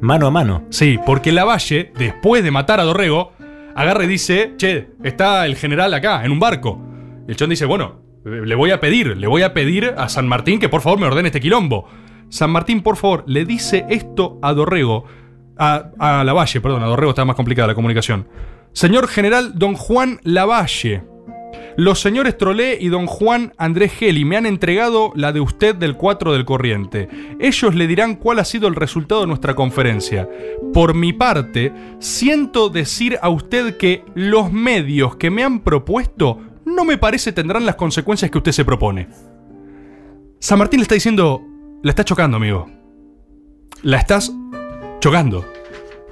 [0.00, 0.64] Mano a mano.
[0.70, 3.32] Sí, porque Lavalle, después de matar a Dorrego,
[3.74, 6.80] agarra y dice, che, está el general acá, en un barco.
[7.26, 10.28] Y el chon dice, bueno, le voy a pedir, le voy a pedir a San
[10.28, 11.88] Martín que por favor me ordene este quilombo.
[12.28, 15.04] San Martín, por favor, le dice esto a Dorrego,
[15.58, 18.28] a, a Lavalle, perdón, a Dorrego está más complicada la comunicación.
[18.72, 21.04] Señor general Don Juan Lavalle,
[21.76, 25.96] los señores Trolé y don Juan Andrés Geli me han entregado la de usted del
[25.96, 27.08] 4 del corriente.
[27.40, 30.28] Ellos le dirán cuál ha sido el resultado de nuestra conferencia.
[30.72, 36.84] Por mi parte, siento decir a usted que los medios que me han propuesto no
[36.84, 39.08] me parece tendrán las consecuencias que usted se propone.
[40.38, 41.42] San Martín le está diciendo,
[41.82, 42.68] la está chocando, amigo.
[43.82, 44.32] La estás
[45.00, 45.44] chocando.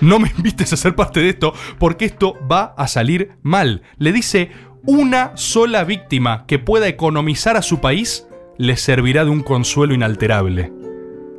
[0.01, 3.83] No me invites a ser parte de esto porque esto va a salir mal.
[3.99, 4.51] Le dice,
[4.87, 8.27] una sola víctima que pueda economizar a su país
[8.57, 10.73] le servirá de un consuelo inalterable.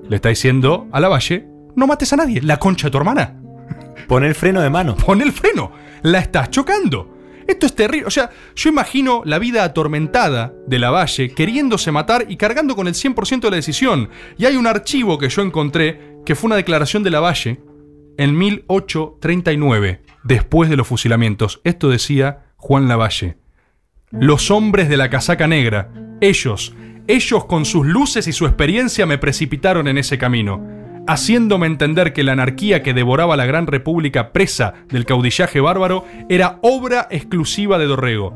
[0.07, 3.41] Le está diciendo a la Valle, no mates a nadie, la concha de tu hermana.
[4.07, 4.95] Pon el freno de mano.
[4.95, 5.71] Pon el freno,
[6.01, 7.17] la estás chocando.
[7.47, 8.07] Esto es terrible.
[8.07, 12.87] O sea, yo imagino la vida atormentada de la Valle queriéndose matar y cargando con
[12.87, 14.09] el 100% de la decisión.
[14.37, 17.59] Y hay un archivo que yo encontré que fue una declaración de la Valle
[18.17, 21.61] en 1839, después de los fusilamientos.
[21.63, 23.37] Esto decía Juan Lavalle.
[24.11, 25.89] Los hombres de la casaca negra,
[26.21, 26.75] ellos,
[27.07, 30.63] ellos con sus luces y su experiencia me precipitaron en ese camino,
[31.07, 36.59] haciéndome entender que la anarquía que devoraba la gran república presa del caudillaje bárbaro era
[36.61, 38.35] obra exclusiva de Dorrego.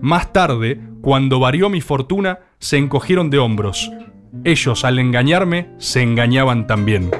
[0.00, 3.90] Más tarde, cuando varió mi fortuna, se encogieron de hombros.
[4.44, 7.10] Ellos, al engañarme, se engañaban también.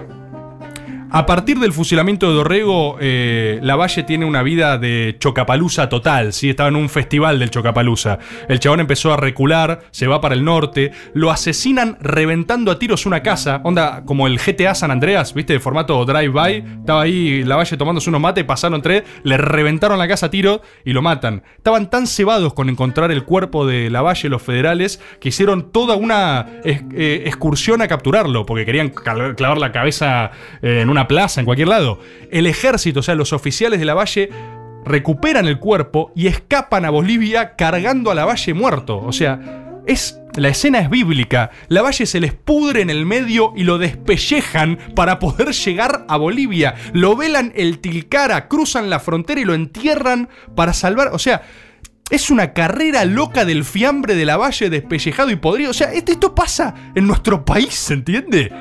[1.17, 6.51] A partir del fusilamiento de Dorrego, eh, Lavalle tiene una vida de chocapalusa total, ¿sí?
[6.51, 8.19] Estaba en un festival del chocapalusa.
[8.49, 13.07] El chabón empezó a recular, se va para el norte, lo asesinan reventando a tiros
[13.07, 15.53] una casa, onda como el GTA San Andreas, ¿viste?
[15.53, 16.81] De formato drive-by.
[16.81, 20.95] Estaba ahí Lavalle tomándose unos mates, pasaron tres, le reventaron la casa a tiros y
[20.95, 21.45] lo matan.
[21.57, 26.45] Estaban tan cebados con encontrar el cuerpo de Lavalle los federales que hicieron toda una
[26.65, 31.69] eh, excursión a capturarlo, porque querían clavar la cabeza eh, en una plaza, en cualquier
[31.69, 32.01] lado.
[32.31, 34.31] El ejército, o sea, los oficiales de la Valle
[34.85, 38.99] recuperan el cuerpo y escapan a Bolivia cargando a la Valle muerto.
[38.99, 41.51] O sea, es la escena es bíblica.
[41.69, 46.17] La Valle se les pudre en el medio y lo despellejan para poder llegar a
[46.17, 46.75] Bolivia.
[46.93, 51.11] Lo velan el Tilcara, cruzan la frontera y lo entierran para salvar.
[51.13, 51.43] O sea,
[52.11, 55.71] es una carrera loca del fiambre de la Valle despellejado y podrido.
[55.71, 58.53] O sea, esto, esto pasa en nuestro país, ¿se entiende?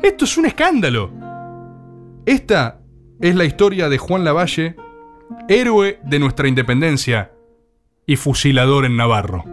[0.00, 1.37] Esto es un escándalo.
[2.28, 2.82] Esta
[3.22, 4.76] es la historia de Juan Lavalle,
[5.48, 7.32] héroe de nuestra independencia
[8.04, 9.44] y fusilador en Navarro.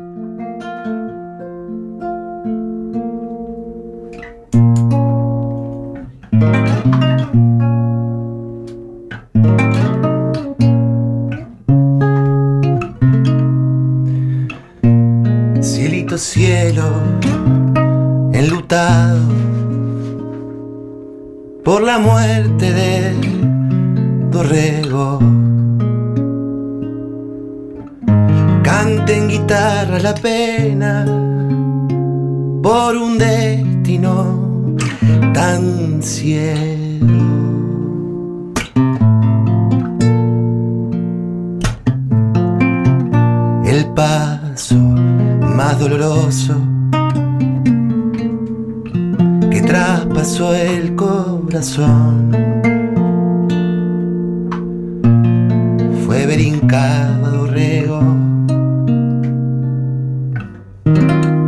[15.61, 16.91] Cielito cielo,
[18.33, 19.54] enlutado
[21.65, 23.13] por la muerte de
[24.29, 25.19] Dorrego.
[28.63, 31.05] Cante en guitarra la pena
[32.61, 34.67] por un destino
[35.33, 37.23] tan ciego.
[43.65, 46.74] El paso más doloroso
[49.65, 52.31] traspasó el corazón.
[56.05, 57.99] Fue brincaba Dorrego,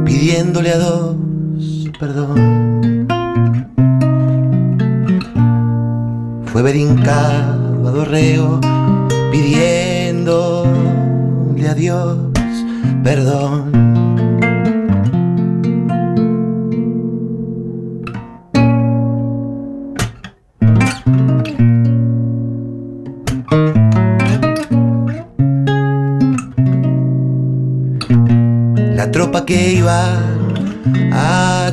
[0.05, 1.15] pidiéndole a dos
[1.99, 3.07] perdón.
[6.45, 8.59] Fue brincaba Dorrego,
[9.31, 10.67] pidiéndole
[11.69, 12.17] a Dios
[13.03, 14.06] perdón.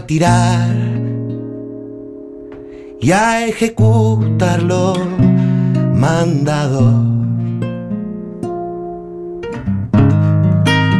[0.04, 0.76] A tirar
[3.00, 4.94] y a ejecutar lo
[5.94, 7.02] mandado.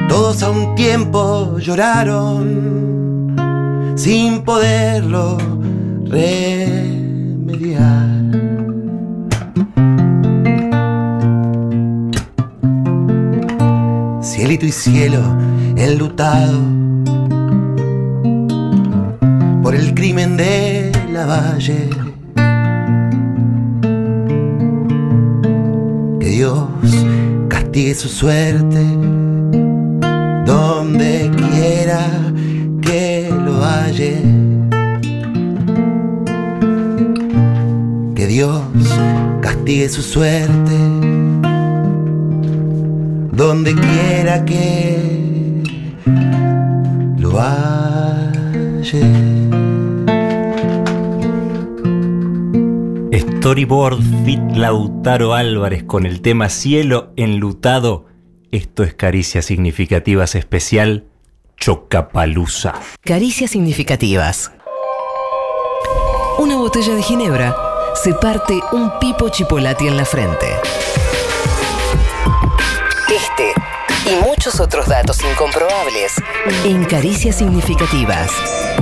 [0.09, 3.35] Todos a un tiempo lloraron
[3.95, 5.37] sin poderlo
[6.07, 7.05] remediar.
[14.23, 15.21] Cielito y cielo
[15.77, 16.84] enlutado
[19.65, 21.89] por el crimen de la valle.
[26.21, 26.69] Que Dios
[27.49, 28.85] castigue su suerte
[30.45, 32.03] donde quiera
[32.83, 34.21] que lo halle.
[38.15, 38.61] Que Dios
[39.41, 40.77] castigue su suerte
[43.33, 45.63] donde quiera que
[47.17, 48.05] lo halle.
[53.45, 58.07] Storyboard Fit Lautaro Álvarez con el tema Cielo enlutado.
[58.53, 61.09] Esto es Caricias Significativas Especial
[61.59, 62.73] Chocapalusa.
[63.03, 64.51] Caricias significativas.
[66.39, 67.55] Una botella de ginebra
[68.03, 70.47] se parte un pipo chipolati en la frente.
[73.15, 73.53] Este
[74.11, 76.15] y muchos otros datos incomprobables
[76.65, 78.31] en Caricias Significativas.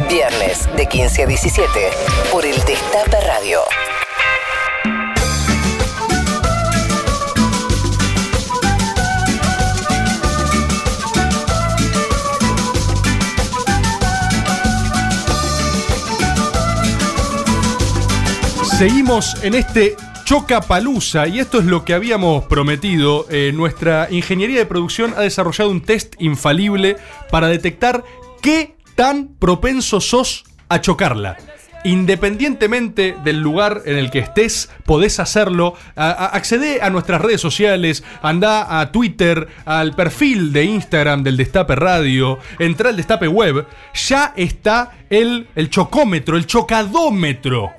[0.08, 1.68] Viernes de 15 a 17
[2.30, 3.62] por el Destape Radio.
[18.78, 23.26] Seguimos en este Chocapalusa y esto es lo que habíamos prometido.
[23.30, 26.96] Eh, nuestra ingeniería de producción ha desarrollado un test infalible
[27.30, 28.02] para detectar
[28.40, 31.36] qué tan propenso sos a chocarla.
[31.84, 35.74] Independientemente del lugar en el que estés, podés hacerlo.
[35.96, 41.74] A- accede a nuestras redes sociales, anda a Twitter, al perfil de Instagram del Destape
[41.74, 43.66] Radio, entra al Destape Web.
[44.08, 47.72] Ya está el, el chocómetro, el chocadómetro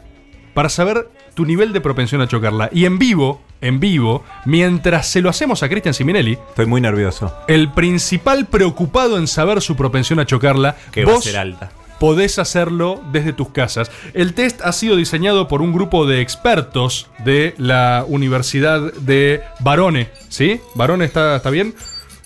[0.54, 2.70] para saber tu nivel de propensión a chocarla.
[2.72, 6.34] Y en vivo, en vivo, mientras se lo hacemos a Cristian Siminelli.
[6.50, 7.34] Estoy muy nervioso.
[7.48, 10.76] El principal preocupado en saber su propensión a chocarla.
[10.92, 11.72] Que va a vos ser alta.
[12.00, 13.90] Podés hacerlo desde tus casas.
[14.14, 20.10] El test ha sido diseñado por un grupo de expertos de la Universidad de Barone.
[20.28, 20.60] ¿Sí?
[20.76, 21.74] ¿Barone está, está bien?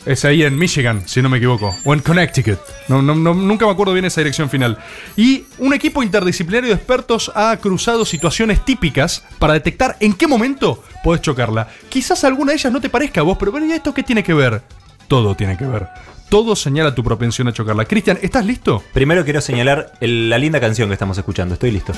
[0.08, 1.76] Es ahí en Michigan, si no me equivoco.
[1.84, 2.58] O en Connecticut.
[2.88, 4.78] No, no- no- nunca me acuerdo bien esa dirección final.
[5.18, 10.82] Y un equipo interdisciplinario de expertos ha cruzado situaciones típicas para detectar en qué momento
[11.04, 11.68] podés chocarla.
[11.90, 14.24] Quizás alguna de ellas no te parezca a vos, pero bueno, ¿y esto qué tiene
[14.24, 14.62] que ver?
[15.10, 15.88] Todo tiene que ver.
[16.30, 17.84] Todo señala tu propensión a chocarla.
[17.86, 18.82] Cristian, ¿estás listo?
[18.94, 21.54] Primero quiero señalar el- la linda canción que estamos escuchando.
[21.56, 21.92] Estoy listo.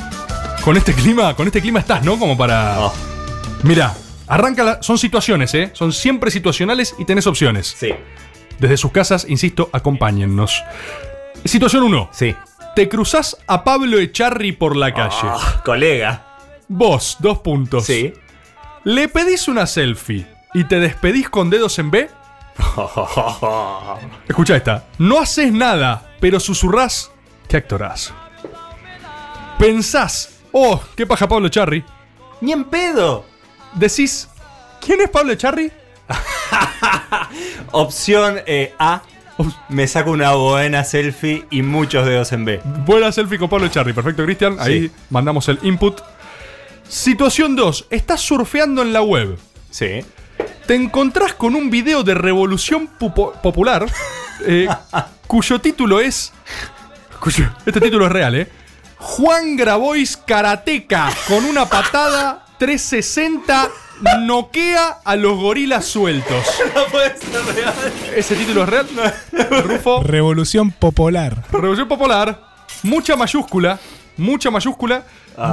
[0.64, 2.18] Con este clima, con este clima estás, ¿no?
[2.18, 2.76] Como para.
[3.64, 3.94] Mira,
[4.30, 5.72] arranca la- son situaciones, ¿eh?
[5.74, 7.76] Son siempre situacionales y tenés opciones.
[7.78, 7.94] Sí.
[8.60, 10.64] Desde sus casas, insisto, acompáñennos.
[11.46, 12.10] Situación 1.
[12.14, 12.36] Sí.
[12.76, 15.16] Te cruzás a Pablo Echarri por la calle.
[15.66, 16.26] colega.
[16.68, 17.86] Vos, dos puntos.
[17.86, 18.14] Sí.
[18.84, 22.10] Le pedís una selfie y te despedís con dedos en B.
[24.28, 24.86] Escucha esta.
[24.98, 27.12] No haces nada, pero susurrás.
[27.48, 28.14] ¿Qué actorás?
[29.58, 30.40] Pensás.
[30.52, 31.84] Oh, qué paja Pablo Echarri.
[32.42, 33.26] Ni en pedo.
[33.74, 34.28] Decís.
[34.86, 35.72] ¿Quién es Pablo Echarri?
[37.72, 39.02] Opción eh, A.
[39.70, 42.62] Me saco una buena selfie y muchos dedos en B.
[42.86, 43.94] Buena selfie con Pablo Echarri.
[43.94, 44.58] Perfecto, Cristian.
[44.60, 44.92] Ahí Sí.
[45.10, 46.02] mandamos el input.
[46.88, 47.88] Situación 2.
[47.90, 49.38] Estás surfeando en la web.
[49.70, 50.02] Sí.
[50.68, 53.86] Te encontrás con un video de Revolución Popular
[54.46, 54.68] eh,
[55.28, 56.34] cuyo título es.
[57.20, 58.50] cuyo- este título es real, ¿eh?
[58.98, 63.70] Juan Grabois Karateca con una patada 360
[64.20, 66.46] noquea a los gorilas sueltos.
[66.76, 67.74] No puede ser real.
[68.16, 68.88] ¿Ese título es real?
[69.64, 70.04] Rufo.
[70.04, 71.44] Revolución Popular.
[71.52, 72.42] Revolución Popular,
[72.84, 73.80] mucha mayúscula,
[74.18, 75.04] mucha mayúscula.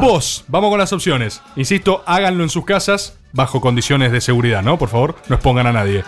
[0.01, 1.41] Vos, vamos con las opciones.
[1.55, 4.79] Insisto, háganlo en sus casas bajo condiciones de seguridad, ¿no?
[4.79, 6.05] Por favor, no expongan a nadie.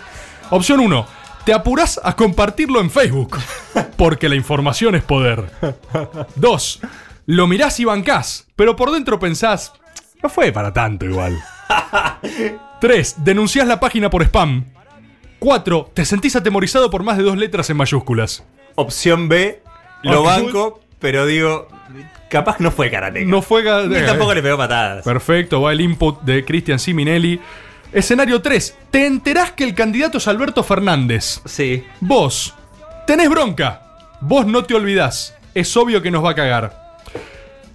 [0.50, 1.06] Opción 1.
[1.44, 3.38] te apurás a compartirlo en Facebook,
[3.96, 5.50] porque la información es poder.
[6.34, 6.80] 2.
[7.26, 9.72] Lo mirás y bancás, pero por dentro pensás,
[10.23, 11.39] no fue para tanto igual.
[12.81, 13.16] 3.
[13.24, 14.65] Denunciás la página por spam.
[15.39, 15.90] 4.
[15.95, 18.45] Te sentís atemorizado por más de dos letras en mayúsculas.
[18.74, 19.62] Opción B,
[20.03, 21.69] lo banco, pero digo,
[22.28, 23.27] capaz no fue karateca.
[23.28, 25.05] No fue ga- Ni tampoco le pegó patadas.
[25.05, 27.40] Perfecto, va el input de Cristian Siminelli.
[27.93, 28.77] Escenario 3.
[28.90, 31.40] Te enterás que el candidato es Alberto Fernández.
[31.45, 31.85] Sí.
[32.01, 32.55] Vos.
[33.07, 33.82] Tenés bronca.
[34.20, 35.35] Vos no te olvidás.
[35.55, 36.99] Es obvio que nos va a cagar.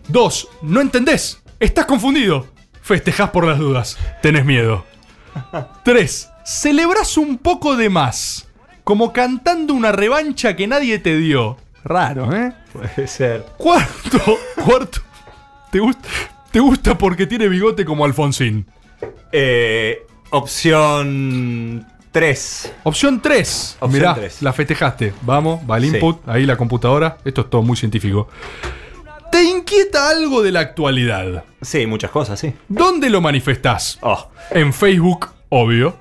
[0.07, 0.47] 2.
[0.61, 1.41] No entendés.
[1.59, 2.47] Estás confundido.
[2.81, 3.97] Festejás por las dudas.
[4.21, 4.85] Tenés miedo.
[5.83, 6.29] 3.
[6.45, 8.47] Celebrás un poco de más.
[8.83, 11.57] Como cantando una revancha que nadie te dio.
[11.85, 12.53] Raro, ¿eh?
[12.71, 13.45] Puede ser.
[13.57, 14.19] Cuarto.
[14.65, 15.01] Cuarto.
[15.71, 16.07] ¿Te gusta,
[16.51, 18.65] te gusta porque tiene bigote como Alfonsín.
[19.31, 22.73] Eh, opción 3.
[22.83, 23.77] Opción 3.
[23.79, 24.41] Opción Mirá, tres.
[24.41, 25.13] la festejaste.
[25.23, 25.95] Vamos, va el Sí.
[25.95, 27.17] input, ahí la computadora.
[27.25, 28.27] Esto es todo muy científico.
[29.33, 31.43] ¿Te inquieta algo de la actualidad?
[31.61, 32.53] Sí, muchas cosas, sí.
[32.67, 33.97] ¿Dónde lo manifestás?
[34.01, 34.29] Oh.
[34.51, 35.97] En Facebook, obvio.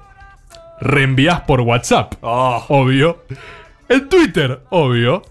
[0.82, 2.62] Reenvías por WhatsApp, Oh.
[2.68, 3.24] obvio.
[3.88, 5.22] En Twitter, obvio.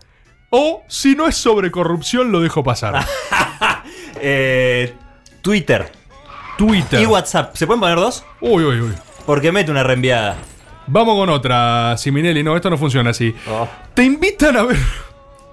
[0.50, 3.06] O si no es sobre corrupción, lo dejo pasar.
[4.24, 4.94] Eh,
[5.42, 5.92] Twitter.
[6.58, 7.02] Twitter.
[7.02, 7.56] Y WhatsApp.
[7.56, 8.24] ¿Se pueden poner dos?
[8.40, 8.94] Uy, uy, uy.
[9.26, 10.38] Porque mete una reenviada.
[10.88, 12.44] Vamos con otra, Siminelli.
[12.44, 13.34] No, esto no funciona así.
[13.50, 13.68] Oh.
[13.96, 14.78] Te invitan a ver.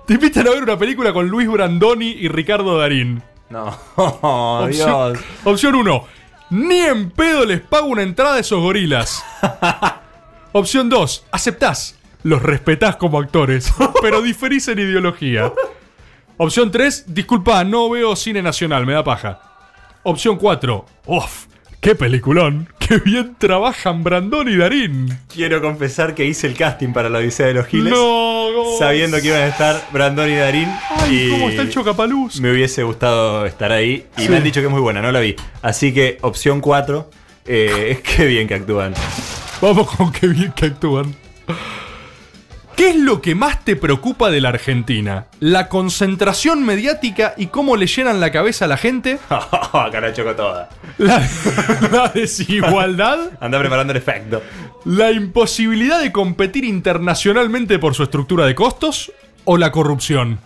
[0.09, 3.23] Te invitan a ver una película con Luis Brandoni y Ricardo Darín.
[3.51, 5.25] No, Oh, Opción, Dios.
[5.45, 6.05] opción 1.
[6.51, 9.23] Ni en pedo les pago una entrada a esos gorilas.
[10.53, 11.27] opción 2.
[11.31, 11.99] Aceptás.
[12.23, 13.71] Los respetás como actores,
[14.01, 15.53] pero diferís en ideología.
[16.39, 17.05] Opción 3.
[17.15, 19.41] Disculpa, no veo cine nacional, me da paja.
[20.05, 20.87] Opción 4.
[21.07, 21.45] Uf,
[21.81, 22.69] qué peliculón.
[22.89, 25.19] Qué bien trabajan Brandoni y Darín.
[25.33, 27.93] Quiero confesar que hice el casting para la Odisea de los Giles.
[27.93, 28.79] No, no.
[28.79, 30.69] Sabiendo que iban a estar Brandon y Darín.
[30.97, 32.41] Ay, y cómo está el chocapaluz.
[32.41, 34.07] Me hubiese gustado estar ahí.
[34.17, 34.29] Y Sí.
[34.31, 35.37] me han dicho que es muy buena, no la vi.
[35.61, 37.11] Así que opción 4.
[37.47, 38.95] Eh, que bien que actúan.
[39.61, 41.15] Vamos con qué bien que actúan.
[42.79, 45.27] ¿Qué es lo que más te preocupa de la Argentina?
[45.41, 49.19] ¿La concentración mediática y cómo le llenan la cabeza a la gente?
[49.93, 50.69] Cara choco toda.
[50.97, 51.29] ¿La,
[51.91, 53.19] la desigualdad?
[53.41, 54.41] Anda preparando el efecto.
[54.85, 59.11] ¿La imposibilidad de competir internacionalmente por su estructura de costos?
[59.45, 60.39] ¿O la corrupción?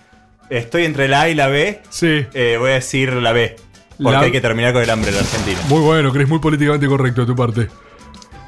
[0.48, 1.82] Estoy entre la A y la B.
[1.90, 2.24] Sí.
[2.32, 3.56] Eh, voy a decir la B.
[3.98, 5.58] Porque La- hay que terminar con el hambre en la Argentina.
[5.68, 7.68] Muy bueno, Chris, muy políticamente correcto de tu parte.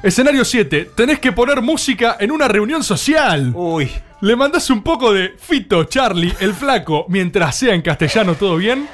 [0.05, 0.91] Escenario 7.
[0.95, 3.51] Tenés que poner música en una reunión social.
[3.55, 3.91] Uy.
[4.21, 8.87] Le mandás un poco de Fito, Charlie, el flaco, mientras sea en castellano todo bien.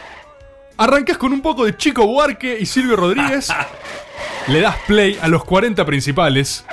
[0.78, 3.50] Arrancás con un poco de Chico Buarque y Silvio Rodríguez.
[4.48, 6.66] le das play a los 40 principales.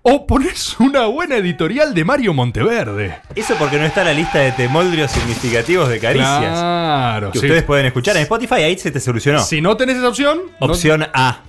[0.00, 3.18] O pones una buena editorial de Mario Monteverde.
[3.34, 6.38] Eso porque no está en la lista de temoldrios significativos de caricias.
[6.40, 7.44] Claro, Que sí.
[7.46, 9.40] ustedes pueden escuchar en Spotify, ahí se te solucionó.
[9.42, 11.40] Si no tenés esa opción, no- Opción A.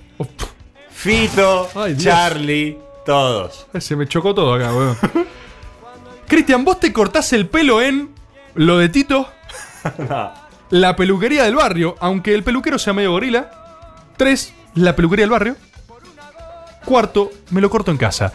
[0.96, 1.94] Fito, Ay.
[1.96, 3.66] Charlie, todos.
[3.72, 4.96] Ay, Se me chocó todo acá, weón.
[6.26, 8.10] Cristian, vos te cortás el pelo en
[8.54, 9.28] lo de Tito,
[10.70, 13.50] la peluquería del barrio, aunque el peluquero sea medio gorila.
[14.16, 15.56] Tres, la peluquería del barrio.
[16.84, 18.32] Cuarto, me lo corto en casa.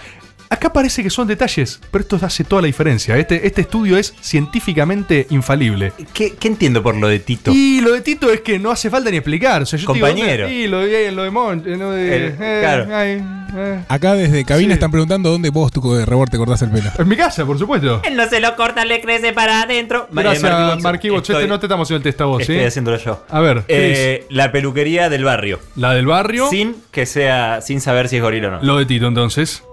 [0.53, 3.17] Acá parece que son detalles, pero esto hace toda la diferencia.
[3.17, 5.93] Este, este estudio es científicamente infalible.
[6.13, 7.51] ¿Qué, qué entiendo por lo de Tito?
[7.53, 9.61] Y lo de Tito es que no hace falta ni explicar.
[9.61, 10.49] O sea, yo digo, Compañero.
[10.49, 12.87] y lo de, lo de Mon- eh, lo de- El- eh, claro.
[12.95, 13.23] ay,
[13.55, 13.79] eh.
[13.87, 14.73] Acá desde cabina Sí.
[14.73, 16.91] están preguntando dónde vos tu de rebor te cortás el pelo.
[16.97, 18.01] En mi casa, por supuesto.
[18.03, 20.07] Él no se lo corta, le crece para adentro.
[20.11, 21.21] Gracias, Marquibot.
[21.29, 22.51] Estoy- No te estamos haciendo el test a vos, ¿sí?
[22.51, 23.23] Estoy haciéndolo yo.
[23.29, 25.59] A ver, Eh, la peluquería del barrio.
[25.77, 26.49] La del barrio.
[26.49, 28.63] Sin que sea, sin saber si es gorila o no.
[28.63, 29.63] Lo de Tito, entonces.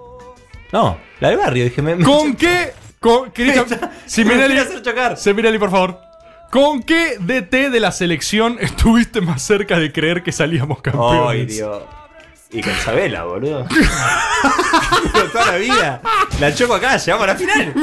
[0.71, 1.81] No, la del barrio, dije.
[1.81, 2.73] Me, me- ¿Con qué?
[2.99, 3.65] Con, Cristian,
[4.05, 5.17] Siminelli, Me quiere hacer chocar.
[5.17, 5.99] Siminelli, por favor.
[6.51, 11.29] ¿Con qué DT de la selección estuviste más cerca de creer que salíamos campeones?
[11.29, 11.83] Ay, Dios.
[12.51, 13.67] Y con Isabela, boludo.
[15.31, 16.01] Toda la vida.
[16.39, 17.73] La choco acá, llegamos a la final.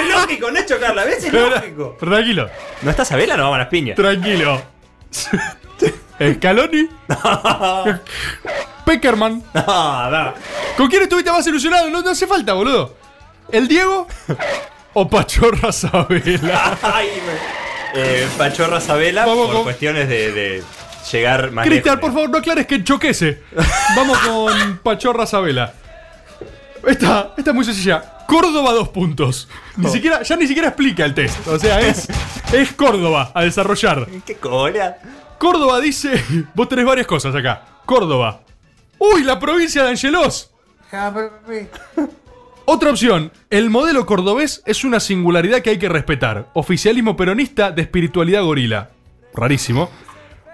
[0.00, 1.24] Es lógico, no es chocarla, ¿ves?
[1.24, 1.96] Es lógico.
[2.00, 2.48] Tranquilo,
[2.80, 3.36] ¿No está Isabela?
[3.36, 3.96] No vamos a las piñas.
[3.96, 4.62] tranquilo.
[6.34, 6.88] Scaloni.
[8.84, 9.42] Peckerman.
[9.54, 10.34] No, no.
[10.76, 11.88] ¿Con quién estuviste más ilusionado?
[11.90, 12.94] No, no hace falta, boludo.
[13.50, 14.06] ¿El Diego?
[14.92, 16.76] ¿O Pachorra Sabela?
[16.82, 20.64] Ay, me- eh, Pachorra Sabela Vamos por con- cuestiones de, de
[21.12, 22.00] llegar más Cristian, lejos.
[22.10, 23.42] por favor, no aclares que choquese.
[23.96, 25.72] Vamos con Pachorra Sabela.
[26.86, 28.02] Esta, esta es muy sencilla.
[28.26, 29.48] Córdoba, dos puntos.
[29.76, 31.46] Ni siquiera, ya ni siquiera explica el test.
[31.46, 32.08] O sea, es,
[32.52, 34.06] es Córdoba a desarrollar.
[34.26, 34.96] ¿Qué cola?
[35.44, 36.24] Córdoba dice.
[36.54, 37.66] Vos tenés varias cosas acá.
[37.84, 38.40] Córdoba.
[38.98, 40.50] ¡Uy, la provincia de Angelos!
[42.64, 46.48] Otra opción, el modelo cordobés es una singularidad que hay que respetar.
[46.54, 48.88] Oficialismo peronista de espiritualidad gorila.
[49.34, 49.90] Rarísimo.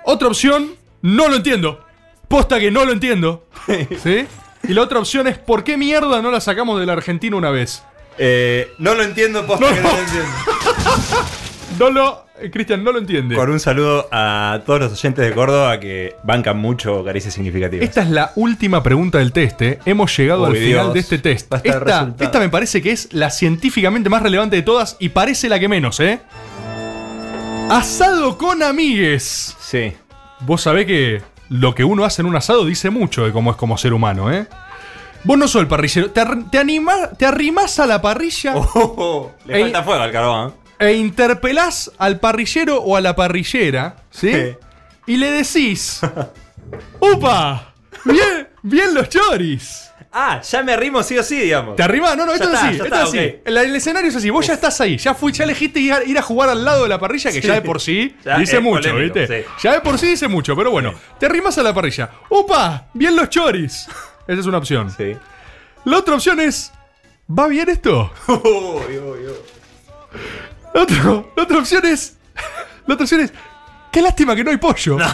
[0.05, 0.73] Otra opción,
[1.03, 1.85] no lo entiendo.
[2.27, 3.47] Posta que no lo entiendo.
[4.03, 4.27] ¿Sí?
[4.65, 7.51] Y la otra opción es, ¿por qué mierda no la sacamos de la Argentina una
[7.51, 7.85] vez?
[8.19, 10.31] Eh, no lo entiendo, posta que no lo entiendo.
[11.81, 12.27] No lo.
[12.41, 13.35] eh, Cristian, no lo entiende.
[13.35, 17.89] Con un saludo a todos los oyentes de Córdoba que bancan mucho caricias significativas.
[17.89, 19.61] Esta es la última pregunta del test.
[19.63, 19.79] ¿eh?
[19.87, 20.95] Hemos llegado Uy, al final Dios.
[20.95, 21.53] de este test.
[21.65, 25.59] Esta, esta me parece que es la científicamente más relevante de todas y parece la
[25.59, 26.21] que menos, ¿eh?
[27.69, 29.57] Asado con amigues.
[29.61, 29.93] Sí.
[30.41, 33.57] Vos sabés que lo que uno hace en un asado dice mucho de cómo es
[33.57, 34.47] como ser humano, ¿eh?
[35.23, 36.11] Vos no sos el parrillero.
[36.11, 39.63] Te, ar- te, anima- te arrimás a la parrilla Oh, Le Ey.
[39.65, 40.55] falta fuego al carbón.
[40.81, 44.33] E interpelás al parrillero o a la parrillera, ¿sí?
[44.33, 44.57] Sí.
[45.07, 46.01] Y le decís:
[47.01, 47.75] ¡Upa!
[48.05, 49.87] ¡Bien, bien los choris!
[50.13, 51.77] Ah, ya me arrimo sí o sí, digamos.
[51.77, 52.17] ¿Te arribás?
[52.17, 52.75] No, no, Ya esto es está, así.
[52.77, 53.41] Esto está, es así.
[53.45, 54.29] El, el escenario es así.
[54.31, 54.97] Vos ya estás ahí.
[54.99, 57.41] Ya fui, ya elegiste ir a, ir a jugar al lado de la parrilla, que
[57.41, 57.47] Sí.
[57.47, 59.43] ya de por sí Ya dice mucho, polémico, ¿viste?
[59.45, 59.49] sí.
[59.63, 60.95] Ya de por sí dice mucho, pero bueno.
[61.21, 62.11] Te arrimas a la parrilla.
[62.29, 62.89] ¡Upa!
[62.93, 63.87] Bien los choris.
[64.27, 64.91] Esa es una opción.
[64.91, 65.17] Sí.
[65.85, 66.73] La otra opción es.
[67.29, 68.11] ¿Va bien esto?
[70.75, 72.17] La, otro- la otra opción es.
[72.87, 73.33] La otra opción es.
[73.93, 74.97] Qué lástima que no hay pollo.
[74.99, 75.07] No,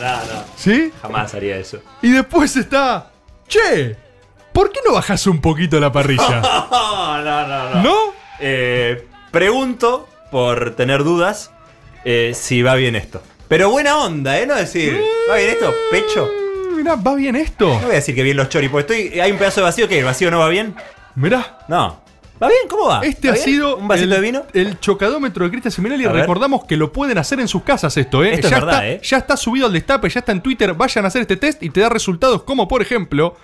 [0.00, 0.44] no, no.
[0.56, 0.92] ¿Sí?
[1.02, 1.78] Jamás haría eso.
[2.02, 3.10] Y después está.
[3.46, 3.96] Che,
[4.52, 6.40] ¿por qué no bajas un poquito la parrilla?
[6.40, 7.82] No, no, no, no.
[7.82, 7.94] ¿No?
[8.40, 11.50] Eh, pregunto, por tener dudas,
[12.04, 13.22] eh, si va bien esto.
[13.48, 14.46] Pero buena onda, ¿eh?
[14.46, 14.98] No decir,
[15.30, 15.72] ¿va bien esto?
[15.90, 16.28] ¿Pecho?
[16.74, 17.66] Mirá, ¿va bien esto?
[17.68, 19.86] No voy a decir que bien los choris, porque estoy, hay un pedazo de vacío
[19.86, 20.74] que el vacío no va bien.
[21.14, 21.58] Mirá.
[21.68, 22.02] No.
[22.42, 22.62] ¿Va bien?
[22.68, 23.00] ¿Cómo va?
[23.02, 23.44] Este ¿Va ha bien?
[23.44, 24.42] sido ¿Un vasito el, de vino?
[24.52, 25.86] el chocadómetro de Cristian.
[25.86, 26.12] A ver.
[26.12, 28.34] Recordamos que lo pueden hacer en sus casas esto, ¿eh?
[28.34, 29.00] Esto es verdad, está, ¿eh?
[29.02, 30.74] ya está subido al destape, ya está en Twitter.
[30.74, 33.36] Vayan a hacer este test y te da resultados como, por ejemplo,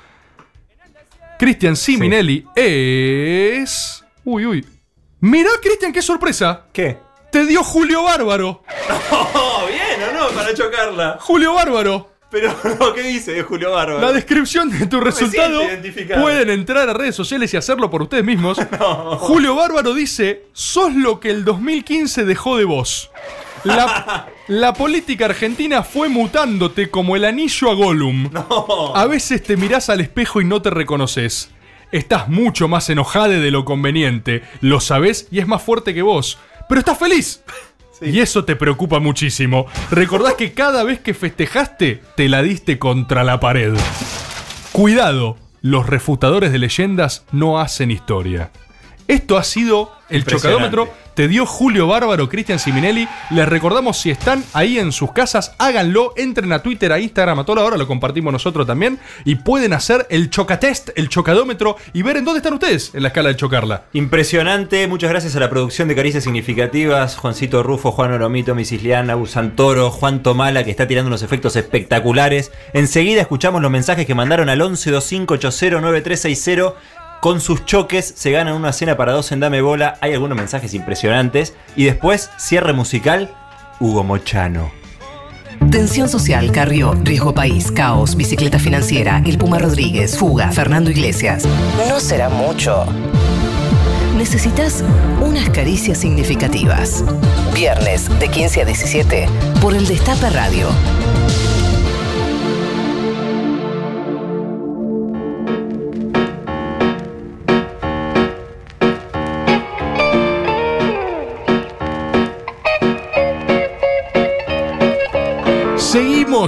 [1.39, 4.05] Cristian Siminelli es...
[4.25, 4.67] Uy, uy.
[5.21, 6.65] Mirá, Cristian, qué sorpresa.
[6.73, 6.99] ¿Qué?
[7.31, 8.63] Te dio Julio Bárbaro.
[9.33, 10.29] Oh, bien, ¿o no?
[10.35, 11.19] Para chocarla.
[11.21, 12.10] Julio Bárbaro.
[12.31, 12.55] Pero,
[12.95, 14.01] ¿qué dice Julio Bárbaro?
[14.01, 15.63] La descripción de tu resultado
[16.21, 18.59] pueden entrar a redes sociales y hacerlo por ustedes mismos.
[19.19, 23.11] Julio Bárbaro dice: Sos lo que el 2015 dejó de vos.
[23.65, 28.31] La, la política argentina fue mutándote como el anillo a Gollum.
[28.95, 31.51] A veces te mirás al espejo y no te reconoces.
[31.93, 36.39] Estás mucho más enojade de lo conveniente, lo sabés y es más fuerte que vos.
[36.69, 37.43] Pero estás feliz.
[38.01, 39.67] Y eso te preocupa muchísimo.
[39.91, 43.75] Recordás que cada vez que festejaste, te la diste contra la pared.
[44.73, 48.51] Cuidado, los refutadores de leyendas no hacen historia.
[49.09, 50.89] Esto ha sido el chocadómetro.
[51.21, 53.07] Te dio Julio Bárbaro, Cristian Siminelli.
[53.29, 56.15] Les recordamos si están ahí en sus casas, háganlo.
[56.17, 57.77] Entren a Twitter, a Instagram, a toda hora.
[57.77, 58.99] Lo compartimos nosotros también.
[59.27, 63.09] Y pueden hacer el chocatest, el chocadómetro y ver en dónde están ustedes en la
[63.09, 63.83] escala de chocarla.
[63.93, 69.91] Impresionante, muchas gracias a la producción de Caricias Significativas, Juancito Rufo, Juan Oromito, Misisliana, Busantoro,
[69.91, 72.51] Juan Tomala, que está tirando unos efectos espectaculares.
[72.73, 76.73] Enseguida escuchamos los mensajes que mandaron al 1125809360.
[77.21, 79.99] Con sus choques se ganan una cena para dos en Dame Bola.
[80.01, 81.55] Hay algunos mensajes impresionantes.
[81.77, 83.31] Y después, cierre musical,
[83.79, 84.71] Hugo Mochano.
[85.71, 91.47] Tensión social, Carrió, Riesgo País, Caos, Bicicleta Financiera, El Puma Rodríguez, Fuga, Fernando Iglesias.
[91.91, 92.87] No será mucho.
[94.17, 94.83] Necesitas
[95.21, 97.05] unas caricias significativas.
[97.55, 99.27] Viernes de 15 a 17
[99.61, 100.69] por el Destape Radio.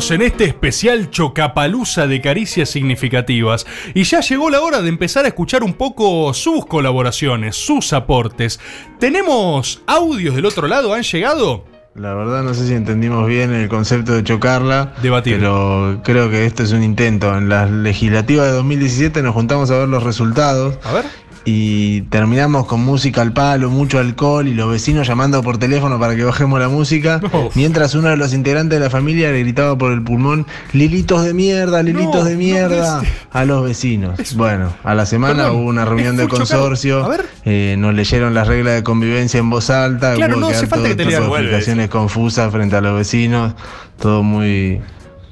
[0.03, 5.25] Seguimos en este especial chocapalusa de caricias significativas y ya llegó la hora de empezar
[5.25, 8.59] a escuchar un poco sus colaboraciones, sus aportes.
[8.99, 10.93] ¿Tenemos audios del otro lado?
[10.93, 11.65] ¿Han llegado?
[11.95, 15.37] La verdad no sé si entendimos bien el concepto de chocarla, Debatir.
[15.37, 17.37] pero creo que esto es un intento.
[17.37, 20.79] En las legislativas de 2017 nos juntamos a ver los resultados.
[20.85, 21.05] A ver.
[21.45, 26.15] Y terminamos con música al palo, mucho alcohol y los vecinos llamando por teléfono para
[26.15, 27.21] que bajemos la música.
[27.55, 31.35] Mientras uno de los integrantes de la familia le gritaba por el pulmón, Lilitos de
[31.35, 34.35] mierda, Lilitos No, de mierda, no, a los vecinos.
[34.37, 37.09] Bueno, a la semana Perdón, hubo una reunión de consorcio.
[37.45, 40.15] Eh, nos leyeron las reglas de convivencia en voz alta.
[40.15, 42.81] Claro, hubo no que dar falta todo que te tipo de explicaciones confusas frente a
[42.81, 43.55] los vecinos.
[44.01, 44.81] Todo muy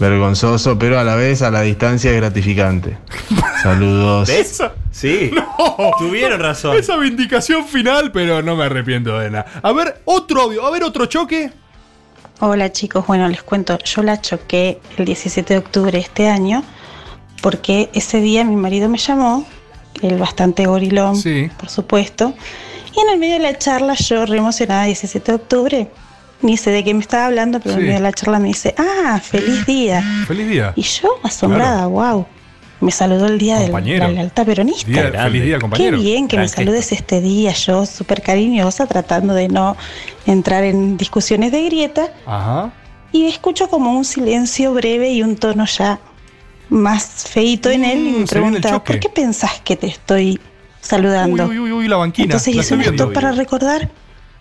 [0.00, 2.98] vergonzoso, pero a la vez a la distancia es gratificante.
[3.62, 4.28] Saludos.
[4.28, 4.60] ¿Ves?
[4.90, 5.30] Sí.
[5.98, 6.76] Tuvieron razón.
[6.76, 9.46] Esa vindicación final, pero no me arrepiento de nada.
[9.62, 11.50] A ver, otro audio, a ver, otro choque.
[12.42, 16.62] Hola chicos, bueno les cuento, yo la choqué el 17 de octubre de este año
[17.42, 19.46] porque ese día mi marido me llamó
[20.00, 21.20] él bastante gorilón,
[21.58, 22.32] por supuesto.
[22.96, 25.90] Y en el medio de la charla, yo re emocionada, 17 de octubre,
[26.40, 27.82] ni sé de qué me estaba hablando, pero en Sí.
[27.82, 30.02] medio de la charla me dice, ah, feliz día.
[30.26, 30.72] Feliz día.
[30.76, 32.26] Y yo, asombrada, wow.
[32.80, 34.06] Me saludó el día de Compañero.
[34.06, 34.90] la lealtad peronista.
[34.90, 35.98] Día- feliz día, compañero.
[35.98, 36.56] Qué bien que me gesto.
[36.58, 39.76] saludes este día, yo súper cariñosa, tratando de no
[40.26, 42.08] entrar en discusiones de grieta.
[42.26, 42.72] Ajá.
[43.12, 46.00] Y escucho como un silencio breve y un tono ya
[46.70, 48.82] más feito en él y me Mm, pregunta.
[48.84, 50.40] ¿por qué pensás que te estoy
[50.80, 51.46] saludando?
[51.48, 52.24] Uy, uy, uy, la banquina.
[52.26, 53.12] Entonces hice un viendo.
[53.12, 53.90] para recordar.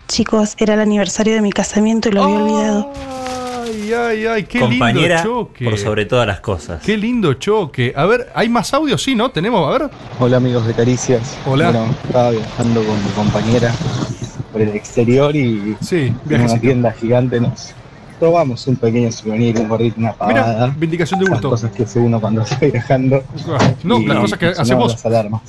[0.08, 2.92] Chicos, era el aniversario de mi casamiento y lo había olvidado.
[3.90, 5.64] Ay, ay, ay, qué Compañera lindo choque.
[5.64, 6.80] por sobre todas las cosas.
[6.82, 7.92] Qué lindo choque.
[7.96, 8.96] A ver, ¿hay más audio?
[8.96, 9.30] Sí, ¿no?
[9.30, 9.90] Tenemos, a ver.
[10.20, 11.36] Hola amigos de Caricias.
[11.44, 11.70] Hola.
[11.72, 13.74] Bueno, estaba viajando con mi compañera
[14.52, 17.72] por el exterior y sí, en una tienda gigante nos
[18.20, 20.66] robamos un pequeño souvenir, un gorrito, una pavada.
[20.66, 21.50] Mira, vindicación de Las gusto.
[21.50, 23.24] cosas que hace uno cuando está viajando.
[23.82, 24.92] No, Y las cosas que hacemos.
[24.92, 25.42] las alarmas.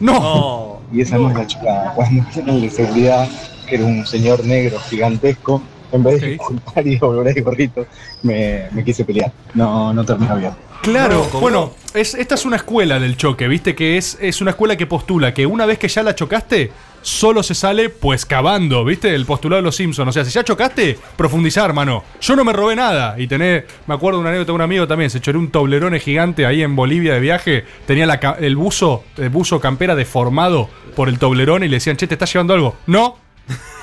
[0.00, 0.80] No.
[0.92, 1.92] Y esa no es la chocada.
[1.94, 3.28] Cuando el de seguridad,
[3.68, 5.60] que era un señor negro gigantesco,
[5.92, 7.86] en vez de disculpar y devolver el gorrito,
[8.22, 9.32] me, me quise pelear.
[9.54, 10.52] No, no terminó bien.
[10.82, 13.76] Claro, bueno, es, esta es una escuela del choque, ¿viste?
[13.76, 17.44] Que es, es una escuela que postula que una vez que ya la chocaste, solo
[17.44, 19.14] se sale pues cavando, ¿viste?
[19.14, 20.08] El postulado de los Simpsons.
[20.08, 22.02] O sea, si ya chocaste, profundizar, hermano.
[22.20, 23.14] Yo no me robé nada.
[23.16, 26.00] Y tenés, me acuerdo de una anécdota de un amigo también, se choró un toblerone
[26.00, 27.64] gigante ahí en Bolivia de viaje.
[27.86, 32.08] Tenía la el buzo, el buzo campera deformado por el toblerone y le decían, che,
[32.08, 32.74] ¿te estás llevando algo?
[32.86, 33.18] No,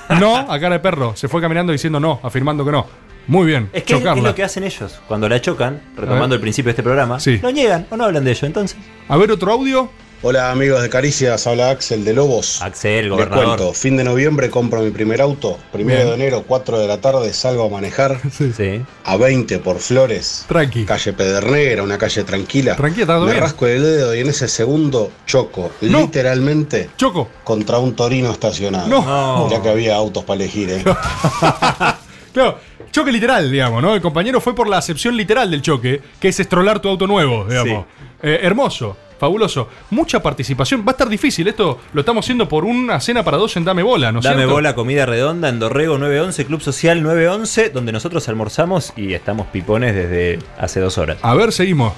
[0.19, 1.15] no, a cara de perro.
[1.15, 2.86] Se fue caminando diciendo no, afirmando que no.
[3.27, 4.99] Muy bien, Es que es, lo que hacen ellos.
[5.07, 7.40] Cuando la chocan, retomando el principio de este programa, Sí.
[7.44, 8.48] no niegan o no hablan de ello.
[8.48, 8.76] Entonces,
[9.07, 9.91] A ver, otro audio.
[10.21, 12.61] Hola amigos de Caricias, habla Axel de Lobos.
[12.61, 13.45] Axel, Les gobernador.
[13.45, 16.09] cuento, fin de noviembre compro mi primer auto, primero Bien.
[16.09, 18.19] de enero, 4 de la tarde, salgo a manejar
[18.57, 18.81] Sí.
[19.05, 20.83] a 20 por Flores, Tranqui.
[20.83, 22.75] calle Pedernera, una calle tranquila.
[22.75, 23.39] Tranquila, Me bien.
[23.39, 26.01] rasco el dedo y en ese segundo choco, No.
[26.01, 27.29] literalmente, Choco.
[27.45, 28.89] contra un torino estacionado.
[28.89, 29.49] No.
[29.49, 30.83] Ya que había autos para elegir, ¿eh?
[32.33, 32.59] Claro,
[32.91, 33.95] choque literal, digamos, ¿no?
[33.95, 37.45] El compañero fue por la acepción literal del choque, que es estrolar tu auto nuevo,
[37.45, 37.85] digamos.
[38.21, 39.69] Eh, hermoso, fabuloso.
[39.91, 40.81] Mucha participación.
[40.81, 41.47] Va a estar difícil.
[41.47, 44.37] Esto lo estamos haciendo por una cena para dos en Dame Bola, ¿no es Dame
[44.37, 44.53] cierto?
[44.53, 49.93] bola, comida redonda en Dorrego 911, Club Social 911, donde nosotros almorzamos y estamos pipones
[49.93, 51.17] desde hace dos horas.
[51.21, 51.93] A ver, seguimos.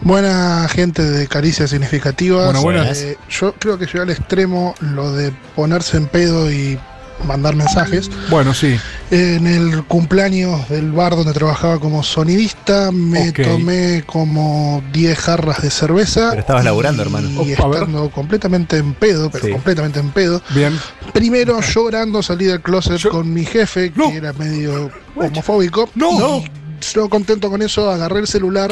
[0.00, 2.44] Buena gente de Caricias Significativas.
[2.44, 3.02] Buenas, buenas.
[3.02, 6.78] Eh, yo creo que llegué al extremo lo de ponerse en pedo y
[7.24, 8.10] mandar mensajes.
[8.30, 8.76] Bueno, sí.
[9.10, 15.70] En el cumpleaños del bar donde trabajaba como sonidista, me tomé como 10 jarras de
[15.70, 16.28] cerveza.
[16.30, 17.42] Pero estabas laburando, hermano.
[17.44, 19.52] Y estando completamente en pedo, pero Sí.
[19.52, 20.42] completamente en pedo.
[20.54, 20.78] Bien.
[21.12, 25.88] Primero llorando salí del closet con mi jefe, que era medio homofóbico.
[25.94, 26.38] No.
[26.38, 26.50] Y
[26.94, 28.70] yo contento con eso, agarré el celular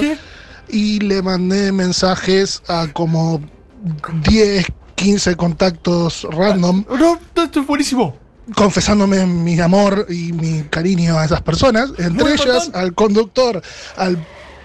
[0.69, 3.41] y le mandé mensajes a como
[4.25, 6.85] 10, 15 contactos random.
[6.99, 8.17] No, esto es buenísimo.
[8.55, 12.79] Confesándome mi amor y mi cariño a esas personas, entre ellas importante.
[12.79, 13.63] al conductor,
[13.97, 14.19] al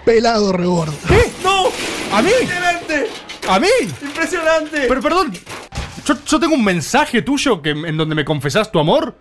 [0.04, 0.92] pelado rebordo.
[1.06, 1.30] ¿Qué?
[1.44, 1.66] ¡No!
[2.12, 2.30] ¿A mí?
[2.40, 3.06] ¡Impresionante!
[3.48, 3.68] ¿A mí?
[4.02, 4.84] ¡Impresionante!
[4.88, 5.32] Pero perdón,
[6.04, 9.14] yo, yo tengo un mensaje tuyo que, en donde me confesás tu amor.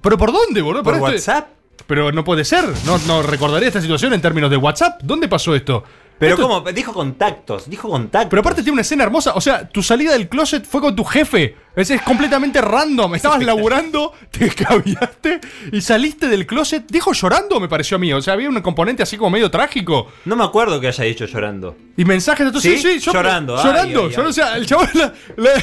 [0.00, 0.82] ¿Pero por dónde, boludo?
[0.84, 1.48] ¿Por esto- WhatsApp?
[1.86, 2.64] Pero no puede ser.
[2.84, 5.00] No, no recordaría esta situación en términos de WhatsApp.
[5.02, 5.84] ¿Dónde pasó esto?
[6.18, 6.72] Pero Esto- ¿cómo?
[6.72, 8.28] Dijo contactos, dijo contactos.
[8.28, 9.34] Pero aparte tiene una escena hermosa.
[9.36, 11.54] O sea, tu salida del closet fue con tu jefe.
[11.76, 13.14] Es, es completamente random.
[13.14, 15.38] Estabas laburando, te cambiaste
[15.70, 16.84] y saliste del closet.
[16.90, 18.12] Dijo llorando, me pareció a mí.
[18.12, 20.08] O sea, había un componente así como medio trágico.
[20.24, 21.76] No me acuerdo que haya dicho llorando.
[21.96, 22.78] Y mensajes de tu ¿Sí?
[22.78, 24.00] sí, sí, yo- Llorando, ay, Llorando.
[24.08, 24.24] ay, ay.
[24.24, 24.88] O sea, el chabón.
[24.94, 25.50] La, la-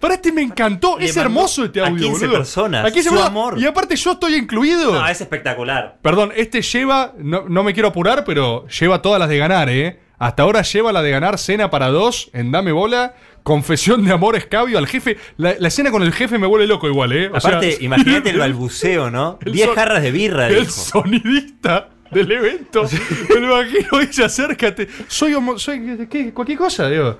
[0.00, 0.98] Para este me encantó.
[0.98, 1.98] Le es hermoso este a audio.
[2.08, 2.38] 15 boludo.
[2.38, 3.30] personas, A 15 su personas.
[3.30, 3.58] amor.
[3.58, 4.92] Y aparte yo estoy incluido.
[4.92, 5.98] No, es espectacular.
[6.02, 10.00] Perdón, este lleva, no, no me quiero apurar, pero lleva todas las de ganar, ¿eh?
[10.18, 14.36] Hasta ahora lleva la de ganar cena para dos en Dame Bola, confesión de amor
[14.36, 15.18] escabio al jefe.
[15.36, 17.28] La, la escena con el jefe me vuelve loco igual, ¿eh?
[17.28, 19.38] O Aparte, sea, imagínate el balbuceo, ¿no?
[19.44, 20.70] el 10 son- jarras de birra, El dijo.
[20.70, 22.84] sonidista del evento.
[23.28, 24.88] me lo imagino, dice, acércate.
[25.08, 26.32] Soy homo, soy, ¿qué?
[26.32, 27.18] Cualquier cosa, digo.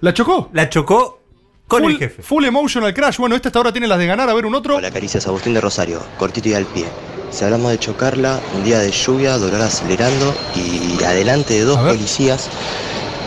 [0.00, 0.50] ¿La chocó?
[0.52, 1.22] La chocó
[1.68, 2.22] con full, el jefe.
[2.22, 3.16] Full emotional crash.
[3.18, 4.28] Bueno, este hasta ahora tiene las de ganar.
[4.30, 4.76] A ver, un otro.
[4.76, 6.84] Hola, Caricias Agustín de Rosario, cortito y al pie.
[7.30, 12.48] Si hablamos de chocarla, un día de lluvia, dolor acelerando y adelante de dos policías,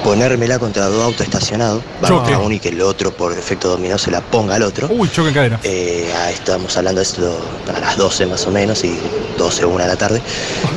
[0.06, 2.22] ponérmela contra dos autos estacionados, va Choque.
[2.22, 4.88] contra uno y que el otro por efecto dominó se la ponga al otro.
[4.90, 5.60] Uy, choque en cadena.
[5.64, 7.38] Eh, ah, estamos hablando de esto
[7.76, 8.98] a las 12 más o menos y
[9.38, 10.22] 12 o 1 de la tarde.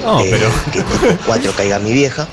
[0.05, 2.27] No, Eh, pero- Que 4 caiga mi vieja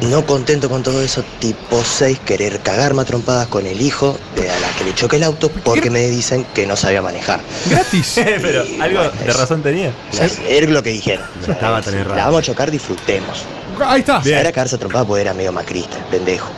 [0.00, 4.50] no contento con todo eso, tipo 6 querer cagarme a trompadas con el hijo de
[4.50, 7.40] a la que le choque el auto porque me dicen que no sabía manejar.
[7.66, 8.14] Gratis.
[8.42, 9.92] pero algo de razón tenía.
[10.12, 11.24] Es lo que dijeron.
[11.46, 12.16] estaba tan errado.
[12.16, 13.44] La vamos a chocar, disfrutemos.
[13.84, 14.22] Ahí está.
[14.24, 16.50] Era cagarse a trompadas porque era medio macrista, el pendejo.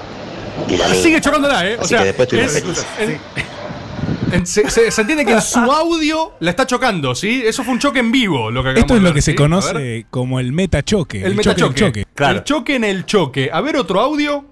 [0.68, 0.94] y la.
[0.94, 1.76] Sigue chocándola, ¿eh?
[1.80, 3.20] O sea, que después estuvimos es-
[4.44, 7.42] se, se- se entiende que en su audio la está chocando, ¿sí?
[7.46, 8.50] Eso fue un choque en vivo.
[8.50, 11.18] Lo que acabamos Esto es lo ver, que se conoce como el metachoque.
[11.18, 11.80] El, choque del metachoque.
[11.80, 12.04] choque.
[12.32, 13.50] El choque en el choque.
[13.52, 14.44] A ver otro audio.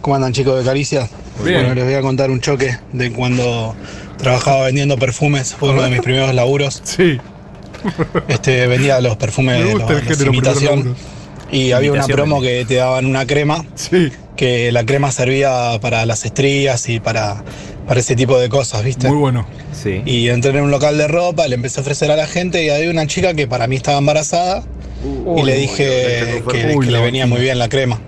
[0.00, 1.08] ¿Cómo andan chicos de Caricia?
[1.44, 1.58] Bien.
[1.60, 3.74] Bueno, les voy a contar un choque de cuando
[4.16, 5.54] trabajaba vendiendo perfumes.
[5.54, 6.80] Fue uno de mis primeros laburos.
[6.84, 7.18] Sí.
[8.28, 10.96] Este, vendía los perfumes Me de los, el los imitación.
[11.52, 13.64] Y había una promo que te daban una crema.
[14.36, 17.44] Que la crema servía para las estrías y para,
[17.86, 19.06] para ese tipo de cosas, ¿viste?
[19.08, 19.46] Muy bueno.
[19.72, 20.02] Sí.
[20.06, 22.70] Y entré en un local de ropa, le empecé a ofrecer a la gente y
[22.70, 24.64] había una chica que para mí estaba embarazada
[25.36, 28.00] y le dije que, Uy, que le venía muy bien la crema.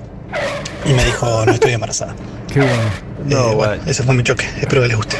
[0.88, 2.14] Y me dijo, no estoy embarazada.
[2.52, 2.82] Qué bueno.
[3.26, 4.44] No, bueno, ese fue mi choque.
[4.60, 5.16] Espero que les guste.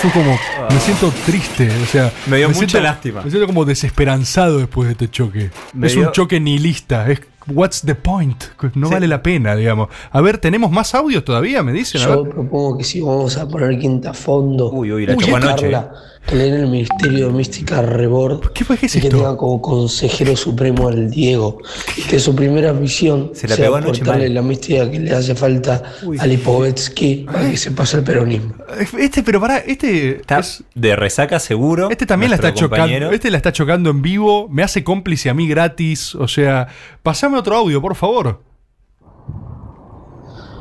[0.00, 0.38] Fue como.
[0.70, 1.68] Me siento triste.
[1.82, 2.12] O sea.
[2.26, 3.22] Me dio mucha siento- lástima.
[3.22, 5.50] Me siento como desesperanzado después de este choque.
[5.72, 7.08] Me es dio- un choque nihilista.
[7.10, 7.20] Es.
[7.52, 8.44] What's the point?
[8.74, 8.94] No Sí.
[8.94, 9.88] vale la pena, digamos.
[10.10, 11.62] A ver, ¿tenemos más audios todavía?
[11.62, 12.02] Me dicen.
[12.02, 12.32] A Yo ver.
[12.34, 15.70] propongo que si vamos a poner quinta a fondo, Uy, uy, la y chocó anoche,
[15.70, 19.36] Carla, que le den el Ministerio de Mística Rebord ¿Qué fue que y que tenga
[19.36, 21.58] como consejero supremo al Diego.
[21.96, 25.82] Y que su primera misión Se la sea aportarle la mística que le hace falta
[26.18, 28.54] a Lipovetsky para que se pase el peronismo.
[28.98, 30.20] Este, pero pará, este.
[30.20, 30.40] Está
[30.74, 31.90] de resaca seguro.
[31.90, 32.76] Este también la está chocando.
[32.76, 33.12] compañero.
[33.12, 34.48] Este la está chocando en vivo.
[34.48, 36.14] Me hace cómplice a mí gratis.
[36.14, 36.68] O sea,
[37.02, 38.47] pasame otro audio, por favor.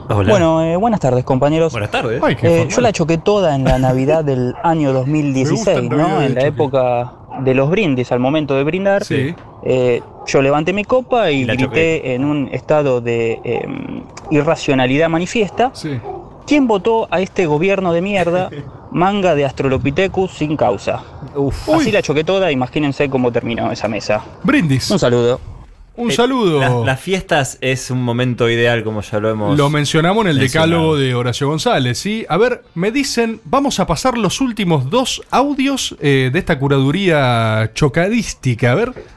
[0.08, 1.72] Bueno, eh, buenas tardes, compañeros.
[1.74, 2.22] Buenas tardes.
[2.24, 5.74] Ay, qué Eh, yo la choqué toda en la Navidad del año Me 2016, gusta
[5.74, 6.20] el Navidad ¿no?
[6.20, 6.48] de En la choque.
[6.48, 9.04] época de los brindis, al momento de brindar.
[9.04, 9.36] Sí.
[9.64, 13.68] Eh, yo levanté mi copa y, Y la grité en un estado de eh,
[14.32, 15.72] irracionalidad manifiesta.
[15.74, 16.00] Sí.
[16.46, 18.50] ¿Quién votó a este gobierno de mierda?
[18.92, 21.04] Manga de Astrolopithecus sin causa.
[21.76, 24.24] Así la choqué toda, imagínense cómo terminó esa mesa.
[24.44, 24.90] Brindis.
[24.90, 25.40] Un saludo.
[25.98, 26.60] Un Eh, saludo.
[26.60, 29.58] Las, las fiestas es un momento ideal, como ya lo hemos.
[29.58, 30.70] Lo mencionamos en el mencionado.
[30.72, 32.26] decálogo de Horacio González, ¿sí?
[32.30, 37.72] A ver, me dicen, vamos a pasar los últimos dos audios eh, de esta curaduría
[37.74, 38.72] chocadística.
[38.72, 39.17] A ver.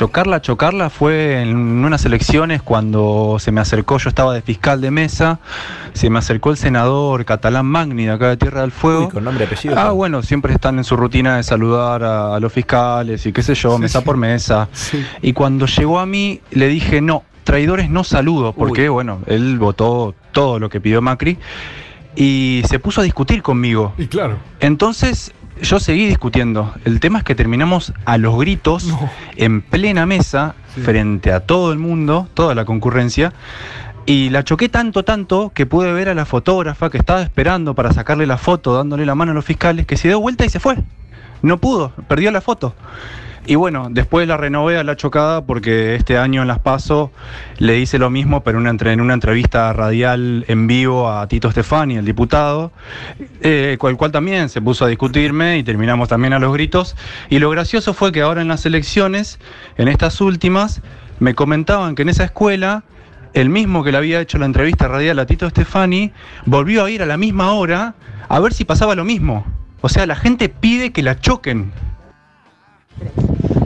[0.00, 4.90] Chocarla, chocarla fue en unas elecciones cuando se me acercó, yo estaba de fiscal de
[4.90, 5.40] mesa,
[5.92, 9.08] se me acercó el senador catalán Magni de acá de Tierra del Fuego.
[9.08, 9.78] Uy, con nombre y apellido.
[9.78, 13.42] Ah, bueno, siempre están en su rutina de saludar a, a los fiscales y qué
[13.42, 14.70] sé yo, mesa por mesa.
[15.20, 20.14] Y cuando llegó a mí, le dije, no, traidores no saludo, porque bueno, él votó
[20.32, 21.36] todo lo que pidió Macri
[22.16, 23.92] y se puso a discutir conmigo.
[23.98, 24.38] Y claro.
[24.60, 26.72] Entonces yo seguí discutiendo.
[26.84, 28.88] El tema es que terminamos a los gritos
[29.36, 33.32] en plena mesa, frente a todo el mundo, toda la concurrencia.
[34.06, 37.92] Y la choqué tanto, tanto, que pude ver a la fotógrafa que estaba esperando para
[37.92, 40.60] sacarle la foto, dándole la mano a los fiscales, que se dio vuelta y se
[40.60, 40.76] fue.
[41.42, 42.74] No pudo, perdió la foto.
[43.46, 47.10] Y bueno, después la renové a la chocada porque este año en Las Paso
[47.58, 52.04] le hice lo mismo, pero en una entrevista radial en vivo a Tito Stefani, el
[52.04, 52.70] diputado,
[53.40, 56.96] eh, con el cual también se puso a discutirme y terminamos también a los gritos.
[57.30, 59.40] Y lo gracioso fue que ahora en las elecciones,
[59.78, 60.82] en estas últimas,
[61.18, 62.84] me comentaban que en esa escuela,
[63.32, 66.12] el mismo que le había hecho la entrevista radial a Tito Stefani,
[66.44, 67.94] volvió a ir a la misma hora
[68.28, 69.46] a ver si pasaba lo mismo.
[69.80, 71.72] O sea, la gente pide que la choquen.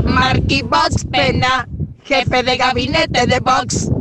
[0.04, 1.66] Marky Box Pena,
[2.04, 3.93] jefe de gabinete de Vox.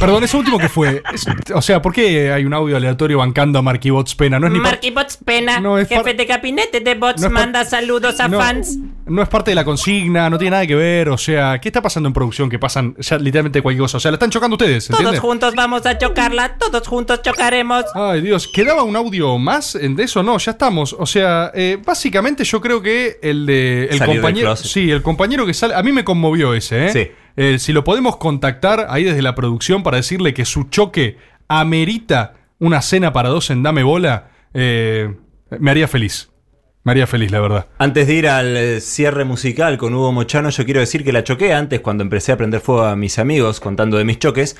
[0.00, 1.02] Perdón, ese último que fue.
[1.12, 4.38] Es- o sea, ¿por qué hay un audio aleatorio bancando a Marky Bots Pena?
[4.38, 7.30] No es ni par- Marky Bots Pena, No, es jefe de gabinete de Bots, No
[7.30, 8.38] manda saludos a No.
[8.38, 8.78] fans.
[9.06, 11.08] No es parte de la consigna, no tiene nada que ver.
[11.08, 12.50] O sea, ¿qué está pasando en producción?
[12.50, 13.96] Que pasan ya literalmente cualquier cosa.
[13.96, 17.84] O sea, la están chocando ustedes, Todos juntos vamos a chocarla, todos juntos chocaremos.
[17.94, 20.22] Ay, Dios, ¿quedaba un audio más en de eso?
[20.22, 20.94] No, ya estamos.
[20.98, 23.88] O sea, eh, básicamente yo creo que el de.
[23.90, 24.56] El compañero.
[24.56, 25.74] Sí, el compañero que sale.
[25.74, 26.92] A mí me conmovió ese, ¿eh?
[26.92, 27.10] Sí.
[27.40, 32.34] Eh, si lo podemos contactar ahí desde la producción para decirle que su choque amerita
[32.58, 35.14] una cena para dos en Dame Bola, eh,
[35.60, 36.30] me haría feliz.
[36.82, 37.68] Me haría feliz, la verdad.
[37.78, 41.22] Antes de ir al eh, cierre musical con Hugo Mochano, yo quiero decir que la
[41.22, 44.56] choqué antes cuando empecé a prender fuego a mis amigos contando de mis choques.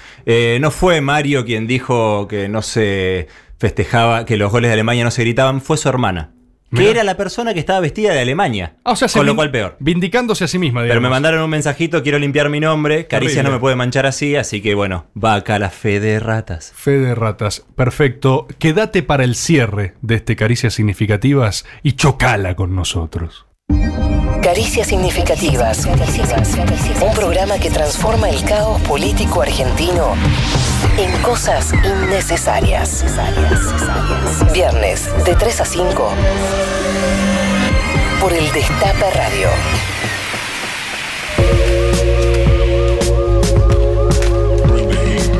[0.60, 3.26] No fue Mario quien dijo que no se
[3.58, 6.30] festejaba, que los goles de Alemania no se gritaban, fue su hermana.
[6.70, 6.90] Que Mirá.
[6.90, 8.76] era la persona que estaba vestida de Alemania.
[8.84, 9.76] Ah, o sea, se con lo cual peor.
[9.80, 11.00] Vindicándose a sí misma, digamos.
[11.00, 14.36] Pero me mandaron un mensajito, quiero limpiar mi nombre, Caricia no me puede manchar así,
[14.36, 16.72] así que bueno, va acá la fe de ratas.
[16.74, 17.64] Fe de ratas.
[17.74, 18.46] Perfecto.
[18.58, 23.46] Quédate para el cierre de este Caricias Significativas y chocala con nosotros.
[24.42, 25.86] Caricias significativas.
[27.00, 30.14] Un programa que transforma el caos político argentino
[30.96, 33.04] en cosas innecesarias.
[34.52, 36.10] Viernes de 3 a 5
[38.20, 39.48] por el Destape Radio.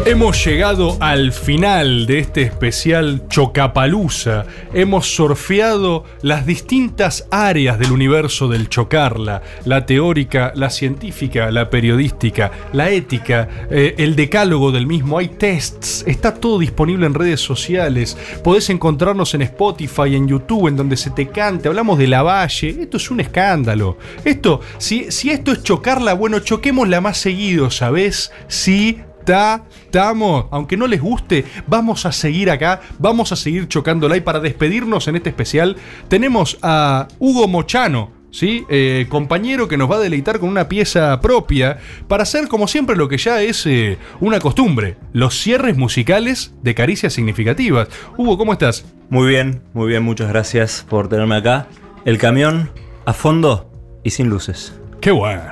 [0.08, 4.46] Hemos llegado al final de este especial Chocapalusa.
[4.72, 12.50] Hemos surfeado las distintas áreas del universo del chocarla: la teórica, la científica, la periodística,
[12.72, 15.18] la ética, eh, el decálogo del mismo.
[15.18, 18.16] Hay tests, está todo disponible en redes sociales.
[18.42, 21.68] Podés encontrarnos en Spotify, en YouTube, en donde se te cante.
[21.68, 22.70] Hablamos de la valle.
[22.80, 23.98] Esto es un escándalo.
[24.24, 28.32] Esto, si, si esto es chocarla, bueno, choquémosla más seguido, ¿sabés?
[28.46, 34.16] Sí, ta, estamos, aunque no les guste, vamos a seguir acá, vamos a seguir chocándola
[34.16, 35.76] y para despedirnos en este especial
[36.08, 38.16] tenemos a Hugo Mochano.
[38.30, 38.66] ¿Sí?
[38.68, 41.78] Eh, compañero que nos va a deleitar con una pieza propia
[42.08, 46.74] para hacer como siempre lo que ya es eh, una costumbre, los cierres musicales de
[46.74, 47.88] caricias significativas.
[48.18, 48.84] Hugo, ¿cómo estás?
[49.08, 51.68] Muy bien, muy bien, muchas gracias por tenerme acá.
[52.04, 52.70] El camión
[53.06, 53.70] a fondo
[54.04, 54.78] y sin luces.
[55.00, 55.42] Qué bueno.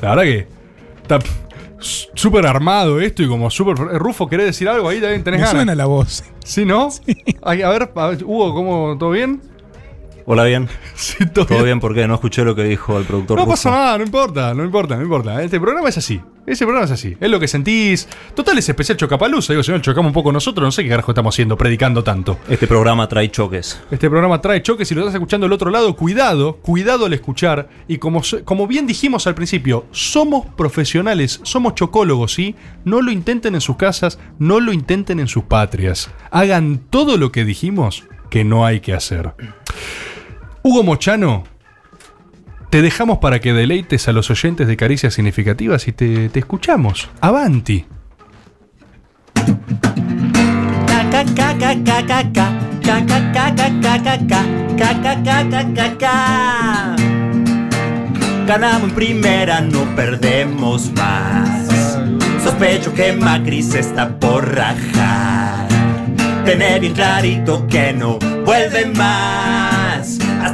[0.00, 0.46] La verdad que
[1.02, 1.18] está
[1.82, 3.76] súper armado esto y como súper...
[3.76, 5.00] Rufo, ¿querés decir algo ahí?
[5.00, 5.58] También tenés Me ganas.
[5.58, 6.24] suena la voz.
[6.44, 6.88] ¿Sí, no?
[7.42, 9.40] A, ver, a ver, Hugo, ¿cómo, ¿todo bien?
[10.26, 10.68] Hola, bien.
[10.94, 11.64] Sí, todo, ¿Todo bien.
[11.64, 11.80] bien?
[11.80, 12.06] ¿Por qué?
[12.06, 13.36] No escuché lo que dijo el productor.
[13.38, 15.42] No pasa nada, no importa, no importa, no importa.
[15.42, 16.20] Este programa es así.
[16.46, 17.16] Ese programa es así.
[17.20, 18.08] Es lo que sentís.
[18.34, 19.52] Total, es especial Chocapalusa.
[19.52, 22.38] Digo, si no chocamos un poco nosotros, no sé qué carajo estamos haciendo, predicando tanto.
[22.48, 23.80] Este programa trae choques.
[23.90, 25.94] Este programa trae choques y lo estás escuchando del otro lado.
[25.96, 27.68] Cuidado, cuidado al escuchar.
[27.88, 32.54] Y como, como bien dijimos al principio, somos profesionales, somos chocólogos, ¿sí?
[32.84, 36.10] No lo intenten en sus casas, no lo intenten en sus patrias.
[36.30, 39.34] Hagan todo lo que dijimos que no hay que hacer.
[40.64, 41.42] Hugo Mochano,
[42.70, 47.10] te dejamos para que deleites a los oyentes de Caricias Significativas y te, te escuchamos.
[47.20, 47.84] Avanti.
[58.46, 61.98] Ganamos en primera, no perdemos más.
[62.42, 65.66] Sospecho que Macri se está por rajar.
[66.44, 69.81] Tener bien clarito que no vuelve más.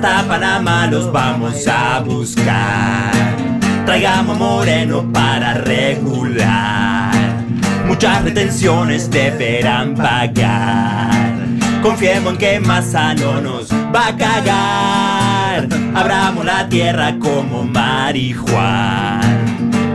[0.00, 3.10] Hasta Panamá los vamos a buscar.
[3.84, 7.10] Traigamos Moreno para regular.
[7.84, 11.34] Muchas retenciones deberán pagar.
[11.82, 15.66] Confiemos en que Massa no nos va a cagar.
[15.96, 19.20] Abramos la tierra como marihuana.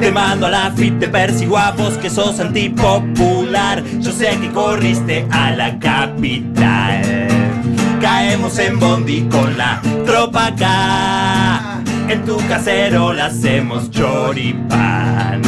[0.01, 3.81] Te mando a la fit, te persigo a vos que sos antipopular.
[4.01, 7.42] Yo sé que corriste a la capital.
[8.03, 11.81] Caemos en Bondi con la tropa acá.
[12.09, 15.41] En tu cacerola hacemos choripán.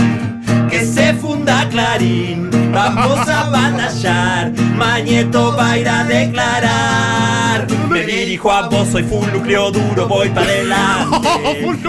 [0.69, 4.53] Que se funda Clarín, vamos a batallar.
[4.77, 7.67] Mañeto va a ir a declarar.
[7.89, 11.27] Me dirijo a vos, soy full núcleo duro, voy para adelante.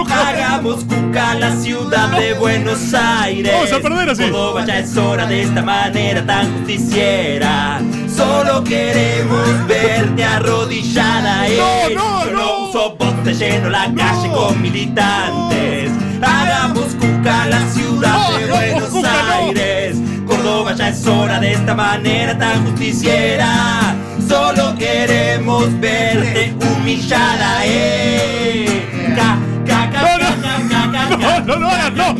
[0.12, 3.52] Hagamos cuca la ciudad de Buenos Aires.
[3.54, 4.22] Vamos a perder así.
[4.24, 7.80] Córdoba ya es hora de esta manera tan justiciera.
[8.16, 11.46] Solo queremos verte arrodillada.
[11.48, 11.58] eh.
[11.94, 15.90] Yo no uso bote lleno la calle con militantes.
[16.22, 19.96] Hagamos cuca la ciudad de Buenos Aires.
[20.26, 23.94] Córdoba ya es hora de esta manera tan justiciera.
[24.26, 29.14] Solo queremos verte humillada, eh.
[29.14, 32.16] Ca, ca, ca, No, no hagas, no.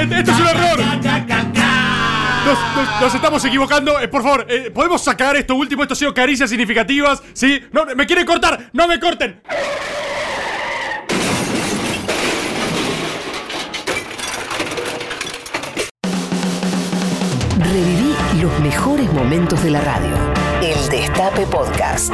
[0.00, 0.78] Este- Esto es un error.
[0.78, 0.96] Nos,
[3.00, 4.00] nos- estamos equivocando.
[4.00, 5.82] Eh, por favor, eh, ¿podemos sacar esto último?
[5.82, 7.22] Esto ha sido caricias significativas.
[7.32, 7.60] ¿Sí?
[7.72, 8.70] No, me quieren cortar.
[8.72, 9.40] ¡No me corten!
[17.58, 20.14] Reviví los mejores momentos de la radio.
[20.62, 22.12] El Destape Podcast.